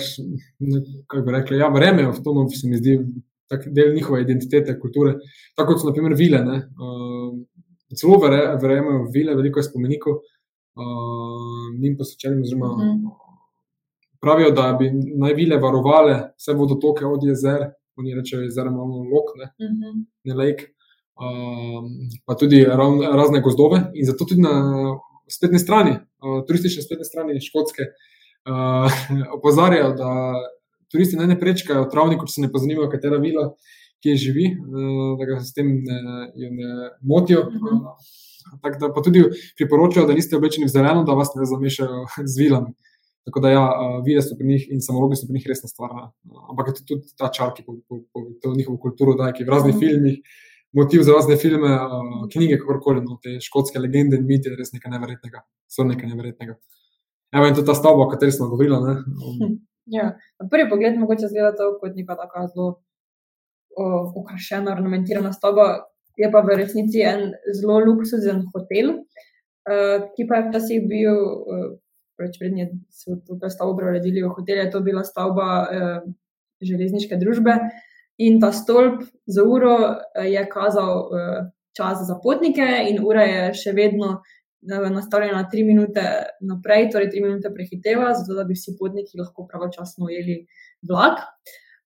kako 1.08 1.26
bi 1.26 1.32
rekli, 1.32 1.58
ja, 1.58 1.70
vreme 1.70 2.08
v 2.10 2.24
tom, 2.26 2.48
se 2.50 2.68
mi 2.68 2.78
zdi, 2.78 2.98
tak 3.50 3.68
del 3.70 3.94
njihove 3.94 4.22
identitete, 4.22 4.80
kulture. 4.80 5.18
Tako 5.56 5.74
kot 5.74 5.82
so 5.82 5.90
naprimer 5.92 6.16
vile. 6.18 6.42
Uh, 6.42 7.36
celo 7.94 8.18
verjamem 8.18 9.04
v 9.06 9.12
vile, 9.14 9.36
veliko 9.38 9.62
je 9.62 9.68
spomenikov, 9.68 10.18
uh, 10.18 11.68
njim 11.82 11.98
posvečenim. 11.98 12.42
Oziroma, 12.42 12.72
uh 12.72 12.80
mhm. 12.80 13.06
-huh. 13.06 13.20
Pravijo, 14.22 14.52
da 14.52 14.74
bi 14.80 14.92
naj 15.20 15.34
vile 15.34 15.58
varovale 15.58 16.16
vse 16.38 16.54
vodotoke 16.54 17.06
od 17.06 17.24
jezer, 17.24 17.66
oni 17.96 18.16
rečejo, 18.16 18.42
jezera 18.42 18.70
imamo 18.70 19.04
lok, 19.14 19.28
ne, 19.40 19.48
uh 19.60 19.72
mhm. 19.72 19.84
-huh. 19.84 20.06
ne 20.24 20.34
lake, 20.34 20.64
uh, 21.22 21.84
pa 22.26 22.36
tudi 22.36 22.66
ravn, 22.66 23.02
razne 23.02 23.42
gozdove. 23.42 23.92
In 23.94 24.06
zato 24.06 24.26
tudi 24.26 24.42
na 24.42 24.54
spletni 25.36 25.60
strani, 25.60 25.92
uh, 25.92 26.46
turistični 26.48 26.82
spletni 26.84 27.06
strani 27.06 27.42
Škotske, 27.42 27.84
uh, 28.50 29.00
opozarjajo, 29.38 29.94
da 30.00 30.10
turisti 30.92 31.18
naj 31.18 31.32
ne 31.34 31.40
prečkajo 31.40 31.88
travnikov, 31.92 32.30
če 32.30 32.38
se 32.38 32.46
ne 32.46 32.52
pozanimajo, 32.54 32.90
katera 32.92 33.18
vila, 33.22 33.50
kje 34.04 34.16
živi, 34.20 34.50
da 35.20 35.26
ga 35.30 35.40
s 35.42 35.56
tem 35.56 35.70
ne, 35.88 36.00
ne 36.52 36.90
motijo. 37.02 37.48
Uh 37.48 37.54
-huh. 37.64 38.12
Tako 38.62 38.80
da 38.80 38.94
pa 38.94 39.02
tudi 39.02 39.24
priporočajo, 39.58 40.08
da 40.08 40.14
niste 40.14 40.36
oblečeni 40.38 40.68
v 40.68 40.74
zeleno, 40.74 41.04
da 41.04 41.16
vas 41.18 41.32
ne 41.36 41.46
zamešajo 41.46 42.06
z 42.34 42.42
vilami. 42.42 42.74
Tako 43.26 43.40
da, 43.40 43.50
ja, 43.50 43.64
vide 44.06 44.22
so 44.22 44.36
pri 44.38 44.48
njih 44.48 44.66
in 44.76 44.82
samologi 44.82 45.16
so 45.16 45.28
pri 45.28 45.34
njih 45.34 45.46
resna 45.48 45.70
stvar. 45.72 45.92
Ampak 46.50 46.68
je 46.68 46.74
tudi 46.86 47.14
ta 47.18 47.30
čar, 47.32 47.54
ki 47.56 47.64
po, 47.64 47.78
po, 47.88 48.02
po 48.14 48.26
to 48.42 48.52
njihovo 48.56 48.78
kulturo 48.78 49.16
daje, 49.16 49.34
ki 49.38 49.48
v 49.48 49.54
raznih 49.56 49.76
mm. 49.76 49.80
filmih, 49.80 50.18
motiv 50.76 51.06
za 51.08 51.16
razne 51.16 51.38
filme, 51.40 51.72
knjige, 52.34 52.58
kakorkoli, 52.60 53.02
no, 53.06 53.20
te 53.24 53.38
škotske 53.40 53.80
legende 53.80 54.20
in 54.20 54.28
miti, 54.28 54.52
res 54.60 54.74
nekaj 54.76 54.92
neverjetnega. 54.92 55.46
So 55.72 55.88
nekaj 55.88 56.12
neverjetnega. 56.12 56.58
Evo 57.34 57.48
in 57.48 57.56
tudi 57.56 57.68
ta 57.68 57.76
stavba, 57.76 58.06
o 58.06 58.10
kateri 58.10 58.32
smo 58.32 58.48
govorili. 58.48 58.76
Hm, 58.76 59.54
ja, 59.98 60.12
na 60.40 60.50
prvi 60.50 60.70
pogled 60.70 61.00
mogoče 61.00 61.28
zgleda 61.28 61.56
to 61.58 61.78
kot 61.82 61.96
neka 61.96 62.16
tako 62.16 62.48
zelo 62.54 62.68
okrašena, 64.16 64.72
ornamentirana 64.72 65.34
stavba, 65.34 65.86
je 66.18 66.30
pa 66.32 66.44
v 66.46 66.58
resnici 66.60 67.02
en 67.02 67.32
zelo 67.58 67.80
luksuzen 67.82 68.44
hotel, 68.54 68.92
uh, 69.00 70.04
ki 70.14 70.28
pa 70.30 70.40
je 70.40 70.50
včasih 70.50 70.84
bil, 70.90 71.18
uh, 71.18 71.72
preveč 72.18 72.38
prednje 72.38 72.68
so 72.94 73.18
to 73.26 73.50
stavbo 73.50 73.74
preuredili 73.80 74.22
v 74.22 74.30
hotel, 74.30 74.62
je 74.62 74.70
to 74.70 74.84
bila 74.86 75.02
stavba 75.04 75.48
uh, 75.64 76.06
železniške 76.62 77.18
družbe 77.18 77.58
in 78.22 78.38
ta 78.40 78.52
stolp 78.54 79.02
za 79.26 79.42
uro 79.42 79.98
je 80.22 80.44
kazal 80.50 81.10
uh, 81.10 81.50
čas 81.74 82.06
za 82.06 82.20
potnike 82.22 82.68
in 82.90 83.02
ura 83.02 83.26
je 83.26 83.54
še 83.58 83.74
vedno. 83.74 84.20
Nastavljena 84.68 85.42
na 85.42 85.50
tri 85.52 85.64
minute 85.68 86.04
naprej, 86.42 86.90
torej 86.92 87.10
tri 87.12 87.22
minute 87.22 87.52
prehiteva, 87.54 88.14
zato 88.16 88.38
da 88.38 88.46
bi 88.48 88.56
vsi 88.56 88.78
potniki 88.80 89.20
lahko 89.20 89.48
pravočasno 89.48 90.06
ujeli 90.06 90.46
vlak. 90.90 91.20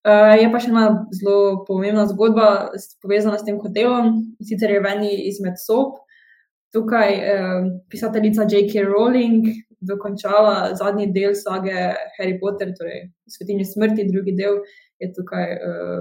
Uh, 0.08 0.36
je 0.40 0.48
pa 0.54 0.60
še 0.62 0.70
ena 0.72 0.84
zelo 1.12 1.66
pomembna 1.68 2.06
zgodba 2.08 2.70
povezana 3.04 3.40
s 3.40 3.48
tem 3.48 3.58
hotelom. 3.60 4.14
Sicer 4.46 4.72
je 4.72 4.84
v 4.84 4.92
eni 4.94 5.16
izmed 5.28 5.58
sob 5.60 5.98
tukaj 6.76 7.14
uh, 7.14 7.66
pisateljica 7.90 8.46
J.K. 8.52 8.84
Rowling 8.86 9.48
dokončala 9.80 10.76
zadnji 10.76 11.12
del 11.14 11.36
sage 11.36 11.74
Harry 12.18 12.40
Potter, 12.40 12.74
torej 12.78 13.10
Svetinje 13.30 13.66
smrti, 13.66 14.08
drugi 14.12 14.34
del 14.38 14.62
je 15.00 15.12
tukaj 15.14 15.54
uh, 15.54 16.00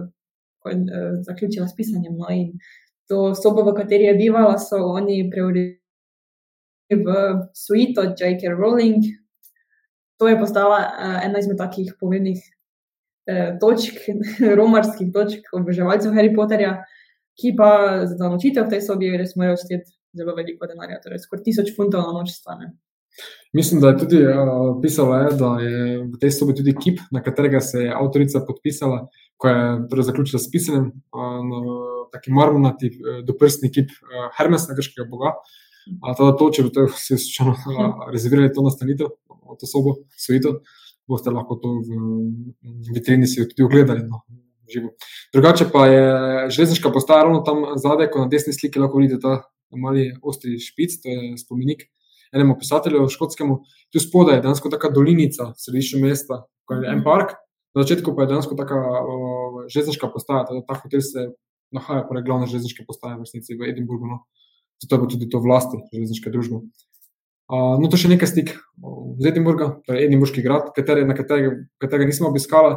kon, 0.65 0.87
uh, 0.89 1.17
zaključila 1.27 1.69
s 1.69 1.77
pisanjem. 1.77 2.17
No, 2.17 2.31
in 2.31 2.53
to 3.09 3.35
sobo, 3.35 3.65
v 3.71 3.75
kateri 3.77 4.09
je 4.11 4.15
bivala, 4.19 4.57
so 4.59 4.81
oni 4.93 5.25
preuredili 5.31 5.81
v 6.91 7.07
suito 7.55 8.03
J.K. 8.15 8.55
Rowling. 8.55 9.03
To 10.21 10.29
je 10.29 10.39
postala 10.41 10.79
uh, 10.87 11.19
ena 11.25 11.39
izmed 11.43 11.59
takih 11.61 11.95
pomembnih 12.01 12.41
Eh, 13.27 13.57
točk, 13.61 13.99
romarskih 14.59 15.11
točk, 15.11 15.49
oboževalcev 15.59 16.15
Harry 16.15 16.31
Potterja, 16.35 16.77
ki 17.35 17.57
pa 17.59 17.71
za 18.07 18.29
nočitev 18.31 18.69
v 18.69 18.77
tej 18.77 18.83
sobi 18.87 19.11
res 19.19 19.35
morajo 19.35 19.59
šteti 19.65 19.91
zelo 20.17 20.37
veliko 20.37 20.69
denarja, 20.71 21.01
torej 21.03 21.25
skoraj 21.25 21.43
tisoč 21.49 21.73
funtov 21.75 22.07
na 22.07 22.15
noč 22.15 22.37
stane. 22.37 22.71
Mislim, 23.57 23.81
da 23.83 23.91
je 23.91 23.99
tudi 24.05 24.23
uh, 24.23 24.79
pisala, 24.79 25.25
je, 25.25 25.35
da 25.41 25.51
je 25.59 25.83
v 26.05 26.21
tej 26.23 26.33
sobi 26.39 26.55
tudi 26.55 26.77
kip, 26.79 27.03
na 27.11 27.25
katerega 27.25 27.59
se 27.65 27.89
je 27.89 27.93
avtorica 27.99 28.45
podpisala, 28.47 29.09
ko 29.43 29.51
je 29.51 29.61
torej, 29.91 30.07
zaključila 30.13 30.41
s 30.45 30.51
pisanjem. 30.53 30.89
Uh, 31.11 32.07
taki 32.15 32.31
marmornati, 32.31 32.93
uh, 32.95 33.21
doprstni 33.27 33.73
kip 33.75 33.91
uh, 33.91 34.31
Hermesa, 34.39 34.77
grškega 34.77 35.09
boga. 35.11 35.35
Uh, 35.35 35.66
to, 36.39 36.51
če 36.51 36.67
bi 36.67 36.73
to 36.75 36.89
vsi 36.95 37.19
slučajno 37.19 37.53
uh, 37.55 38.11
rezervirali 38.13 38.53
to 38.55 38.65
nastanitev, 38.67 39.15
to 39.61 39.71
sobo, 39.71 39.99
svojito. 40.19 40.59
Uh, 40.59 40.83
boste 41.09 41.31
lahko 41.31 41.57
to 41.63 41.81
v 41.87 42.93
vitrini 42.95 43.27
si 43.27 43.47
tudi 43.49 43.63
ogledali. 43.63 44.03
No, 44.07 44.27
Drugače 45.35 45.69
pa 45.71 45.87
je 45.87 46.07
železniška 46.51 46.91
postaja 46.91 47.23
ravno 47.23 47.45
tam 47.47 47.63
zadaj, 47.79 48.11
ko 48.11 48.25
na 48.25 48.31
desni 48.31 48.53
sliki 48.53 48.83
lahko 48.83 48.99
vidite 48.99 49.21
ta 49.23 49.47
mali 49.71 50.11
ostri 50.23 50.59
špic, 50.59 50.99
to 51.03 51.11
je 51.11 51.37
spomenik 51.39 51.87
enemu 52.35 52.57
pisatelju, 52.59 53.07
škotskemu. 53.09 53.61
Tu 53.95 54.03
spodaj 54.03 54.41
je 54.41 54.43
dejansko 54.43 54.71
taka 54.73 54.91
dolinica, 54.91 55.53
središče 55.63 56.03
mesta, 56.03 56.43
ko 56.67 56.81
je 56.81 56.91
en 56.91 57.05
park. 57.07 57.37
Na 57.77 57.85
začetku 57.85 58.17
pa 58.17 58.25
je 58.25 58.33
dejansko 58.33 58.59
taka 58.59 58.81
železniška 59.71 60.11
postaja, 60.11 60.43
ta 60.51 60.81
hotel 60.81 61.05
se 61.05 61.29
nahaja, 61.71 62.03
torej 62.09 62.27
glavna 62.27 62.51
železniška 62.51 62.83
postaja 62.89 63.15
v 63.15 63.27
resnici 63.29 63.55
v 63.55 63.71
Edinburgu. 63.71 64.11
No. 64.11 64.25
Zato 64.83 64.99
je 65.03 65.09
tudi 65.15 65.29
to 65.33 65.41
vlasti 65.41 65.81
železniške 65.93 66.31
družbe. 66.31 66.61
Uh, 67.47 67.77
no, 67.79 67.89
to 67.89 67.99
še 68.01 68.11
nekaj 68.11 68.29
stik 68.29 68.49
z 69.23 69.29
Edinburga, 69.31 69.77
to 69.87 69.95
je 69.95 70.03
Edinburški 70.09 70.43
grad, 70.43 70.73
kateri, 70.75 71.05
na 71.07 71.15
katerega, 71.15 71.53
katerega 71.83 72.11
nismo 72.11 72.31
obiskali. 72.33 72.75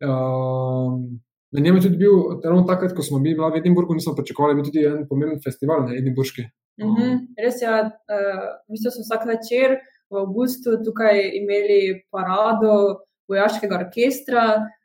Uh, 0.00 0.96
na 1.52 1.60
njem 1.60 1.76
je 1.76 1.82
tudi 1.84 2.00
bil, 2.00 2.40
ravno 2.40 2.64
takrat, 2.68 2.94
ko 2.96 3.04
smo 3.04 3.20
bili 3.20 3.36
v 3.36 3.50
Edinburgu, 3.60 3.94
nismo 3.94 4.14
pričakovali, 4.16 4.56
da 4.56 4.62
bi 4.62 4.70
tudi 4.70 4.86
en 4.88 5.04
pomemben 5.08 5.42
festival 5.44 5.84
na 5.84 5.98
Edinburški. 5.98 6.46
Uh 6.80 6.88
-huh. 6.88 7.12
uh, 7.12 7.20
res 7.44 7.60
je, 7.60 7.68
ja, 7.68 7.84
uh, 7.84 8.46
mi 8.72 8.80
smo 8.80 9.04
vsak 9.04 9.26
večer 9.28 9.76
v 10.10 10.24
avgustu 10.24 10.78
tukaj 10.84 11.20
imeli 11.38 12.02
parado 12.10 13.04
vojaškega 13.28 13.76
orkestra, 13.84 14.44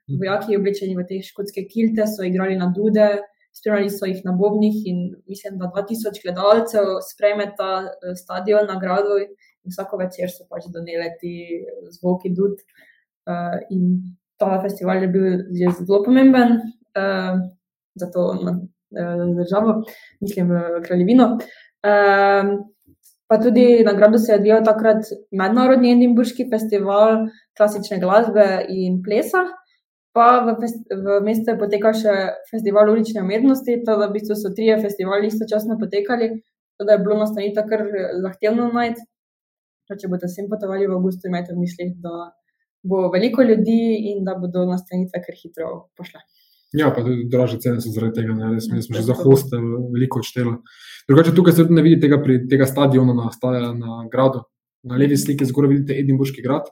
mhm. 0.10 0.20
vojaki 0.20 0.58
oblečeni 0.58 0.98
v 0.98 1.08
te 1.08 1.22
škotske 1.24 1.66
kilte 1.72 2.08
so 2.08 2.24
igrali 2.24 2.56
na 2.60 2.68
dude 2.76 3.10
spremljali 3.56 3.90
so 3.90 4.06
jih 4.10 4.22
na 4.26 4.34
Bobnih 4.40 4.76
in 4.92 5.00
mislim, 5.28 5.58
da 5.60 5.72
2000 5.76 6.22
gledalcev 6.24 6.86
sprejme 7.12 7.52
ta 7.58 7.72
eh, 7.86 8.16
stadion 8.16 8.68
na 8.68 8.80
gradu 8.80 9.18
in 9.24 9.72
vsako 9.72 9.98
večer 10.04 10.32
so 10.32 10.48
pač 10.50 10.68
donele 10.74 11.10
ti 11.22 11.36
eh, 11.62 11.90
zvoki 11.98 12.34
dud. 12.36 12.60
Uh, 13.26 13.58
in 13.74 13.86
ta 14.38 14.60
festival 14.62 15.00
je 15.02 15.08
bil 15.10 15.24
že 15.50 15.72
zelo 15.80 16.04
pomemben 16.06 16.52
uh, 16.94 17.40
za 17.98 18.08
to 18.14 18.26
uh, 18.38 18.58
državo, 19.40 19.80
mislim, 20.22 20.52
kraljevino. 20.86 21.26
Uh, 21.82 22.52
pa 23.28 23.40
tudi 23.42 23.82
na 23.86 23.94
gradu 23.98 24.18
se 24.18 24.32
je 24.32 24.38
odvijal 24.38 24.62
takrat 24.64 25.10
mednarodni 25.32 25.96
Edinburški 25.96 26.46
festival 26.52 27.26
klasične 27.58 27.98
glasbe 28.00 28.46
in 28.70 29.02
plesa. 29.02 29.42
Pa 30.16 30.28
v, 30.48 30.56
v 30.96 31.18
mestu 31.28 31.52
je 31.52 31.60
potekal 31.60 31.92
še 31.98 32.14
festival 32.48 32.88
ulične 32.88 33.20
umetnosti, 33.26 33.82
tako 33.84 34.00
da 34.00 34.08
v 34.08 34.16
bistvu 34.16 34.38
so 34.40 34.54
trije 34.56 34.78
festivali 34.80 35.28
istočasno 35.28 35.76
potekali, 35.82 36.30
tako 36.78 36.88
da 36.88 36.96
je 36.96 37.04
bilo 37.04 37.18
nastanitev 37.20 37.68
kar 37.68 37.84
zahtevno 38.24 38.70
najti. 38.72 39.04
Če 39.92 40.10
boste 40.10 40.32
sem 40.32 40.48
potovali 40.50 40.88
v 40.88 40.96
avgustu, 40.96 41.28
imejte 41.28 41.54
v 41.54 41.62
mislih, 41.62 41.92
da 42.02 42.32
bo 42.86 43.10
veliko 43.14 43.44
ljudi 43.44 44.14
in 44.14 44.24
da 44.26 44.38
bodo 44.40 44.64
nastanitve 44.70 45.22
kar 45.26 45.36
hitro 45.36 45.74
pošle. 46.00 46.24
Ja, 46.76 46.90
pa 46.96 47.04
tudi 47.04 47.28
draže 47.32 47.60
cene 47.64 47.84
so 47.84 47.92
zaradi 47.94 48.22
tega, 48.22 48.34
ne, 48.36 48.56
smo, 48.64 48.80
smo 48.82 48.98
že 48.98 49.04
za 49.06 49.16
hoste 49.20 49.60
veliko 49.94 50.24
odšteli. 50.24 50.56
Drugače, 51.12 51.36
tukaj 51.36 51.60
se 51.60 51.68
ne 51.70 51.84
vidi 51.86 52.00
tega, 52.02 52.20
tega 52.52 52.68
stadiona 52.68 53.16
na, 53.16 53.30
na 53.80 54.00
gradu. 54.12 54.44
Na 54.86 55.00
levi 55.02 55.18
sliki 55.18 55.48
zgoraj 55.48 55.72
vidite 55.72 55.96
Edinburški 55.98 56.44
grad, 56.46 56.68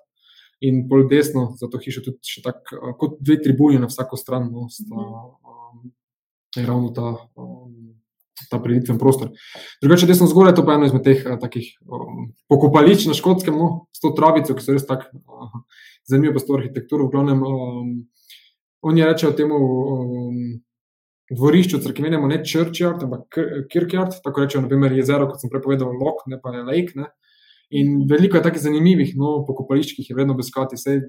in 0.63 0.83
bolj 0.87 1.07
desno, 1.11 1.49
zato 1.59 1.79
hiša 1.81 2.05
tudi 2.05 2.33
še 2.33 2.43
tako, 2.45 2.77
eh, 2.77 2.95
kot 2.99 3.17
dve 3.19 3.39
tribuni 3.43 3.81
na 3.81 3.89
vsako 3.91 4.19
stran, 4.19 4.47
no, 4.51 4.69
sta, 4.71 4.95
um, 4.95 5.91
je 6.55 6.65
ravno 6.65 6.91
ta, 6.95 7.15
um, 7.35 7.95
ta 8.49 8.59
predviden 8.63 8.99
prostor. 9.01 9.33
Drugače, 9.83 10.07
desno 10.07 10.29
zgoraj, 10.31 10.55
to 10.55 10.65
pa 10.65 10.75
je 10.75 10.81
eno 10.81 10.89
izmed 10.89 11.03
teh 11.03 11.23
uh, 11.25 11.39
takih 11.41 11.67
um, 11.83 12.29
pokopališč 12.51 13.09
na 13.11 13.17
škotskem, 13.17 13.57
no, 13.59 13.87
s 13.95 14.03
to 14.03 14.13
travico, 14.15 14.55
ki 14.55 14.63
so 14.63 14.75
res 14.75 14.87
tako 14.87 15.19
uh, 15.19 15.57
zanimive, 16.09 16.37
pa 16.37 16.43
s 16.43 16.47
to 16.47 16.55
arhitekturo. 16.59 17.09
V 17.09 17.15
glavnem, 17.17 17.43
um, 17.43 17.89
oni 18.87 19.09
rečejo 19.09 19.35
temu. 19.39 19.63
Um, 19.95 20.45
Dvorišču, 21.33 21.79
crkvi, 21.81 22.03
menimo 22.03 22.27
ne 22.27 22.35
churchyard, 22.43 23.05
ampak 23.07 23.37
kirkyard, 23.71 24.17
tako 24.21 24.43
rečejo, 24.43 24.65
naprimer, 24.65 24.91
jezero, 24.93 25.25
kot 25.31 25.41
sem 25.41 25.49
prepovedal, 25.49 25.95
lok, 25.97 26.19
ne 26.29 26.37
pa 26.37 26.51
je 26.53 26.65
lake. 26.67 26.97
Ne. 26.99 27.07
In 27.73 28.03
veliko 28.09 28.37
je 28.37 28.45
takih 28.45 28.61
zanimivih 28.61 29.15
no, 29.17 29.39
pokopališč, 29.47 29.95
ki 29.95 30.03
jih 30.03 30.11
je 30.11 30.17
vredno 30.17 30.35
obiskati. 30.37 30.77
Sej, 30.77 31.01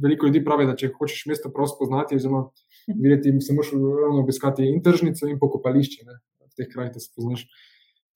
veliko 0.00 0.28
ljudi 0.28 0.44
pravi, 0.44 0.66
da 0.68 0.76
če 0.78 0.92
hočeš 0.94 1.26
mesto 1.28 1.50
prosto 1.52 1.82
poznati, 1.82 2.16
oziroma 2.16 2.46
videti, 2.88 3.34
se 3.44 3.54
moraš 3.54 3.74
ravno 3.74 4.22
obiskati 4.22 4.64
in 4.68 4.80
tržnico, 4.84 5.28
in 5.28 5.38
pokopališče 5.40 6.06
ne, 6.06 6.16
v 6.46 6.56
teh 6.56 6.70
krajih, 6.72 6.94
da 6.94 7.02
se 7.02 7.12
poznaš. 7.16 7.44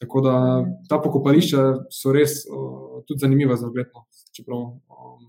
Tako 0.02 0.20
da 0.24 0.34
ta 0.88 0.98
pokopališča 1.04 1.66
so 1.92 2.12
res 2.12 2.40
uh, 2.48 3.04
tudi 3.08 3.20
zanimiva 3.22 3.56
za 3.60 3.68
ogled. 3.68 3.92
No, 4.48 4.62
um, 4.90 5.28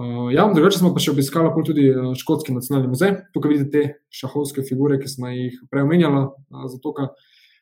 uh, 0.00 0.30
ja, 0.34 0.46
drugače 0.54 0.80
smo 0.80 0.94
pa 0.94 1.02
še 1.02 1.12
obiskali 1.12 1.66
tudi 1.66 1.90
Škotski 2.22 2.54
nacionalni 2.54 2.94
muzej. 2.94 3.12
Tukaj 3.34 3.52
vidite 3.52 3.70
te 3.74 4.16
šahovske 4.22 4.64
figure, 4.66 5.00
ki 5.02 5.10
smo 5.10 5.34
jih 5.34 5.58
prej 5.70 5.86
omenjali. 5.86 6.28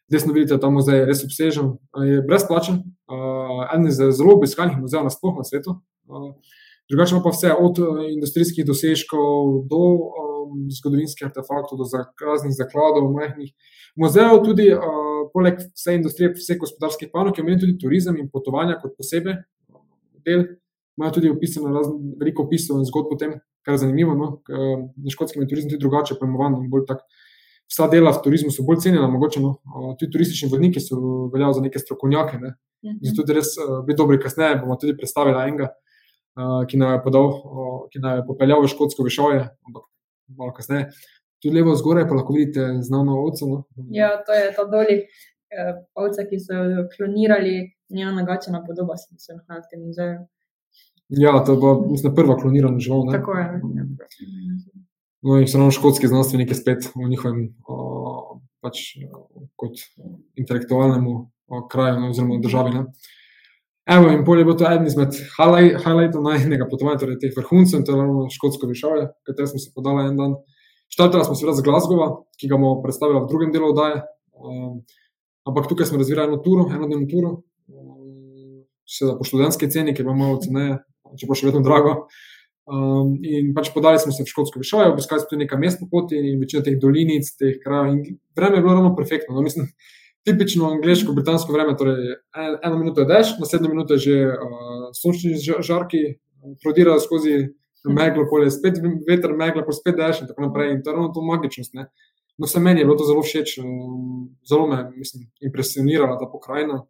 Uh, 0.05 0.11
Desno 0.11 0.33
vidite, 0.33 0.55
da 0.55 0.61
ta 0.61 0.69
muzej 0.71 0.99
je 1.01 1.05
res 1.09 1.23
obsežen, 1.25 1.71
je 2.05 2.23
brezplačen, 2.29 2.83
en 3.73 3.87
iz 3.89 3.97
zelo 3.97 4.35
obiskanih 4.37 4.77
muzejev 4.77 5.07
na 5.07 5.13
splošno 5.13 5.41
na 5.41 5.49
svetu. 5.49 5.79
Drugače 6.93 7.21
pa 7.25 7.33
vse 7.33 7.53
od 7.57 7.81
industrijskih 8.11 8.67
dosežkov 8.69 9.63
do 9.71 9.81
um, 9.81 10.67
zgodovinskih 10.77 11.25
artefaktov, 11.31 11.81
do 11.81 11.87
raznih 12.21 12.53
zakladov, 12.53 13.09
majhnih 13.15 13.55
muzejev, 13.97 14.43
tudi 14.45 14.69
uh, 14.77 15.25
poleg 15.33 15.63
vse 15.73 15.97
industrije, 15.97 16.35
vse 16.37 16.59
gospodarskih 16.61 17.09
panog, 17.13 17.41
imajo 17.41 17.63
tudi 17.65 17.79
turizem 17.81 18.21
in 18.21 18.29
potovanja 18.29 18.77
kot 18.83 18.99
posebej 19.01 19.41
del. 20.29 20.45
Imajo 20.99 21.17
tudi 21.17 21.33
opisano 21.33 21.73
razne, 21.73 22.13
veliko 22.21 22.45
opisov 22.45 22.77
in 22.79 22.85
zgodb 22.87 23.17
o 23.17 23.17
tem, 23.19 23.39
kar 23.65 23.75
je 23.75 23.87
zanimivo. 23.87 24.13
No? 24.15 24.29
Na 24.47 25.11
škotskem 25.11 25.43
je 25.43 25.49
turizem 25.49 25.73
tudi 25.73 25.81
drugače 25.81 26.21
pojmovan. 26.21 26.61
Vsa 27.71 27.89
dela 27.89 28.13
v 28.13 28.21
turizmu 28.25 28.53
so 28.53 28.65
bolj 28.67 28.83
cenjena, 28.85 29.07
mogoče. 29.11 29.41
No? 29.41 29.57
Tudi 29.99 30.13
turistični 30.13 30.51
vodniki 30.53 30.83
so 30.83 30.99
veljali 31.33 31.57
za 31.57 31.65
neke 31.65 31.81
strokovnjake. 31.81 32.39
Ne? 32.39 32.55
Mhm. 32.85 33.01
Zato 33.09 33.33
je 33.33 33.39
res 33.41 33.55
biti 33.87 33.99
dobri, 33.99 34.21
kasneje 34.21 34.61
bomo 34.61 34.77
tudi 34.81 34.97
predstavili 34.97 35.41
enega, 35.41 35.71
ki 36.69 36.79
nam 36.81 36.93
je, 36.93 37.03
podal, 37.05 37.31
ki 37.93 38.03
nam 38.05 38.19
je 38.19 38.27
popeljal 38.29 38.63
v 38.63 38.71
škotsko 38.73 39.07
višoje, 39.07 39.41
ampak 39.67 39.87
malo 40.37 40.53
kasneje. 40.53 40.91
Tudi 41.43 41.61
levo 41.61 41.75
zgoraj 41.77 42.07
pa 42.09 42.19
lahko 42.19 42.37
vidite 42.37 42.67
znano 42.83 43.19
ovco. 43.23 43.47
No? 43.47 43.65
Ja, 43.93 44.15
to 44.27 44.33
je 44.33 44.53
ta 44.57 44.65
doli 44.69 45.01
eh, 45.01 45.73
ovca, 45.95 46.25
ki 46.29 46.41
so 46.41 46.57
jo 46.57 46.87
klonirali, 46.97 47.57
njena 47.93 48.13
nagačena 48.21 48.63
podoba, 48.67 48.97
se 48.97 49.37
nahaja 49.37 49.61
v 49.61 49.69
tem 49.71 49.85
muzeju. 49.85 50.23
Ja, 51.09 51.37
to 51.45 51.53
je 51.53 51.59
bila, 51.61 51.75
mislim, 51.91 52.15
prva 52.15 52.37
klonirana 52.41 52.79
žival. 52.79 53.05
Tako 53.13 53.37
je. 53.39 53.45
Ja. 53.77 53.85
No, 55.25 55.39
in 55.41 55.49
ravno 55.49 55.73
škotski 55.73 56.09
znanstveniki 56.09 56.55
spet 56.55 56.91
v 56.93 57.09
njihovem, 57.09 57.47
o, 57.65 58.41
pač 58.61 58.81
kot 59.57 59.81
intelektualnemu 60.37 61.15
o, 61.49 61.61
kraju, 61.73 62.01
no, 62.03 62.11
oziroma 62.13 62.37
državi. 62.45 62.75
Ne. 62.75 62.83
Evo, 63.95 64.11
in 64.13 64.25
bolje 64.25 64.45
bo 64.45 64.53
to 64.57 64.67
eden 64.69 64.87
izmed 64.89 65.17
highlightov 65.37 66.25
najnega 66.25 66.69
potovanja, 66.69 67.01
torej 67.01 67.19
teh 67.23 67.33
vrhuncev, 67.37 67.83
to 67.85 67.93
je 67.93 68.01
ravno 68.01 68.27
škotsko 68.33 68.69
višave, 68.69 69.07
katero 69.29 69.49
smo 69.49 69.63
se 69.65 69.73
podali 69.75 70.07
en 70.09 70.21
dan. 70.21 70.37
Štartali 70.93 71.25
smo 71.25 71.37
seveda 71.37 71.57
z 71.57 71.65
Glasgowa, 71.67 72.11
ki 72.41 72.49
ga 72.49 72.61
bomo 72.61 72.83
predstavili 72.85 73.25
v 73.25 73.29
drugem 73.33 73.53
delu 73.53 73.73
oddaje. 73.73 74.05
Um, 74.37 74.83
ampak 75.49 75.69
tukaj 75.73 75.89
smo 75.89 76.01
razvili 76.01 76.25
eno 76.25 76.37
turo, 76.45 76.69
eno 76.69 76.89
dnevno 76.89 77.09
turo, 77.09 77.33
um, 77.73 78.63
seveda 78.85 79.17
po 79.19 79.25
študentski 79.29 79.73
ceni, 79.73 79.97
ki 79.97 80.05
je 80.05 80.17
malo 80.17 80.37
ceneje, 80.45 80.79
če 81.17 81.29
pa 81.29 81.41
še 81.41 81.49
vedno 81.49 81.65
drago. 81.65 81.97
Um, 82.65 83.19
in 83.21 83.51
pač 83.53 83.69
podali 83.75 83.99
smo 84.01 84.13
se 84.13 84.25
v 84.25 84.31
Škotsko 84.31 84.61
višajo, 84.63 84.95
obiskali 84.95 85.21
smo 85.21 85.29
tudi 85.29 85.43
nekaj 85.45 85.59
mestnih 85.61 85.89
poti 85.91 86.17
in 86.17 86.39
večino 86.41 86.63
teh 86.65 86.79
dolinic, 86.81 87.29
teh 87.37 87.59
krajev. 87.61 87.99
Vreme 88.37 88.57
je 88.57 88.65
bilo 88.65 88.77
ravno 88.79 88.95
perfektno. 88.97 89.35
No, 89.37 89.43
mislim, 89.45 89.69
tipično 90.25 90.71
angliško, 90.73 91.13
britansko 91.13 91.53
vreme, 91.53 91.77
torej 91.77 92.15
eno 92.63 92.79
minuto 92.79 93.05
je 93.05 93.11
dež, 93.11 93.35
naslednjo 93.41 93.69
minuto 93.69 93.99
je 93.99 94.05
že 94.07 94.17
uh, 94.33 94.89
sončni 94.97 95.37
žarki, 95.61 96.17
prodirajo 96.63 97.05
skozi 97.05 97.37
meglo, 97.85 98.25
polje, 98.31 98.51
spet 98.51 98.81
veter, 99.09 99.37
meglo, 99.37 99.65
pa 99.67 99.77
spet 99.77 100.01
dež 100.01 100.23
in 100.25 100.33
tako 100.33 100.49
naprej. 100.49 100.73
In 100.73 100.83
to 100.83 100.91
je 100.91 100.97
ravno 100.97 101.13
to 101.13 101.23
magičnost. 101.23 101.75
Ne? 101.77 101.91
No, 102.39 102.49
vse 102.49 102.61
meni 102.61 102.81
je 102.81 102.89
bilo 102.89 102.97
to 102.97 103.05
zelo 103.05 103.23
všeč, 103.23 103.59
um, 103.61 104.31
zelo 104.49 104.67
me 104.67 104.81
je 104.97 105.27
impresionirala 105.51 106.17
ta 106.19 106.27
pokrajina, 106.33 106.81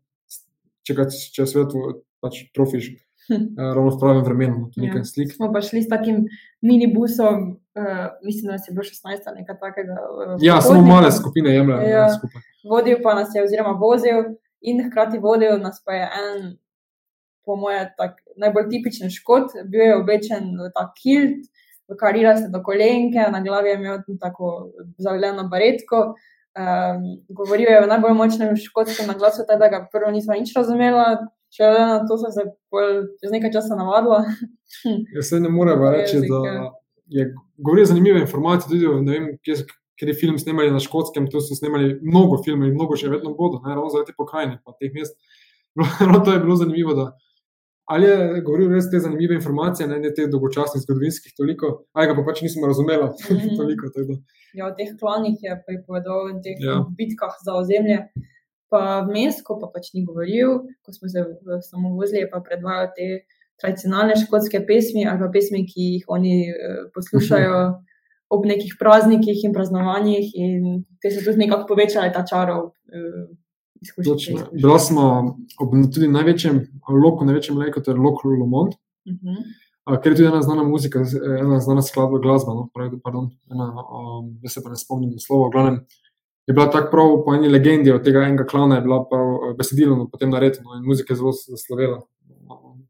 če, 0.86 0.94
če 1.34 1.46
svet 1.50 1.74
pač 2.22 2.46
trofiš. 2.54 2.94
Hm. 3.28 3.56
Ravno 3.56 3.90
v 3.90 3.98
pravem 4.00 4.24
vremenu, 4.24 4.70
tudi 4.74 4.86
ja. 4.86 4.92
nekaj 4.92 5.04
slik. 5.08 5.30
Smo 5.32 5.48
pa 5.52 5.62
šli 5.64 5.82
s 5.82 5.88
takim 5.88 6.26
minibusom, 6.60 7.44
uh, 7.56 8.06
mislim, 8.24 8.50
da 8.50 8.58
je 8.60 8.74
bilo 8.76 8.84
16 8.84 9.30
ali 9.30 9.40
nekaj 9.40 9.58
takega. 9.60 9.96
Uh, 10.12 10.36
ja, 10.44 10.60
samo 10.60 10.82
male 10.82 11.12
skupine 11.12 11.54
jemljajo 11.54 11.88
ja. 11.88 12.08
skupaj. 12.18 12.42
Vodil 12.70 13.00
pa 13.02 13.14
nas 13.14 13.32
je, 13.34 13.44
oziroma 13.44 13.72
vozil, 13.80 14.36
in 14.60 14.84
hkrati 14.86 15.18
vodil 15.18 15.56
nas 15.60 15.82
pa 15.84 15.92
je 15.92 16.04
en 16.04 16.52
po 17.44 17.56
mojem, 17.56 17.88
najbolj 18.40 18.68
tipičen 18.70 19.10
škot. 19.12 19.56
Bil 19.68 19.80
je 19.80 19.96
oblečen 19.96 20.52
v 20.60 20.70
ta 20.76 20.86
kilt, 20.96 21.44
karira 22.00 22.36
se 22.36 22.48
do 22.52 22.62
kolenke, 22.64 23.26
na 23.30 23.40
glavi 23.44 23.68
je 23.68 23.74
imel 23.74 23.98
tako 24.20 24.70
zavljeno 24.98 25.48
baretko. 25.48 26.14
Um, 26.54 27.06
govoril 27.28 27.68
je 27.70 27.82
o 27.82 27.86
najbolj 27.90 28.14
močnem 28.14 28.56
škotskem 28.56 29.08
naglasu, 29.10 29.42
da 29.48 29.68
ga 29.68 29.86
prvo 29.92 30.10
nismo 30.10 30.36
nič 30.38 30.54
razumeli. 30.56 31.18
Če 31.54 31.70
na 31.70 32.02
to, 32.08 32.18
se 32.18 32.42
je 32.42 32.90
čez 33.22 33.30
nekaj 33.30 33.52
časa 33.54 33.78
navadilo. 33.78 34.20
Jaz 35.16 35.30
se 35.30 35.40
ne 35.40 35.52
morem 35.52 35.82
reči, 35.94 36.24
da 36.26 36.70
je 37.14 37.28
govoril 37.56 37.86
zanimive 37.86 38.24
informacije. 38.24 38.70
Tudi, 38.72 39.10
vem, 39.10 39.28
kje, 39.44 39.60
ker 40.00 40.10
je 40.10 40.18
film 40.18 40.38
snemali 40.38 40.72
na 40.74 40.82
škotskem, 40.82 41.28
tu 41.30 41.42
so 41.44 41.54
snemali 41.54 41.94
mnogo 42.02 42.40
filmov 42.42 42.68
in 42.68 42.74
mnogo 42.74 42.98
še 42.98 43.12
vedno 43.12 43.36
bodo, 43.38 43.62
ne, 43.62 43.76
ravno 43.76 43.92
zaradi 43.92 44.16
pokrajine, 44.18 44.58
pa 44.64 44.74
teh 44.80 44.94
mest. 44.94 45.18
No, 46.06 46.20
to 46.22 46.30
je 46.30 46.38
bilo 46.38 46.54
zanimivo, 46.54 46.92
da 46.94 47.16
Ali 47.84 48.06
je 48.06 48.40
govoril 48.40 48.70
res 48.72 48.86
te 48.90 48.98
zanimive 49.00 49.34
informacije, 49.36 49.88
ne, 49.88 49.98
ne 50.00 50.10
te 50.16 50.24
dolgočasnih 50.32 50.82
zgodovinskih, 50.86 51.34
toliko, 51.36 51.72
ali 51.92 52.08
ga 52.08 52.14
pa 52.16 52.22
pač 52.24 52.40
nismo 52.46 52.70
razumeli. 52.70 53.08
Mm 53.30 53.36
-hmm. 53.36 53.56
toliko, 53.56 53.90
ja, 54.54 54.66
o 54.66 54.74
teh 54.78 54.94
klanih 55.00 55.36
je 55.42 55.62
pripovedal 55.66 56.30
in 56.30 56.40
teh 56.42 56.56
ja. 56.60 56.78
bitkah 56.98 57.34
za 57.44 57.54
ozemlje. 57.54 57.98
Pa 58.74 59.04
vmes, 59.06 59.38
ko 59.46 59.54
pa 59.60 59.68
pač 59.70 59.92
ni 59.94 60.02
govoril, 60.02 60.64
ko 60.82 60.94
smo 60.94 61.08
se 61.12 61.22
samo 61.68 61.94
vozili, 61.94 62.26
pa 62.30 62.42
predvajal 62.42 62.90
te 62.96 63.08
tradicionalne 63.62 64.16
škotske 64.18 64.64
pesmi 64.66 65.04
ali 65.06 65.20
pa 65.20 65.28
pesmi, 65.30 65.62
ki 65.68 65.84
jih 65.92 66.08
oni 66.10 66.34
uh, 66.50 66.80
poslušajo 66.94 67.60
ob 68.34 68.46
nekih 68.50 68.74
praznikih 68.80 69.44
in 69.46 69.54
praznovanjih, 69.54 70.32
in 70.34 70.84
te 70.98 71.12
so 71.14 71.22
tudi 71.22 71.44
nekako 71.44 71.68
povečale 71.70 72.10
ta 72.12 72.24
čarov. 72.26 72.72
Uh, 72.90 73.30
Bila 74.52 74.78
smo 74.78 75.36
ob 75.60 75.74
tudi 75.92 76.08
največjem 76.08 76.60
loku, 76.88 77.26
največjem 77.28 77.58
leku, 77.58 77.82
to 77.84 77.92
je 77.92 78.00
Lok 78.00 78.24
Lomond, 78.24 78.72
uh 78.74 79.12
mhm. 79.12 79.36
-huh. 79.86 80.00
ker 80.02 80.12
je 80.12 80.16
tudi 80.16 80.28
ena 80.28 80.42
znana 80.42 80.62
muzika, 80.64 81.04
ena 81.40 81.60
znana 81.60 81.82
skladba 81.82 82.18
glasba. 82.18 82.54
No, 82.54 82.68
pravi, 82.74 83.00
pardon, 83.04 83.30
ena, 83.50 83.66
um, 83.74 84.40
se 84.48 84.62
pa 84.64 84.70
ne 84.70 84.76
spomnim 84.76 85.18
slova. 85.18 85.50
Glavnem, 85.50 85.86
je 86.46 86.54
bila 86.54 86.70
tako 86.70 86.90
prav 86.90 87.12
po 87.24 87.34
eni 87.34 87.48
legendi 87.48 87.92
od 87.92 88.04
tega 88.04 88.22
enega 88.26 88.44
klana, 88.46 88.76
je 88.76 88.86
bila 88.86 89.04
prav 89.10 89.28
eh, 89.34 89.54
besedilno 89.58 89.96
no, 89.96 90.08
potem 90.12 90.30
narejena 90.30 90.64
no, 90.64 90.78
in 90.78 90.84
muzika 90.88 91.12
je 91.12 91.20
zelo 91.22 91.32
zaslovela. 91.32 92.02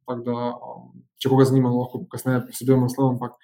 Da, 0.04 0.32
um, 0.32 0.90
če 1.22 1.30
koga 1.32 1.46
zanima, 1.48 1.70
lahko 1.72 2.02
kasneje 2.12 2.42
posebej 2.48 2.80
naslov. 2.82 3.14
Ampak 3.14 3.38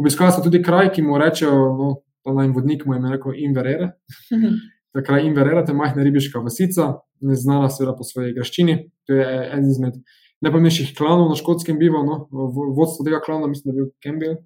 obiskali 0.00 0.32
so 0.32 0.44
tudi 0.44 0.62
kraj, 0.64 0.88
ki 0.94 1.04
mu 1.04 1.18
rečejo, 1.20 1.56
no, 1.76 1.90
ta 2.24 2.32
naj 2.36 2.54
vodnik 2.56 2.86
mu 2.86 2.96
je 2.96 3.12
rekel 3.12 3.36
Inverere. 3.48 3.92
Ta 4.96 5.02
kraj 5.04 5.26
Inverera, 5.28 5.60
ta 5.60 5.74
majhna 5.76 6.00
ribiška 6.06 6.40
vasica, 6.40 6.86
znana 7.20 7.66
seveda 7.68 7.92
po 7.98 8.04
svoji 8.08 8.30
graščini. 8.32 8.76
To 9.04 9.18
je 9.18 9.26
en 9.52 9.66
izmed 9.68 9.98
najpomembnejših 10.40 10.94
klanov 10.96 11.28
na 11.28 11.36
škotskem 11.36 11.76
bivanju, 11.76 12.16
no? 12.32 12.46
vodstvo 12.76 13.04
tega 13.04 13.20
klana, 13.20 13.50
mislim, 13.50 13.68
da 13.68 13.74
je 13.74 13.82
bil 13.82 13.90
Campbell. 14.04 14.38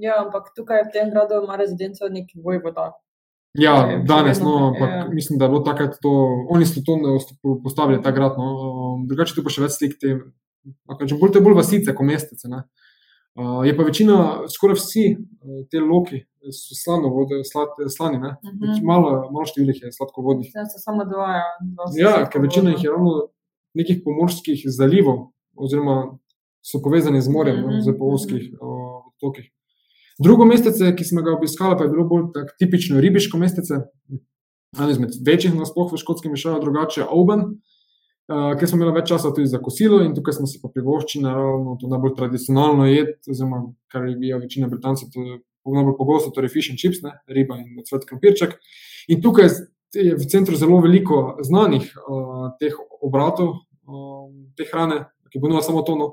Ja, 0.00 0.20
ampak 0.24 0.52
tukaj 0.56 0.86
v 0.86 0.92
tem 0.94 1.12
gradu 1.12 1.42
ima 1.44 1.60
rezidenco 1.60 2.08
neki 2.08 2.40
vojvoda. 2.40 2.92
Ja, 3.58 4.02
danes, 4.06 4.38
no, 4.40 4.68
ampak 4.68 4.90
ja. 4.90 5.08
mislim, 5.10 5.38
da 5.38 5.44
je 5.44 5.48
bilo 5.48 5.60
takrat 5.66 5.96
to, 6.02 6.10
oni 6.50 6.66
so 6.66 6.82
to 6.84 7.60
postavili, 7.64 8.02
ta 8.02 8.10
grad. 8.10 8.38
No. 8.38 9.00
Drugače, 9.08 9.34
tu 9.34 9.42
pa 9.42 9.50
še 9.50 9.64
več 9.64 9.74
slik 9.74 9.96
te, 9.98 10.14
bolj 10.86 11.32
te 11.34 11.42
bolj 11.42 11.58
vasice, 11.58 11.94
kot 11.96 12.06
mestece. 12.06 12.50
Ne. 12.52 12.62
Uh, 13.38 13.60
je 13.66 13.74
pa 13.78 13.86
večina, 13.86 14.16
skoraj 14.50 14.78
vsi 14.78 15.04
uh, 15.16 15.64
te 15.70 15.82
loki, 15.82 16.22
so 16.54 16.78
slano 16.78 17.10
vode, 17.14 17.42
slad, 17.46 17.74
slani, 17.90 18.18
uh 18.18 18.30
mhm. 18.30 18.62
-huh. 18.62 18.80
malo, 18.86 19.10
malo 19.32 19.46
število 19.46 19.74
jih 19.74 19.82
je 19.82 19.92
sladkovodnih. 19.92 20.50
Ja, 20.54 20.64
samo 20.66 21.04
dva. 21.04 21.42
Ja, 21.98 22.28
ker 22.30 22.42
večina 22.42 22.70
jih 22.70 22.84
je 22.84 22.90
ravno 22.90 23.28
nekih 23.74 24.02
pomorskih 24.04 24.62
zalivov, 24.66 25.30
oziroma 25.56 26.18
so 26.62 26.82
povezani 26.82 27.22
z 27.22 27.28
morjem, 27.28 27.64
uh 27.64 27.70
-huh. 27.70 27.80
z 27.82 27.98
polskih 27.98 28.54
uh 28.60 28.90
otokih. 29.20 29.50
Drugo 30.20 30.44
mestece, 30.44 30.92
ki 30.96 31.04
smo 31.04 31.22
ga 31.24 31.32
obiskali, 31.32 31.78
pa 31.78 31.86
je 31.86 31.92
bilo 31.94 32.04
bolj 32.08 32.26
tak, 32.34 32.52
tipično 32.60 33.00
ribiško 33.00 33.38
mestece, 33.40 33.80
eno 34.76 34.90
izmed 34.92 35.16
večjih 35.26 35.54
nasploh 35.56 35.92
v 35.92 36.00
škotskem 36.00 36.34
mišaju, 36.36 36.60
drugače 36.60 37.06
Oben. 37.08 37.46
Uh, 38.30 38.52
ker 38.60 38.68
smo 38.68 38.78
imeli 38.78 38.92
več 38.94 39.08
časa 39.10 39.32
tudi 39.34 39.48
za 39.50 39.58
kosilo, 39.58 40.04
in 40.04 40.12
tukaj 40.14 40.36
smo 40.36 40.44
si 40.46 40.60
pa 40.62 40.68
privoščili, 40.70 41.24
naravno, 41.24 41.74
to 41.80 41.88
najbolj 41.90 42.12
tradicionalno 42.18 42.86
jed, 42.86 43.16
oziroma 43.26 43.64
kar 43.90 44.06
je 44.06 44.38
večina 44.38 44.68
Britancev 44.70 45.08
najbolj 45.66 45.96
pogosto, 45.98 46.30
torej 46.36 46.52
fish 46.52 46.70
and 46.70 46.78
chips, 46.78 47.02
ne, 47.02 47.16
riba 47.26 47.58
in 47.58 47.80
cvet 47.88 48.06
krompirček. 48.06 48.54
In 49.10 49.24
tukaj 49.24 49.50
je 49.96 50.14
v 50.14 50.28
centru 50.30 50.56
zelo 50.56 50.78
veliko 50.84 51.40
znanih 51.42 51.90
uh, 52.04 52.52
teh 52.60 52.76
obratov, 53.02 53.56
uh, 53.88 54.28
te 54.56 54.68
hrane, 54.70 55.02
ki 55.32 55.42
ponujajo 55.42 55.66
samo 55.66 55.82
tono. 55.86 56.12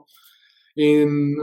In 0.79 1.37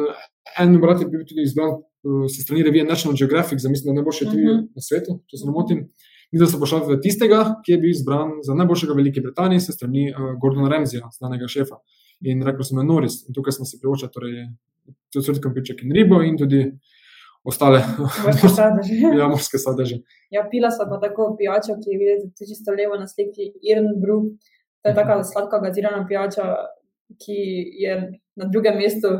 en 0.59 0.77
obrat 0.79 1.03
je 1.03 1.11
bil 1.11 1.23
tudi 1.29 1.47
izbran 1.47 1.79
se 2.29 2.43
strani 2.43 2.63
revije 2.63 2.85
National 2.85 3.17
Geographic, 3.19 3.61
za 3.61 3.69
mislim, 3.69 3.91
da 3.91 4.01
najboljše 4.01 4.25
tudi 4.25 4.43
uh 4.45 4.51
mhm. 4.55 4.61
-huh. 4.61 4.69
na 4.75 4.83
svetu, 4.83 5.21
če 5.31 5.37
se 5.37 5.47
ne 5.47 5.53
motim. 5.53 5.89
Mi 6.33 6.47
smo 6.47 6.59
pošli 6.59 6.81
v 6.89 7.01
tistega, 7.01 7.41
ki 7.65 7.73
je 7.73 7.79
bil 7.79 7.91
izbran 7.91 8.31
za 8.43 8.55
najboljšega 8.55 8.93
v 8.93 8.97
Veliki 8.97 9.21
Britaniji, 9.21 9.61
se 9.61 9.73
strani 9.73 10.11
uh, 10.11 10.35
Gordona 10.41 10.69
Remzija, 10.69 11.09
znanega 11.19 11.49
šefa. 11.49 11.77
In 12.21 12.43
rekel 12.43 12.65
sem, 12.65 12.81
Noris, 12.87 13.21
in 13.29 13.35
tukaj 13.35 13.53
smo 13.53 13.65
si 13.65 13.79
privoščili, 13.81 14.11
torej, 14.15 14.35
tudi 15.13 15.41
krompirček 15.41 15.83
in 15.85 15.93
ribo, 15.93 16.23
in 16.23 16.37
tudi 16.39 16.61
uh, 16.67 16.95
ostale 17.45 17.83
morske 18.25 18.49
sadeže. 18.49 18.95
ja, 19.21 19.29
morske 19.29 19.61
sadeže. 19.61 20.01
Ja, 20.33 20.47
pila 20.51 20.71
so 20.73 20.89
pa 20.89 20.99
tako 21.03 21.35
pijačo, 21.39 21.77
ki 21.83 21.93
je 21.93 22.01
videti 22.01 22.49
čisto 22.49 22.73
levo 22.73 22.99
na 23.01 23.09
sliki 23.09 23.53
Iron 23.71 23.93
Brew. 24.01 24.33
To 24.83 24.91
je 24.91 24.95
taka 24.97 25.23
sladka 25.25 25.61
gazirana 25.61 26.07
pijača, 26.09 26.49
ki 27.21 27.39
je 27.85 27.95
na 28.41 28.49
drugem 28.53 28.81
mestu 28.81 29.13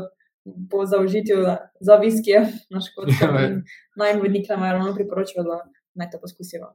po 0.71 0.85
zaužitju 0.85 1.37
za 1.79 1.95
viskije 1.95 2.39
na 2.69 2.81
škotskem. 2.85 3.35
Ja, 3.35 3.61
naj 3.97 4.19
vodnik 4.19 4.49
nam 4.49 4.63
je 4.63 4.71
ravno 4.71 4.95
priporočil, 4.95 5.43
da 5.43 5.61
naj 5.93 6.09
to 6.11 6.19
poskusijo. 6.21 6.73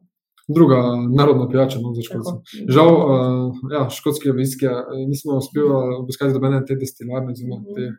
Druga 0.49 0.77
narodna 1.17 1.49
pijača 1.49 1.79
no, 1.79 1.95
za 1.95 2.03
škotske. 2.03 2.65
Žal, 2.69 2.91
uh, 2.91 3.55
ja, 3.73 3.85
škotske 3.91 4.33
viskije 4.35 4.73
nismo 5.09 5.37
uspeli 5.39 5.71
obiskati 5.99 6.33
dobene 6.33 6.65
te 6.67 6.75
destilarne, 6.75 7.33
oziroma 7.33 7.57
-hmm. 7.57 7.75
te 7.77 7.93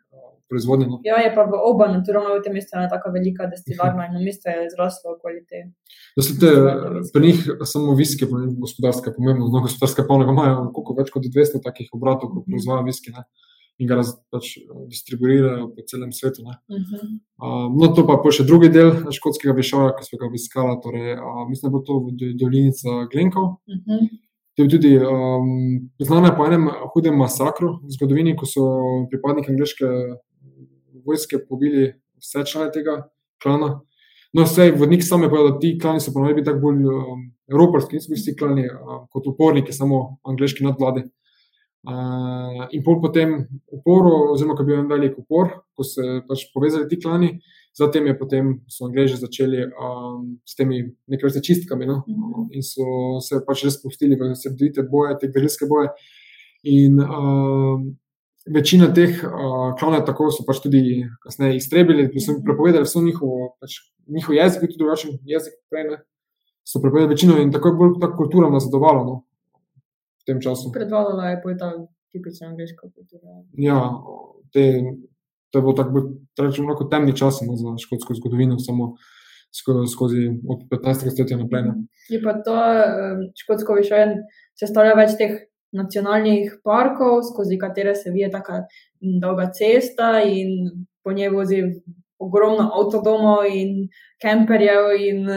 proizvodnje. 0.52 0.88
No. 0.92 1.00
Ja, 1.08 1.18
je 1.24 1.32
pa 1.36 1.46
v 1.48 1.56
oba, 1.56 1.88
ravno 1.88 2.36
v 2.36 2.44
tem 2.44 2.54
mestu, 2.58 2.76
ena 2.76 2.90
tako 2.92 3.14
velika 3.16 3.48
destilarna 3.48 4.10
in 4.12 4.20
mesto 4.28 4.52
je 4.52 4.68
zraslo 4.74 5.16
okoli 5.16 5.46
te. 5.48 5.64
Te, 6.42 6.52
pri 7.14 7.22
njih 7.28 7.40
samo 7.74 7.96
viski, 7.96 8.28
pa 8.28 8.42
gospodarske, 8.66 9.16
pomembno, 9.16 9.48
no, 9.54 9.64
gospodarske 9.68 10.04
panoge 10.10 10.36
imajo 10.36 10.68
koliko 10.76 10.98
več 11.00 11.14
kot 11.14 11.30
200 11.38 11.64
takih 11.64 11.88
obratov, 11.96 12.34
ko 12.34 12.44
proizvajajo 12.50 12.90
viski. 12.90 13.16
Ne. 13.16 13.24
In 13.82 13.90
ga 13.90 13.98
raz, 13.98 14.12
pač, 14.30 14.60
distribuirajo 14.92 15.72
po 15.74 15.84
celem 15.90 16.12
svetu. 16.14 16.44
Uh 16.46 16.54
-huh. 16.78 17.06
uh, 17.42 17.68
no, 17.74 17.88
to 17.96 18.06
pa 18.06 18.22
je 18.26 18.32
še 18.38 18.44
drugi 18.46 18.70
del 18.70 18.92
škotskega 19.10 19.56
višavja, 19.58 19.96
ki 19.98 20.06
smo 20.06 20.20
ga 20.22 20.28
obiskali. 20.28 20.76
Torej, 20.84 21.14
uh, 21.18 21.48
mislim, 21.50 21.72
da 21.72 21.78
bo 21.78 21.82
to 21.88 21.94
dolinica 22.38 22.90
Glenkov. 23.12 23.48
Uh 23.66 23.80
-huh. 23.88 24.10
To 24.56 24.64
je 24.64 24.70
tudi 24.70 24.98
um, 24.98 25.90
znano 26.00 26.36
po 26.38 26.46
enem 26.46 26.70
hudem 26.94 27.16
masakru 27.18 27.80
v 27.84 27.92
zgodovini, 27.96 28.36
ko 28.36 28.46
so 28.46 28.62
pripadniki 29.10 29.52
angliške 29.52 29.86
vojske 31.06 31.40
pobili 31.50 31.94
vse 32.20 32.44
člane 32.46 32.72
tega 32.72 33.08
klana. 33.44 33.80
No, 34.34 34.44
vse 34.44 34.72
vodnik 34.72 35.04
sam 35.04 35.24
je 35.24 35.30
povedal, 35.30 35.52
da 35.52 35.60
ti 35.60 35.80
klani 35.82 36.00
so 36.00 36.12
ponovili 36.14 36.36
biti 36.36 36.46
tako 36.46 36.60
bolj 36.60 36.84
um, 36.86 37.32
evropski, 37.48 37.96
niso 37.96 38.12
bili 38.12 38.20
vsi 38.22 38.36
klani 38.36 38.68
uh, 38.68 39.08
kot 39.10 39.28
uporniki, 39.28 39.74
samo 39.74 40.18
angliški 40.24 40.64
nadvladi. 40.64 41.00
Uh, 41.00 41.21
in 41.84 42.84
pol 42.86 43.00
potem 43.02 43.48
uporu, 43.74 44.32
oziroma 44.34 44.56
ko 44.56 44.62
je 44.62 44.70
bil 44.70 44.80
en 44.80 44.90
velik 44.90 45.18
upor, 45.18 45.50
ko 45.74 45.84
so 45.84 46.02
se 46.02 46.20
pač 46.28 46.44
povezali 46.54 46.90
ti 46.90 47.00
klani, 47.02 47.32
zatem 47.78 48.08
je 48.08 48.18
potem 48.20 48.52
so 48.70 48.86
angliži 48.86 49.18
začeli 49.18 49.64
um, 49.66 50.36
s 50.46 50.56
temi 50.60 50.84
nekaj 51.10 51.30
vrste 51.30 51.42
čistkami 51.42 51.88
no? 51.88 52.04
mm 52.08 52.14
-hmm. 52.14 52.48
in 52.52 52.64
so 52.64 53.20
se 53.22 53.42
pač 53.48 53.64
res 53.64 53.80
spustili 53.80 54.16
v 54.16 54.36
sredite 54.36 54.84
boje, 54.84 55.18
te 55.20 55.28
grilske 55.28 55.66
boje. 55.66 55.90
In 56.64 57.00
um, 57.00 57.98
večina 58.46 58.94
teh 58.94 59.24
uh, 59.24 59.74
klanov, 59.80 60.06
tako 60.06 60.30
so 60.32 60.46
pač 60.46 60.62
tudi 60.62 61.08
kasneje 61.24 61.56
iztrebili, 61.56 62.10
ki 62.12 62.20
so 62.20 62.38
prepovedali 62.46 62.86
vso 62.86 63.02
njihovo, 63.02 63.56
pač, 63.60 63.80
njihov 64.08 64.36
jezik, 64.36 64.62
tudi 64.62 64.78
drugačen 64.78 65.18
jezik, 65.26 65.54
prej 65.70 65.84
ne. 65.90 65.98
So 66.64 66.82
prepovedali 66.82 67.14
večino 67.14 67.42
in 67.42 67.52
tako 67.52 67.68
je 67.68 67.74
bolj 67.74 68.00
ta 68.02 68.16
kultura 68.16 68.50
nazadovala 68.50 69.04
no, 69.04 69.24
v 70.22 70.26
tem 70.26 70.42
času. 70.42 70.72
Predvalovala 70.74 71.34
je 71.34 71.42
pa 71.44 71.56
ta 71.58 71.72
tipična 72.12 72.52
angliška 72.52 72.90
kultura. 72.94 73.42
Ja, 73.58 73.80
te, 74.54 74.84
to 75.50 75.60
je 75.60 75.62
bilo 75.62 75.74
tako, 75.74 76.04
da 76.38 76.46
rečemo, 76.46 76.70
lahko 76.70 76.90
temni 76.92 77.16
čas 77.18 77.42
no, 77.48 77.56
za 77.56 77.76
škotsko 77.82 78.16
zgodovino, 78.20 78.60
samo 78.60 78.96
skozi 79.94 80.28
od 80.48 80.68
15. 80.72 81.12
stoletja 81.12 81.38
naprej. 81.38 81.64
Ne. 81.64 81.74
Je 82.10 82.22
pa 82.24 82.38
to 82.44 82.56
škotsko 83.44 83.76
višanje, 83.80 84.22
sestavlja 84.60 84.94
več 85.00 85.18
teh 85.20 85.40
nacionalnih 85.76 86.60
parkov, 86.64 87.22
skozi 87.32 87.58
katere 87.60 87.96
se 87.96 88.12
vije 88.12 88.32
tako 88.32 88.62
dolga 89.00 89.50
cesta 89.56 90.20
in 90.24 90.70
po 91.04 91.12
njej 91.16 91.30
vozi 91.30 91.62
ogromno 92.20 92.70
avtodomov 92.76 93.48
in 93.50 93.88
kemperjev 94.22 94.92
in 95.00 95.28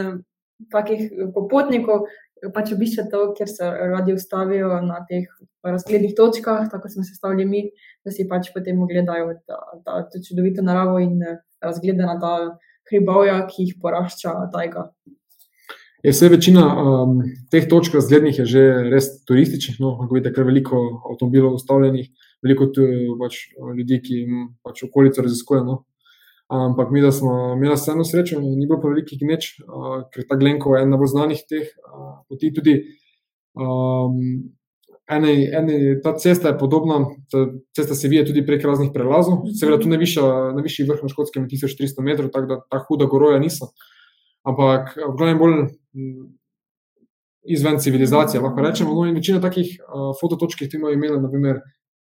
takih 0.71 1.11
popotnikov. 1.33 2.05
Pač 2.53 2.73
obišče 2.75 3.07
to, 3.11 3.21
ker 3.37 3.49
se 3.49 3.65
radi 3.65 4.13
ustavijo 4.13 4.69
na 4.85 4.99
teh 5.09 5.25
razglednih 5.65 6.13
točkah, 6.17 6.67
tako 6.71 6.89
smo 6.89 7.03
se 7.03 7.15
stavili 7.15 7.45
mi, 7.49 7.63
da 8.05 8.13
si 8.13 8.27
pač 8.29 8.51
potem 8.53 8.81
ogledajo 8.83 9.33
ta, 9.47 9.59
ta, 9.85 10.01
ta 10.11 10.21
čudovito 10.27 10.65
naravo 10.65 10.99
in 11.01 11.17
razgleda 11.63 12.05
na 12.05 12.19
ta 12.21 12.33
hribovja, 12.89 13.39
ki 13.49 13.69
jih 13.69 13.77
porašča 13.81 14.35
tajga. 14.53 14.89
Je 16.05 16.11
vse 16.13 16.29
večina 16.29 16.63
um, 16.69 17.17
teh 17.49 17.65
točk 17.69 17.95
razglednih 17.97 18.39
je 18.39 18.45
že 18.45 18.63
res 18.91 19.07
turističnih, 19.25 19.79
no, 19.81 19.95
kako 19.97 20.13
vidite, 20.13 20.35
kar 20.35 20.45
veliko 20.45 20.81
avtomobilov 21.09 21.55
ustavljenih, 21.57 22.11
veliko 22.45 22.67
pač, 23.23 23.39
ljudi, 23.77 23.97
ki 24.05 24.19
jim 24.19 24.43
pač 24.61 24.83
okolico 24.85 25.25
raziskujejo. 25.25 25.65
No. 25.65 25.79
Ampak 26.53 26.91
mi, 26.93 27.01
da 27.01 27.09
smo 27.11 27.55
imeli 27.55 27.73
vseeno 27.73 28.03
srečo, 28.05 28.37
ni 28.39 28.67
bilo 28.67 28.77
pa 28.81 28.91
velikih 28.91 29.17
gneč, 29.21 29.55
uh, 29.65 30.03
ker 30.13 30.27
ta 30.29 30.37
Glenko 30.37 30.75
je 30.75 30.83
ena 30.85 30.99
bolj 31.01 31.15
znanih 31.15 31.41
teh 31.49 31.71
uh, 31.89 32.19
poti. 32.29 32.51
Tudi 32.53 32.75
um, 33.57 34.19
ene, 35.09 35.33
ene, 35.57 35.79
ta 36.05 36.13
cesta 36.21 36.51
je 36.51 36.59
podobna, 36.61 36.99
ta 37.33 37.47
cesta 37.73 37.97
se 37.97 38.11
vije 38.13 38.27
tudi 38.29 38.45
prek 38.45 38.61
raznih 38.65 38.93
prelazov, 38.93 39.47
seveda 39.57 39.81
tu 39.81 39.89
najvišji 39.89 40.85
vrh 40.85 41.01
na 41.01 41.09
škotskem 41.09 41.49
je 41.49 41.57
1300 41.57 42.05
metrov, 42.05 42.29
tako 42.35 42.53
da 42.53 42.61
ta 42.69 42.83
huda 42.85 43.09
goroja 43.09 43.41
niso 43.41 43.73
ampak 44.45 44.93
v 44.95 45.13
glavnem 45.17 45.39
bolj 45.41 45.55
izven 47.45 47.79
civilizacije. 47.81 48.41
Lahko 48.41 48.61
rečemo, 48.61 48.93
no, 48.93 49.05
in 49.09 49.17
večina 49.17 49.41
takih 49.41 49.75
uh, 49.81 50.13
fototočk, 50.21 50.59
ki 50.59 50.69
jih 50.69 50.77
imamo 50.79 50.93
imeli, 50.93 51.21
naprimer, 51.21 51.61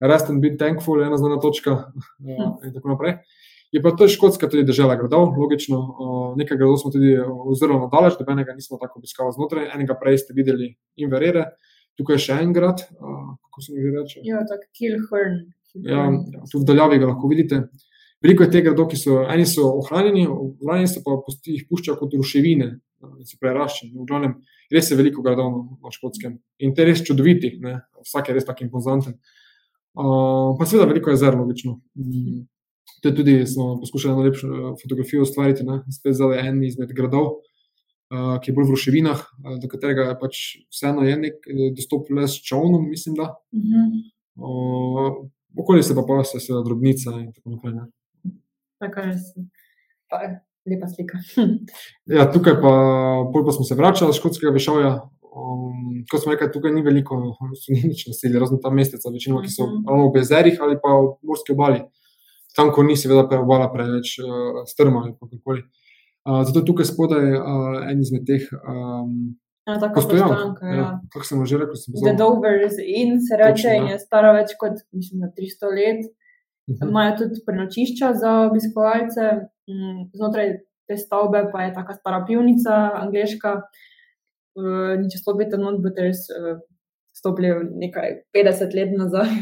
Rest 0.02 0.30
and 0.30 0.42
Be 0.42 0.52
Thankful, 0.58 1.02
ena 1.02 1.16
znana 1.18 1.40
točka 1.42 1.72
uh, 1.72 2.48
in 2.66 2.74
tako 2.74 2.94
naprej. 2.94 3.18
Je 3.74 3.82
pa 3.82 3.90
to 3.90 4.06
škotska 4.08 4.46
tudi 4.46 4.62
država 4.62 4.94
gradov, 5.00 5.32
logično. 5.34 5.78
Nekaj 6.38 6.58
gradov 6.60 6.76
smo 6.78 6.92
tudi 6.94 7.16
oziroma 7.18 7.88
na 7.88 7.90
daleč, 7.90 8.14
da 8.20 8.26
enega 8.32 8.54
nismo 8.54 8.78
tako 8.78 9.00
obiskali 9.00 9.34
znotraj, 9.34 9.66
enega 9.74 9.96
prej 9.98 10.20
ste 10.22 10.36
videli 10.36 10.68
Inverere, 11.02 11.48
tukaj 11.98 12.14
je 12.14 12.22
še 12.26 12.36
en 12.44 12.52
grad, 12.54 12.84
kako 12.94 13.64
se 13.64 13.74
mi 13.74 13.82
že 13.82 13.90
reče. 13.96 14.22
Ja, 14.28 14.44
tako 14.46 14.70
Kilhorn. 14.78 15.34
Ja, 15.90 16.06
tu 16.52 16.62
v 16.62 16.68
daljavi 16.70 17.00
ga 17.02 17.10
lahko 17.10 17.32
vidite. 17.32 17.64
Veliko 18.22 18.46
je 18.46 18.52
teh 18.54 18.62
gradov, 18.62 18.92
ki 18.94 19.00
so 19.00 19.18
eni 19.26 19.42
so 19.42 19.66
ohranjeni, 19.82 20.22
ohranjeni 20.30 20.94
so 20.94 21.02
pa 21.02 21.18
jih 21.50 21.66
puščajo 21.66 21.98
kot 21.98 22.14
ruševine, 22.14 22.70
ki 23.02 23.26
so 23.26 23.42
preraščeni. 23.42 23.90
V 23.98 24.06
glavnem, 24.06 24.38
res 24.70 24.94
je 24.94 25.02
veliko 25.02 25.26
gradov 25.26 25.50
na 25.82 25.90
škotskem 25.90 26.38
in 26.62 26.78
te 26.78 26.86
res 26.86 27.02
čudoviti, 27.02 27.56
ne? 27.58 27.80
vsak 28.06 28.30
je 28.30 28.38
res 28.38 28.46
tako 28.46 28.68
impozanten. 28.68 29.18
Uh, 29.94 30.54
pa 30.58 30.66
seveda 30.66 30.92
veliko 30.94 31.10
je 31.10 31.18
zelo 31.18 31.42
logično. 31.42 31.80
Um, 31.98 32.44
to 33.02 33.08
je 33.08 33.14
tudi, 33.14 33.34
smo 33.46 33.74
poskušali 33.80 34.14
najlepšo 34.14 34.48
eh, 34.48 34.70
fotografijo 34.82 35.22
ustvariti, 35.22 35.64
ne? 35.64 35.82
spet 35.92 36.16
zdaj 36.18 36.48
en 36.48 36.62
izmed 36.64 36.92
gradov, 36.96 37.26
uh, 37.34 38.36
ki 38.40 38.50
je 38.50 38.56
bolj 38.56 38.68
v 38.70 38.76
ruševinah, 38.76 39.20
uh, 39.20 39.56
do 39.62 39.68
katerega 39.68 40.08
je 40.10 40.18
pač 40.20 40.40
vseeno 40.72 41.04
je 41.04 41.16
nek 41.26 41.48
dostop 41.76 42.10
le 42.10 42.28
s 42.28 42.40
čovnom, 42.40 42.88
mislim 42.88 43.16
da. 43.20 43.34
Uh 43.52 43.62
-huh. 43.62 44.02
uh, 44.36 45.24
Okolje 45.56 45.82
se 45.82 45.94
pa 45.94 46.02
pa 46.02 46.18
vse, 46.18 46.40
seveda, 46.40 46.64
drobnica 46.66 47.10
in 47.20 47.32
tako 47.32 47.50
naprej. 47.50 47.74
Ne? 47.74 47.84
tako 48.78 49.06
res. 49.06 49.32
Pa, 50.10 50.20
lepa 50.68 50.88
slika. 50.88 51.18
ja, 52.18 52.26
tukaj 52.32 52.60
pa, 52.62 52.72
pa 53.32 53.52
smo 53.52 53.64
se 53.64 53.74
vračali 53.74 54.14
iz 54.14 54.20
škotskega 54.20 54.52
višavja. 54.54 54.94
Um, 55.34 56.04
kot 56.10 56.22
smo 56.22 56.32
rekli, 56.32 56.52
tukaj 56.54 56.72
ni 56.72 56.82
veliko, 56.86 57.18
so 57.58 57.74
ni 57.74 57.88
nič 57.88 58.06
naselje, 58.06 58.38
razen 58.38 58.60
tam 58.62 58.76
mesteca, 58.78 59.10
večino, 59.10 59.42
ki 59.42 59.50
so 59.50 59.66
mhm. 59.66 59.82
ali 59.88 60.08
v 60.08 60.14
Bezerih 60.14 60.60
ali 60.62 60.78
pa 60.82 60.94
v 60.94 61.14
morski 61.26 61.54
obali. 61.56 61.82
Tam, 62.54 62.70
ko 62.74 62.84
ni 62.86 62.96
seveda 62.96 63.40
obala 63.40 63.70
preveč 63.72 64.18
uh, 64.22 64.62
strma 64.68 65.04
ali 65.04 65.14
kakorkoli. 65.18 65.64
Uh, 66.24 66.42
zato 66.46 66.62
tukaj 66.64 66.86
spodaj 66.88 67.24
je 67.26 67.40
uh, 67.40 67.80
en 67.90 68.04
izmed 68.04 68.26
teh. 68.28 68.46
Um, 68.62 69.34
Ja, 69.64 69.78
tako 69.80 70.00
je 70.00 70.06
bilo. 70.12 70.56
Ja. 70.76 71.00
Kako 71.12 71.24
sem 71.24 71.46
že 71.46 71.58
rekel, 71.58 71.76
sem 71.80 71.94
zelo. 71.96 72.04
The 72.04 72.16
Dover's 72.20 72.76
Inn 72.84 73.20
se 73.24 73.36
reče 73.40 73.76
in 73.78 73.86
je 73.94 73.98
stara 73.98 74.34
več 74.36 74.52
kot 74.60 74.82
mislim, 74.92 75.24
300 75.32 75.70
let. 75.78 76.02
Mhm. 76.68 76.88
Imajo 76.88 77.16
tudi 77.22 77.40
prenočišča 77.46 78.12
za 78.20 78.32
obiskovalce, 78.50 79.24
mm, 79.68 80.10
znotraj 80.12 80.52
te 80.88 80.96
stavbe 81.00 81.46
pa 81.52 81.64
je 81.64 81.72
tako 81.78 81.96
stara 81.96 82.20
pivnica, 82.28 82.76
angliška. 83.00 83.54
Če 85.10 85.18
stopite 85.18 85.58
not, 85.58 85.80
boste 85.82 86.04
res 86.04 86.26
stopili 87.16 87.50
nekaj 87.80 88.20
50 88.36 88.76
let 88.76 88.92
nazaj. 88.96 89.32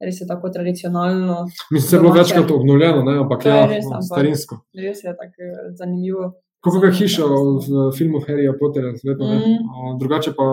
Res 0.00 0.20
je 0.20 0.26
tako 0.26 0.48
tradicionalno. 0.48 1.46
Mislim, 1.70 1.90
da 1.90 1.96
je 1.96 2.00
bilo 2.00 2.14
večkrat 2.14 2.50
obnovljeno, 2.50 3.02
ne? 3.04 3.18
ampak 3.20 3.46
ja, 3.46 3.66
res, 3.68 3.84
no, 3.90 3.98
starinsko. 4.02 4.62
Res 4.74 5.02
je 5.04 5.12
tako 5.16 5.50
zanimivo. 5.76 6.30
Kako 6.64 6.86
je 6.86 6.92
hiša 6.92 7.24
v 7.24 7.82
filmu 7.96 8.20
Harryja 8.24 8.52
Potterja, 8.60 8.92
mm. 8.92 9.98
drugače 10.00 10.32
pa 10.36 10.44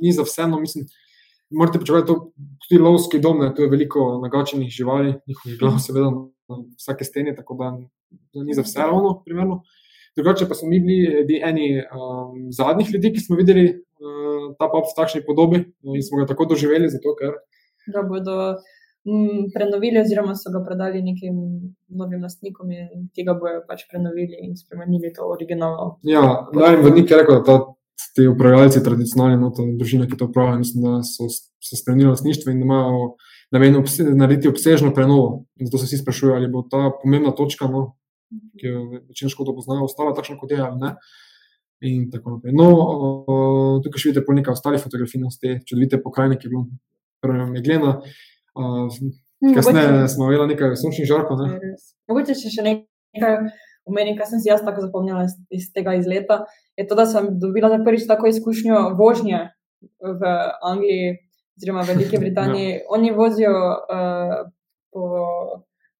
ni 0.00 0.12
za 0.12 0.24
vseeno, 0.28 0.60
mislim 0.60 0.86
morate 1.52 1.78
pričakovati, 1.78 2.12
da 2.12 2.18
tudi 2.68 2.82
lovski 2.82 3.18
dom, 3.18 3.38
ne, 3.38 3.54
tu 3.54 3.62
je 3.62 3.68
veliko 3.68 4.18
nagačenih 4.22 4.68
živali, 4.70 5.14
njihovih 5.26 5.58
glav, 5.58 5.78
seveda, 5.78 6.10
na 6.48 6.56
vsake 6.78 7.04
steni, 7.04 7.36
tako 7.36 7.56
da 7.60 7.70
ni 8.44 8.54
za 8.54 8.62
vse 8.62 8.78
ravno 8.78 9.22
primerno. 9.24 9.62
Drugače 10.16 10.48
pa 10.48 10.54
smo 10.54 10.68
mi 10.68 10.80
bili 10.80 11.40
eni 11.44 11.78
um, 11.80 12.52
zadnjih 12.52 12.94
ljudi, 12.94 13.12
ki 13.12 13.20
smo 13.20 13.36
videli 13.36 13.64
uh, 13.68 14.54
ta 14.58 14.68
pop 14.72 14.84
v 14.84 14.96
takšni 14.96 15.22
podobi 15.26 15.64
in 15.82 16.02
smo 16.02 16.20
ga 16.20 16.26
tako 16.26 16.44
doživeli, 16.52 16.90
zato 16.92 17.14
ker. 17.16 17.38
Da 17.94 18.02
bodo 18.02 18.34
prenovili, 19.54 20.00
oziroma 20.00 20.34
so 20.38 20.52
ga 20.54 20.62
predali 20.64 21.02
nekim 21.02 21.36
novim 21.88 22.22
lastnikom, 22.22 22.70
in 22.70 23.08
tega 23.16 23.34
bojo 23.34 23.62
pač 23.68 23.86
prenovili 23.90 24.38
in 24.46 24.56
spremenili 24.56 25.12
to 25.16 25.26
originalno. 25.26 25.96
Ja, 26.06 26.22
najmanj 26.54 26.84
vodnik 26.86 27.10
je 27.10 27.18
rekel, 27.18 27.40
da 27.40 27.44
ta 27.44 27.56
ti 28.14 28.26
upravljalci, 28.28 28.82
tradicionalni, 28.84 29.38
no, 29.40 29.50
družina, 29.78 30.06
ki 30.06 30.18
to 30.20 30.28
upravljajo, 30.28 30.60
mislim, 30.60 30.84
da 30.84 31.02
so 31.06 31.28
se 31.62 31.78
spremenili 31.78 32.10
lastništvo 32.10 32.52
in 32.52 32.60
da 32.60 32.64
imajo 32.68 33.08
namen 33.52 33.76
obse 33.76 34.04
narediti 34.04 34.48
obsežno 34.48 34.92
prenovo. 34.94 35.44
In 35.60 35.66
zato 35.66 35.78
se 35.78 35.88
vsi 35.88 36.02
sprašujejo, 36.02 36.36
ali 36.36 36.50
bo 36.50 36.64
ta 36.70 36.90
pomembna 37.02 37.34
točka, 37.36 37.68
no, 37.72 37.84
ki 38.60 38.66
jo 38.66 38.84
večina 39.08 39.32
škodov 39.32 39.56
poznajo, 39.60 39.86
ostala 39.88 40.14
takšna, 40.16 40.38
kot 40.40 40.50
je 40.50 40.60
ali 40.60 40.80
ne. 40.80 40.94
In 41.82 42.10
tako 42.10 42.36
naprej. 42.36 42.54
No, 42.54 42.68
tukaj 43.84 43.98
še 44.00 44.12
vidite 44.12 44.36
nekaj 44.38 44.54
ostalih 44.54 44.82
fotografij, 44.82 45.22
no, 45.22 45.32
te 45.40 45.56
čudovite 45.66 45.98
pokrajine, 46.02 46.38
ki 46.38 46.46
je 46.46 46.52
bilo 46.52 46.66
prvo 47.22 47.48
megljena. 47.50 47.96
Hm, 48.56 49.54
Kasneje 49.56 49.88
mogoče- 49.88 50.08
smo 50.14 50.28
imeli 50.28 50.46
nekaj 50.54 50.76
sončnih 50.76 51.08
žarkov. 51.08 51.38
Ne? 51.40 51.58
Mogoče 52.08 52.34
še, 52.34 52.50
še 52.52 52.62
nekaj 52.62 53.36
omenim, 53.88 54.14
kar 54.18 54.26
sem 54.26 54.38
si 54.38 54.48
jaz 54.48 54.62
tako 54.62 54.84
zapomnila 54.84 55.24
iz, 55.24 55.34
iz 55.50 55.72
tega 55.74 55.94
izleta. 55.98 56.44
Je 56.78 56.86
to, 56.86 56.94
da 56.94 57.06
sem 57.06 57.26
dobila 57.42 57.68
za 57.72 57.80
prvič 57.84 58.06
tako 58.06 58.30
izkušnjo 58.30 58.94
vožnje 58.98 59.50
v 59.98 60.22
Angliji, 60.62 61.18
oziroma 61.58 61.82
v 61.82 61.90
Veliki 61.94 62.18
Britaniji. 62.24 62.80
Oni 62.88 63.10
vozijo 63.10 63.52
uh, 63.52 64.46
po. 64.92 65.02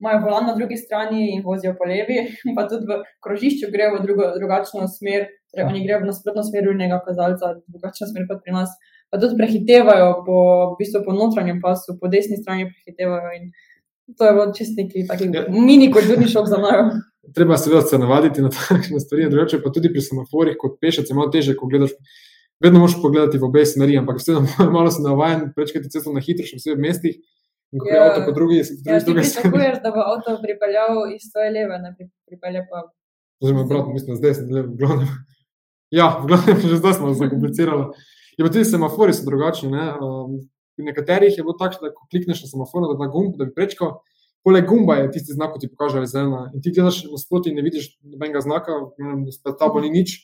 Imajo 0.03 0.19
volan 0.25 0.47
na 0.51 0.55
drugi 0.59 0.75
strani 0.77 1.29
in 1.31 1.45
vozijo 1.47 1.77
po 1.79 1.87
levi, 1.87 2.17
pa 2.57 2.65
tudi 2.67 2.89
v 2.91 2.97
krožišču 3.23 3.69
grejo 3.71 3.93
v 3.95 4.01
drugo, 4.03 4.25
drugačno 4.35 4.89
smer, 4.91 5.29
torej 5.55 5.69
oni 5.69 5.85
grejo 5.85 6.01
v 6.03 6.09
nasprotno 6.11 6.43
smer 6.43 6.67
urnega 6.67 6.99
kazalca, 7.07 7.53
drugačna 7.71 8.09
smer 8.11 8.27
kot 8.27 8.43
pri 8.43 8.51
nas. 8.57 8.73
Pa 9.13 9.19
tudi 9.19 9.37
prehitevajo 9.37 10.25
po, 10.25 10.37
v 10.67 10.79
bistvu 10.79 11.03
po 11.05 11.13
notranjem 11.13 11.61
pasu, 11.61 11.95
po 11.95 12.09
desni 12.09 12.37
strani 12.37 12.65
prehitevajo. 12.67 13.29
In 13.35 13.51
to 14.15 14.25
je 14.25 14.33
bilo 14.33 14.47
čist 14.51 14.73
neki 14.75 15.05
Ja. 15.05 15.45
mini 15.51 15.93
kulturni 15.93 16.25
šok 16.27 16.49
za 16.49 16.57
njo. 16.57 16.73
Treba 17.37 17.57
seveda 17.57 17.83
se 17.83 17.99
navaditi 17.99 18.41
na 18.41 18.49
takšne 18.51 18.99
stvari, 18.99 19.29
drugače 19.29 19.61
pa 19.61 19.71
tudi 19.71 19.89
pri 19.89 20.01
semaforjih 20.01 20.57
kot 20.59 20.81
pešec 20.81 21.05
je 21.05 21.15
malo 21.15 21.29
teže, 21.29 21.55
ko 21.55 21.67
gledaš. 21.67 21.93
Vedno 22.59 22.79
moraš 22.79 22.97
pogledati 22.97 23.39
v 23.39 23.45
obe 23.45 23.63
smeri, 23.65 23.99
ampak 23.99 24.17
vseeno 24.17 24.43
malo 24.73 24.91
si 24.91 25.03
navajen 25.03 25.53
prečkati 25.53 25.91
cesto 25.91 26.11
na 26.11 26.21
hitro, 26.21 26.43
še 26.43 26.57
vsebej 26.57 26.75
v 26.75 26.83
mestih. 26.83 27.15
In 27.71 27.79
ko 27.79 27.87
je 27.87 27.95
Ja. 27.95 28.03
avto 28.07 28.25
po 28.25 28.33
drugi, 28.33 28.59
v 28.59 28.69
Ja, 28.83 28.97
drugi, 28.97 29.05
drugi 29.05 29.25
strani. 29.25 29.51
pričakuješ, 29.51 29.77
da 29.83 29.91
bo 29.91 30.01
avto 30.05 30.31
pripeljal 30.41 30.93
iz 31.11 31.25
tvoje 31.29 31.51
leve, 31.51 31.79
ne 31.79 31.91
pri- 31.93 32.11
pripelje 32.27 32.65
pa. 32.67 32.83
Oziroma, 33.41 33.63
obratno, 33.63 33.93
mislim, 33.93 34.17
zdaj 34.17 34.35
sem 34.35 34.51
levo, 34.51 34.69
v 34.69 34.77
glavnem. 34.77 35.09
Ja, 35.93 36.07
v 36.17 36.27
glavnem, 36.27 36.57
že 36.63 36.77
zdaj 36.79 36.95
smo 36.95 37.13
zakomplicirali. 37.13 37.85
Je 38.39 38.45
pa 38.45 38.51
tudi 38.53 38.65
semafori 38.65 39.15
so 39.15 39.27
drugačni. 39.27 39.71
Ne? 39.71 39.93
Um, 40.01 40.39
pri 40.77 40.85
nekaterih 40.89 41.37
je 41.37 41.45
bilo 41.45 41.55
tako, 41.59 41.85
da 41.85 41.93
ko 41.95 42.07
klikneš 42.11 42.43
na 42.47 42.49
semafor, 42.49 42.89
da 42.89 42.97
da 42.99 43.11
gumb, 43.13 43.37
da 43.37 43.45
bi 43.45 43.55
prečkal. 43.55 44.01
Poleg 44.43 44.67
gumba 44.67 44.97
je 44.99 45.11
tisti 45.15 45.37
znak, 45.37 45.53
ki 45.55 45.67
ti 45.67 45.71
pokaže, 45.71 46.01
da 46.01 46.07
je 46.07 46.13
zelena. 46.15 46.47
In 46.55 46.63
ti 46.63 46.73
gledaš 46.75 47.05
nasproti 47.13 47.53
in 47.53 47.61
ne 47.61 47.63
vidiš 47.63 47.93
nobenega 48.03 48.41
znaka, 48.43 48.79
spet 49.31 49.59
tabo 49.61 49.81
ni 49.85 49.93
nič. 49.93 50.17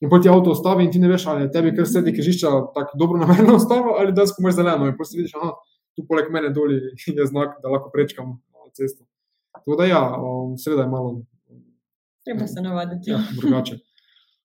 In 0.00 0.08
potem 0.08 0.22
ti 0.22 0.30
avto 0.32 0.54
ustavi 0.54 0.84
in 0.84 0.92
ti 0.92 1.00
ne 1.00 1.10
veš, 1.10 1.26
ali 1.28 1.42
je 1.44 1.50
tebi 1.52 1.74
kar 1.76 1.88
sredi 1.88 2.14
križišča 2.16 2.50
tako 2.76 3.00
dobro 3.00 3.18
namerno 3.20 3.56
ustavo 3.60 3.96
ali 3.98 4.14
da 4.16 4.26
skozi 4.26 4.56
zeleno. 4.56 4.86
In 4.86 4.96
potem 4.96 5.20
vidiš, 5.20 5.34
aha, 5.36 5.50
tu 5.96 6.06
poleg 6.08 6.30
mene 6.32 6.52
dol 6.54 6.72
je 7.18 7.26
znak, 7.26 7.58
da 7.62 7.72
lahko 7.74 7.90
prečkam 7.92 8.30
uh, 8.30 8.70
cesto. 8.76 9.04
Tako 9.56 9.76
da 9.76 9.90
ja, 9.90 10.02
um, 10.16 10.56
sreda 10.58 10.86
je 10.86 10.88
malo 10.88 11.20
Treba 12.24 12.46
se 12.46 12.62
navaditi. 12.62 13.10
ja, 13.10 13.22
drugače. 13.40 13.78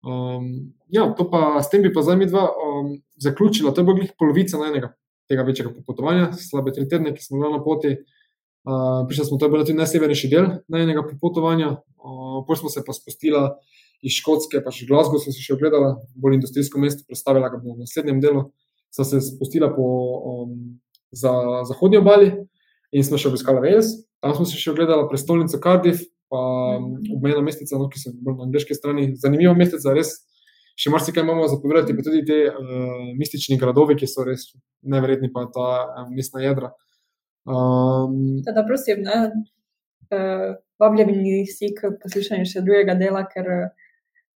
Um, 0.03 0.73
ja, 0.93 1.07
to 1.17 1.25
pa 1.29 1.57
s 1.63 1.71
tem 1.71 1.83
bi 1.83 1.91
pa 1.93 2.03
zdaj 2.05 2.19
mi 2.19 2.29
dva 2.29 2.45
um, 2.47 2.93
zaključila. 3.21 3.73
To 3.73 3.81
je 3.81 3.87
bilo 3.87 3.97
glih 3.97 4.11
polovica 4.19 4.61
najnega 4.61 4.93
tega 5.31 5.45
večjega 5.47 5.71
popotovanja, 5.73 6.31
slabe 6.37 6.73
tri 6.75 6.85
tedne, 6.89 7.13
ki 7.15 7.23
smo 7.23 7.39
bili 7.39 7.53
na 7.55 7.63
poti. 7.63 7.95
Uh, 8.63 9.03
prišli 9.09 9.25
smo, 9.27 9.37
to 9.37 9.47
je 9.47 9.51
bil 9.51 9.63
tudi 9.65 9.75
najsevernejši 9.75 10.29
del 10.31 10.45
najnega 10.71 11.03
popotovanja. 11.09 11.73
Uh, 11.99 12.43
Potem 12.47 12.63
smo 12.63 12.69
se 12.71 12.83
pa 12.85 12.93
spustila 12.95 13.43
iz 14.03 14.19
Škotske, 14.19 14.61
pa 14.63 14.71
še 14.71 14.87
Glasgow 14.87 15.19
smo 15.19 15.31
se 15.31 15.43
še 15.43 15.55
ogledala, 15.55 15.95
bolj 16.19 16.37
industrijsko 16.37 16.79
mesto, 16.79 17.05
predstavila 17.07 17.49
ga 17.51 17.59
bomo 17.59 17.77
v 17.77 17.87
naslednjem 17.87 18.19
delu. 18.23 18.47
Sva 18.93 19.07
se 19.07 19.21
spustila 19.23 19.71
po 19.73 19.85
um, 20.31 20.57
za, 21.15 21.31
zahodnji 21.69 22.01
obali 22.03 22.31
in 22.93 23.05
smo 23.07 23.19
še 23.19 23.31
obiskali 23.31 23.63
Wales. 23.63 23.93
Tam 24.23 24.35
smo 24.37 24.45
se 24.47 24.59
še 24.59 24.73
ogledala 24.73 25.07
prestolnico 25.09 25.59
Cardiff, 25.63 26.03
pa 26.31 26.41
um, 26.77 26.99
obmejna 27.15 27.43
mestica, 27.45 27.79
no, 27.79 27.87
ki 27.91 28.01
so 28.01 28.11
bolj 28.13 28.37
na 28.37 28.47
angliški 28.47 28.75
strani. 28.77 29.09
Zanimiva 29.19 29.55
mestica, 29.57 29.95
res. 29.95 30.17
Še 30.79 30.89
marsikaj 30.89 31.21
imamo 31.21 31.45
za 31.47 31.59
povedati, 31.61 31.93
pa 31.93 32.05
tudi 32.05 32.23
te 32.25 32.39
uh, 32.49 33.03
mistični 33.19 33.59
gradovi, 33.61 33.97
ki 33.99 34.09
so 34.09 34.25
res 34.25 34.47
neverjetni, 34.81 35.29
pa 35.33 35.45
ta 35.53 35.67
uh, 35.83 36.07
mestna 36.09 36.41
jedra. 36.41 36.71
Um, 37.45 38.41
Teda, 38.45 38.63
prosim, 38.65 39.03
ne, 39.05 39.19
uh, 40.09 40.55
vabljeni 40.81 41.43
vsi 41.45 41.73
k 41.77 41.93
poslušanju 42.01 42.49
še 42.49 42.63
drugega 42.65 42.95
dela, 42.97 43.21
ker 43.29 43.49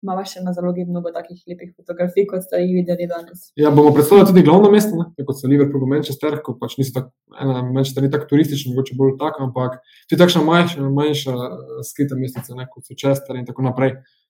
imamo 0.05 0.23
še 0.29 0.43
na 0.45 0.53
zalogi 0.53 0.85
mnogo 0.85 1.09
takih 1.15 1.39
lepih 1.49 1.71
fotografij, 1.73 2.27
kot 2.29 2.45
ste 2.45 2.59
jih 2.61 2.75
videli 2.75 3.07
danes. 3.09 3.49
ja, 3.57 3.71
bomo 3.73 3.89
predstavili 3.95 4.27
tudi 4.29 4.43
glavno 4.45 4.69
mesto, 4.69 4.93
ne, 4.99 5.25
kot 5.25 5.39
so 5.39 5.49
Liverpool, 5.49 5.87
Manchester, 5.89 6.37
ko 6.45 6.53
pač 6.61 6.77
niso 6.77 6.93
tako, 6.99 7.11
ena 7.33 7.63
Manchester 7.65 8.05
ni 8.05 8.11
tako 8.13 8.29
turističen, 8.29 8.75
mogoče 8.75 8.99
bolj 8.99 9.17
tak, 9.23 9.41
ampak 9.41 9.81
tudi 10.05 10.21
takšna 10.21 10.45
manjša, 10.45 10.91
manjša 10.99 11.33
eh, 11.33 11.81
skrita 11.89 12.19
mestica, 12.19 12.59
ne, 12.59 12.69
kot 12.69 12.85
so 12.85 12.93
Chester 12.93 13.41
in 13.41 13.49
tako 13.49 13.65
naprej. 13.65 13.97
Uh, 13.97 14.26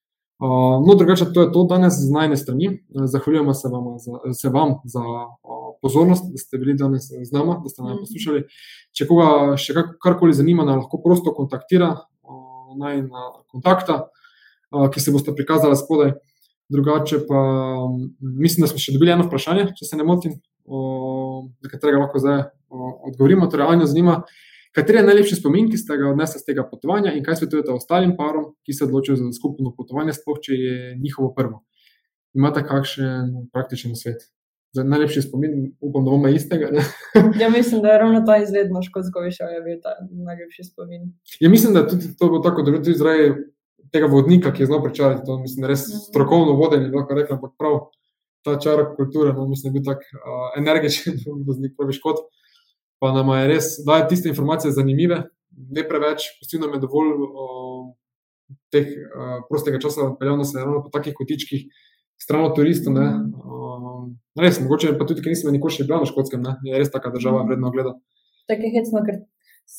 no, 0.88 0.96
drugače, 0.96 1.26
to 1.34 1.42
je 1.42 1.52
to 1.52 1.64
danes 1.70 1.94
z 1.98 2.12
najne 2.14 2.38
strani. 2.38 2.80
Zahvaljujemo 2.90 3.54
se 3.54 3.70
vam 3.74 3.86
za, 4.00 4.34
se 4.34 4.50
vam 4.50 4.76
za 4.86 5.02
uh, 5.02 5.74
pozornost, 5.82 6.24
da 6.32 6.38
ste 6.38 6.58
bili 6.58 6.76
danes 6.78 7.10
z 7.10 7.32
nami, 7.34 7.56
da 7.64 7.70
ste 7.70 7.82
nas 7.82 7.92
Mhm. 7.96 8.00
poslušali. 8.00 8.44
Če 8.94 9.08
koga 9.08 9.58
še 9.58 9.74
kak, 9.74 9.96
karkoli 10.04 10.34
zanima, 10.34 10.64
lahko 10.64 11.02
prosto 11.02 11.34
kontaktira 11.34 11.90
uh, 11.98 12.78
naj 12.78 13.02
na 13.02 13.32
kontakta, 13.52 14.08
uh, 14.72 14.90
ki 14.90 15.00
se 15.00 15.12
boste 15.12 15.34
prikazali 15.36 15.76
spodaj. 15.76 16.14
Drugače 16.70 17.22
pa 17.28 17.40
mislim, 18.20 18.66
da 18.66 18.68
smo 18.68 18.78
še 18.80 18.92
dobili 18.92 19.12
eno 19.14 19.24
vprašanje, 19.24 19.70
če 19.78 19.86
se 19.86 19.98
ne 19.98 20.04
motim, 20.04 20.34
uh, 20.66 21.46
na 21.64 21.70
katerega 21.72 22.02
lahko 22.04 22.20
zdaj 22.20 22.40
uh, 22.44 22.92
odgovorimo. 23.10 23.48
Torej, 23.48 23.68
Anja 23.72 23.86
zanima, 23.88 24.22
Kateri 24.78 25.00
je 25.02 25.08
najlepši 25.08 25.36
spomin, 25.40 25.72
ki 25.72 25.78
ste 25.82 25.96
ga 25.98 26.12
odnesli 26.12 26.38
z 26.40 26.46
tega 26.52 26.64
potovanja, 26.70 27.16
in 27.18 27.24
kaj 27.26 27.40
svetujete 27.42 27.74
ostalim 27.74 28.12
parom, 28.18 28.52
ki 28.62 28.76
se 28.78 28.86
odločijo 28.86 29.16
za 29.18 29.32
skupno 29.34 29.72
potovanje, 29.74 30.14
sploh 30.14 30.38
če 30.46 30.54
je 30.54 30.76
njihovo 31.02 31.32
prvo? 31.34 31.64
Imate 32.38 32.62
kakšen 32.62 33.32
praktičen 33.54 33.96
svet? 33.98 34.28
Za 34.76 34.84
najlepši 34.86 35.22
spomin, 35.26 35.54
upam, 35.82 36.04
da 36.06 36.12
bomo 36.14 36.30
istega. 36.30 36.70
Ja, 37.42 37.50
mislim, 37.50 37.82
da 37.82 37.96
je 37.96 38.00
ravno 38.04 38.22
ta 38.28 38.36
izvedno 38.44 38.82
škotsko 38.86 39.24
višavje 39.26 39.62
bil 39.66 39.80
ta 39.82 39.96
najlepši 40.28 40.68
spomin. 40.70 41.08
Ja, 41.42 41.50
mislim, 41.50 41.74
da 41.74 41.88
tudi 41.88 42.12
to 42.20 42.30
bo 42.30 42.44
tako, 42.46 42.62
da 42.68 42.76
tudi 42.76 42.94
zaradi 43.00 43.32
tega 43.96 44.06
vodnika, 44.12 44.52
ki 44.54 44.62
je 44.64 44.68
znal 44.70 44.84
prečarati, 44.84 45.26
to 45.26 45.40
mislim, 45.40 45.62
da 45.66 45.72
res 45.74 45.88
Mhm. 45.88 46.04
strokovno 46.10 46.54
vodenje, 46.60 46.92
lahko 46.94 47.16
rečem, 47.18 47.40
ampak 47.40 47.56
prav 47.58 47.80
ta 48.46 48.60
čar 48.60 48.84
kulture, 49.00 49.34
no, 49.34 49.48
mislim, 49.48 49.74
da 49.74 49.78
je 49.78 49.82
bil 49.82 49.86
tak 49.88 50.04
uh, 50.14 50.52
energičen 50.62 51.18
voznik, 51.48 51.74
pravi 51.80 51.96
škot. 51.98 52.28
Pa 53.00 53.12
nam 53.14 53.30
je 53.38 53.48
res, 53.48 53.66
da 53.86 53.98
je 53.98 54.08
tiste 54.10 54.30
informacije 54.30 54.72
zanimive, 54.74 55.24
ne 55.70 55.84
preveč, 55.88 56.26
pusti 56.40 56.58
nam 56.58 56.74
je 56.74 56.80
dovolj 56.82 57.12
uh, 57.14 57.94
teh 58.74 58.88
uh, 58.88 59.44
prostega 59.50 59.80
časa, 59.80 60.16
peljano 60.20 60.44
se 60.44 60.58
ravno 60.60 60.84
po 60.84 60.90
takih 60.90 61.14
kotičkih, 61.14 61.68
stran 62.18 62.46
od 62.46 62.56
turistov. 62.56 62.98
Uh, 62.98 64.10
res, 64.40 64.58
mogoče 64.62 64.96
pa 64.98 65.06
tudi, 65.06 65.22
ker 65.22 65.30
nisem 65.30 65.54
nikoli 65.54 65.74
še 65.74 65.86
bil 65.86 66.00
na 66.00 66.10
škotskem, 66.10 66.42
ne, 66.42 66.56
je 66.64 66.78
res 66.78 66.90
taka 66.90 67.10
država 67.10 67.44
Mhm. 67.44 67.48
vredno 67.48 67.72
gleda. 67.72 67.94
Tako 68.48 68.62
je 68.62 68.72
hecno, 68.72 69.04
ker 69.06 69.22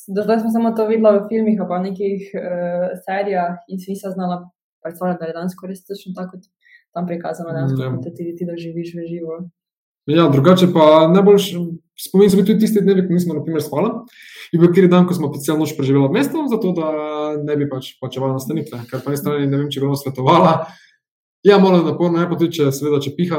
do 0.07 0.21
zdaj 0.23 0.39
smo 0.39 0.49
samo 0.51 0.71
to 0.71 0.85
videli 0.87 1.19
v 1.19 1.27
filmih, 1.27 1.59
pa 1.67 1.79
nekih 1.79 2.31
uh, 2.31 2.95
serijah 3.03 3.57
in 3.67 3.79
si 3.79 3.91
nisem 3.91 4.11
znala 4.11 4.45
predstavljati, 4.79 5.19
da 5.19 5.25
je 5.25 5.33
danes 5.33 5.53
res 5.65 5.83
točno 5.83 6.13
tako 6.15 6.37
kot 6.37 6.45
tam 6.93 7.07
prikazano, 7.07 7.51
da 7.51 7.59
Ja. 7.59 7.89
ja. 7.89 8.11
ti, 8.15 8.35
ti 8.37 8.45
doživiš 8.45 8.95
v 8.95 9.07
živo. 9.07 9.49
Ja, 10.07 10.29
drugače 10.29 10.69
pa 10.73 11.09
najbolj 11.09 11.37
so 11.99 12.17
bili 12.17 12.45
tudi 12.45 12.59
tisti 12.59 12.81
dnevi, 12.81 13.07
ko 13.07 13.13
nismo, 13.13 13.35
na 13.35 13.43
primer, 13.43 13.63
spali. 13.63 13.91
In 14.53 14.61
bil 14.61 14.71
kjer 14.73 14.87
dan, 14.89 15.07
ko 15.07 15.13
smo 15.17 15.31
celo 15.35 15.59
noč 15.61 15.75
preživeli 15.77 16.07
v 16.07 16.15
mestu, 16.15 16.43
zato 16.49 16.71
da 16.77 16.91
ne 17.37 17.57
bi 17.59 17.67
pač 17.69 17.91
plačevali 17.99 18.37
nastanitve. 18.37 18.79
Ker 18.89 19.03
na 19.03 19.11
eni 19.11 19.19
strani 19.19 19.49
ne 19.49 19.59
vem, 19.59 19.67
če 19.73 19.83
bi 19.83 19.89
vam 19.89 19.99
svetovala. 19.99 20.53
Ja, 21.43 21.59
malo 21.59 21.77
je 21.77 21.83
naporno, 21.83 22.19
je 22.19 22.27
pa 22.27 22.35
tudi, 22.39 22.57
če 22.57 22.71
seveda, 22.75 22.97
če 23.03 23.13
piha, 23.15 23.37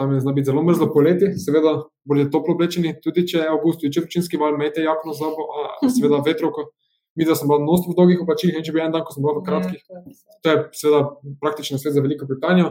tam 0.00 0.14
je 0.14 0.22
zna 0.24 0.32
biti 0.32 0.48
zelo 0.48 0.62
mrzlo 0.64 0.88
poleti, 0.94 1.34
seveda, 1.40 1.74
bolje 2.08 2.30
toplo 2.32 2.54
oblečeni, 2.56 2.94
tudi 3.04 3.26
če 3.28 3.42
je 3.42 3.48
avgust, 3.52 3.82
če 3.82 4.00
je 4.00 4.04
vročinski 4.06 4.40
val, 4.40 4.56
imejte 4.56 4.84
jakno 4.86 5.12
za 5.16 5.28
a 5.28 5.90
seveda 5.92 6.22
vetrovko. 6.24 6.70
Mi, 7.12 7.26
da 7.28 7.36
sem 7.36 7.50
bil 7.50 7.60
noč 7.60 7.84
v 7.84 7.96
dolgih 7.98 8.22
oblačilih, 8.24 8.56
in 8.56 8.64
če 8.64 8.72
bi 8.72 8.80
en 8.80 8.94
dan, 8.94 9.04
ko 9.04 9.12
sem 9.12 9.24
bil 9.24 9.36
v 9.36 9.44
kratkih, 9.44 9.82
Ja, 9.84 10.00
to 10.00 10.00
je 10.00 10.14
vse. 10.14 10.38
To 10.40 10.54
je 10.54 10.62
seveda 10.80 11.02
praktičen 11.42 11.82
svet 11.82 11.92
za 11.92 12.00
Veliko 12.00 12.24
Britanijo. 12.30 12.70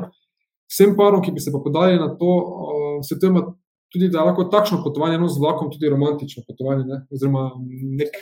Vsem 0.71 0.95
parom, 0.97 1.21
ki 1.21 1.35
bi 1.35 1.43
se 1.43 1.53
pa 1.53 1.61
podali 1.61 1.99
na 2.01 2.09
to, 2.17 2.31
uh, 2.41 2.97
svetujemo 3.05 3.43
tudi, 3.93 4.09
da 4.09 4.25
lahko 4.27 4.47
takšno 4.51 4.81
potovanje 4.83 5.19
no, 5.19 5.29
z 5.29 5.39
vlakom 5.39 5.71
tudi 5.71 5.89
romantično 5.91 6.43
potovanje. 6.47 6.85
Ne? 6.87 7.01
Oziroma, 7.11 7.51
nek, 7.99 8.15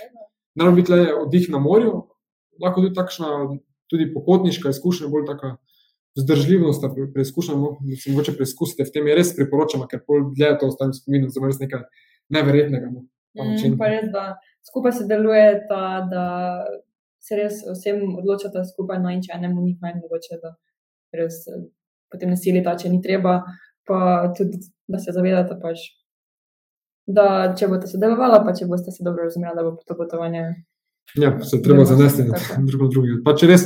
ne 0.55 0.65
rabi 0.65 0.81
biti 0.81 0.93
le 0.93 1.13
oddih 1.21 1.49
na 1.53 1.61
morju, 1.63 1.93
lahko 2.61 2.83
tudi 2.83 2.95
takšna, 2.97 3.33
tudi 3.89 4.09
popotniška 4.13 4.73
izkušnja, 4.73 5.09
bolj 5.13 5.27
taka 5.29 5.55
vzdržljivost, 6.17 6.81
da 6.81 6.89
pre- 6.93 7.07
preizkušamo, 7.13 7.77
da 7.85 7.95
se 7.95 8.11
mogoče 8.11 8.35
preizkusite 8.35 8.83
v 8.83 8.93
tem, 8.93 9.07
je 9.07 9.15
res 9.15 9.35
priporočamo, 9.37 9.87
ker 9.87 10.01
pol 10.07 10.31
dlje 10.33 10.55
to 10.59 10.69
ostane 10.73 10.97
spomin, 10.97 11.27
oziroma 11.29 11.51
res 11.51 11.61
nekaj 11.61 11.85
neverjetnega. 12.33 12.91
No? 12.93 13.05
ta. 13.37 13.45
Mm, 13.45 13.77
pa 13.77 13.89
res, 13.93 14.09
da 14.13 14.23
skupaj 14.67 14.97
se 14.97 15.05
deluje, 15.09 15.45
ta, 15.69 15.83
da 16.09 16.25
se 17.23 17.37
res 17.39 17.61
vsem 17.67 18.01
odločata 18.17 18.65
skupaj, 18.65 18.99
no 19.03 19.11
in 19.13 19.21
če 19.25 19.35
enemu 19.37 19.63
ni 19.63 19.75
fajn, 19.79 20.01
mogoče 20.03 20.39
da 20.41 20.55
res 21.19 21.41
eh, 21.51 21.63
potem 22.11 22.33
ne 22.33 22.39
silita, 22.39 22.75
če 22.79 22.91
ni 22.91 23.01
treba, 23.05 23.39
pa 23.87 23.99
tudi, 24.37 24.61
da 24.89 24.99
se 24.99 25.13
zavedate 25.15 25.55
pač. 25.61 25.85
Da, 27.09 27.53
če 27.57 27.69
boste 27.71 27.87
sodelovali, 27.89 28.41
pa 28.45 28.53
če 28.53 28.67
boste 28.69 28.91
se 28.93 29.05
dobro 29.05 29.25
razumeli, 29.25 29.55
da 29.57 29.63
bo 29.65 29.77
to 29.81 29.95
potovanje. 29.97 30.43
Ja, 31.17 31.31
se 31.41 31.61
treba 31.65 31.85
zanesti 31.89 32.27
na 32.27 32.37
drugo 32.69 32.89
drugega. 32.91 33.23
Pa 33.25 33.33
če 33.37 33.49
res, 33.49 33.63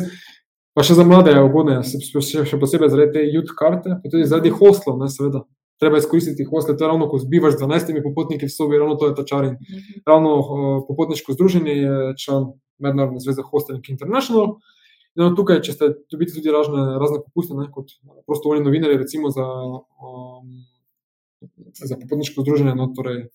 pa 0.76 0.86
še 0.86 0.96
za 0.96 1.04
mlade 1.08 1.34
je 1.34 1.42
ugodno, 1.44 1.82
še, 1.84 2.60
posebej 2.62 2.92
zaradi 2.94 3.18
te 3.18 3.26
youth 3.28 3.52
karte, 3.60 3.98
pa 4.00 4.12
tudi 4.12 4.30
zaradi 4.30 4.54
hostlov, 4.54 5.02
ne, 5.02 5.10
seveda. 5.12 5.44
treba 5.82 5.98
izkoristiti 6.00 6.46
hostel. 6.48 6.78
To 6.78 6.86
je 6.86 6.88
ravno, 6.88 7.10
ko 7.12 7.18
zbivaš 7.20 7.58
z 7.58 7.66
12 7.66 7.98
popotniki 8.06 8.48
v 8.48 8.54
sobi, 8.54 8.78
ravno 8.80 8.96
to 8.96 9.10
je 9.10 9.16
ta 9.18 9.26
čar. 9.28 9.44
In 9.50 9.58
Mhm. 9.60 10.04
ravno 10.08 10.32
uh, 10.40 10.78
popotniško 10.88 11.34
združenje 11.36 11.74
je 11.76 11.96
član 12.24 12.54
Mednarodne 12.80 13.20
zveze 13.20 13.44
Hosteling 13.44 13.84
International. 13.90 14.56
No, 15.16 15.28
tukaj, 15.36 15.60
če 15.62 15.74
ste 15.76 15.90
dobili 16.12 16.32
tudi 16.32 16.50
razne, 16.54 16.96
razne 17.02 17.20
popuste, 17.26 17.54
ne, 17.54 17.68
kot 17.72 17.92
prostovoljni 18.26 18.64
novinarji, 18.66 18.98
recimo 18.98 19.30
za, 19.30 19.44
um, 19.44 20.64
za 21.84 21.96
popotniško 21.96 22.42
združenje, 22.42 22.76
no, 22.76 22.88
torej 22.96 23.28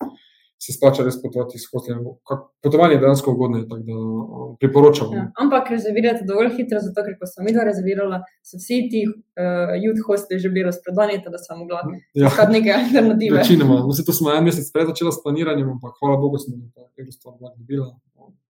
se 0.59 0.73
splača 0.75 1.05
res 1.07 1.15
potovati 1.23 1.55
s 1.55 1.69
hosteljem. 1.71 2.03
Kak- 2.27 2.49
Potovanje 2.59 2.97
je 2.97 2.99
dejansko 2.99 3.31
ugodno, 3.31 3.61
tako 3.63 3.77
da 3.87 3.93
um, 3.95 4.55
priporočam. 4.59 5.13
Ja, 5.15 5.21
ampak 5.39 5.69
rezervirate 5.71 6.25
dovolj 6.27 6.49
hitro, 6.57 6.81
zato 6.83 6.99
ker 7.05 7.15
sem 7.23 7.45
mi 7.45 7.53
dva 7.55 7.63
rezervirala, 7.63 8.17
so 8.43 8.59
vsi 8.59 8.81
ti 8.91 9.05
uh, 9.07 9.71
youth 9.79 10.03
hosteli 10.03 10.39
že 10.39 10.49
bili 10.49 10.65
razprodani, 10.67 11.21
tako 11.23 11.31
da 11.31 11.39
sem 11.39 11.57
mogla 11.57 11.79
Ja. 12.13 12.27
iskati 12.27 12.51
neke 12.51 12.73
alternative. 12.73 13.37
Večinoma. 13.37 13.79
No, 13.87 13.93
se 13.95 14.03
to 14.03 14.11
smo 14.13 14.31
en 14.31 14.43
mesec 14.43 14.67
prej 14.71 14.85
začela 14.85 15.11
s 15.11 15.23
planiranjem, 15.23 15.69
ampak 15.69 15.95
hvala 15.95 16.17
Bogu 16.17 16.37
smo 16.37 16.59
ta 16.75 16.83
Eurostar 16.97 17.33
vlak 17.39 17.55
dobila. 17.57 17.87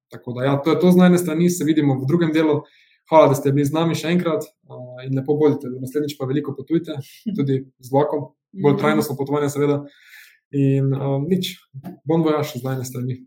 Tako 0.09 0.33
da, 0.33 0.45
ja, 0.45 0.57
to 0.57 0.71
je 0.73 0.81
to 0.81 0.91
z 0.91 0.97
najne 0.97 1.19
strani, 1.19 1.51
se 1.51 1.65
vidimo 1.65 2.01
v 2.01 2.07
drugem 2.07 2.33
delu. 2.33 2.63
Hvala, 3.09 3.29
da 3.29 3.35
ste 3.35 3.53
bili 3.53 3.65
z 3.65 3.73
nami 3.73 3.95
še 3.95 4.09
enkrat 4.09 4.45
uh, 4.65 5.05
in 5.05 5.13
lepo 5.13 5.37
bodite. 5.37 5.69
Naslednjič 5.77 6.17
pa 6.17 6.25
veliko 6.25 6.57
potujte, 6.57 6.97
tudi 7.37 7.69
z 7.79 7.93
vlakom, 7.93 8.33
bolj 8.53 8.79
trajnostno 8.81 9.17
potovanje, 9.17 9.51
seveda. 9.53 9.83
In 10.57 10.93
um, 10.97 11.27
nič, 11.29 11.59
bom 12.09 12.25
vojaš 12.25 12.57
z 12.57 12.65
najne 12.65 12.85
strani. 12.89 13.19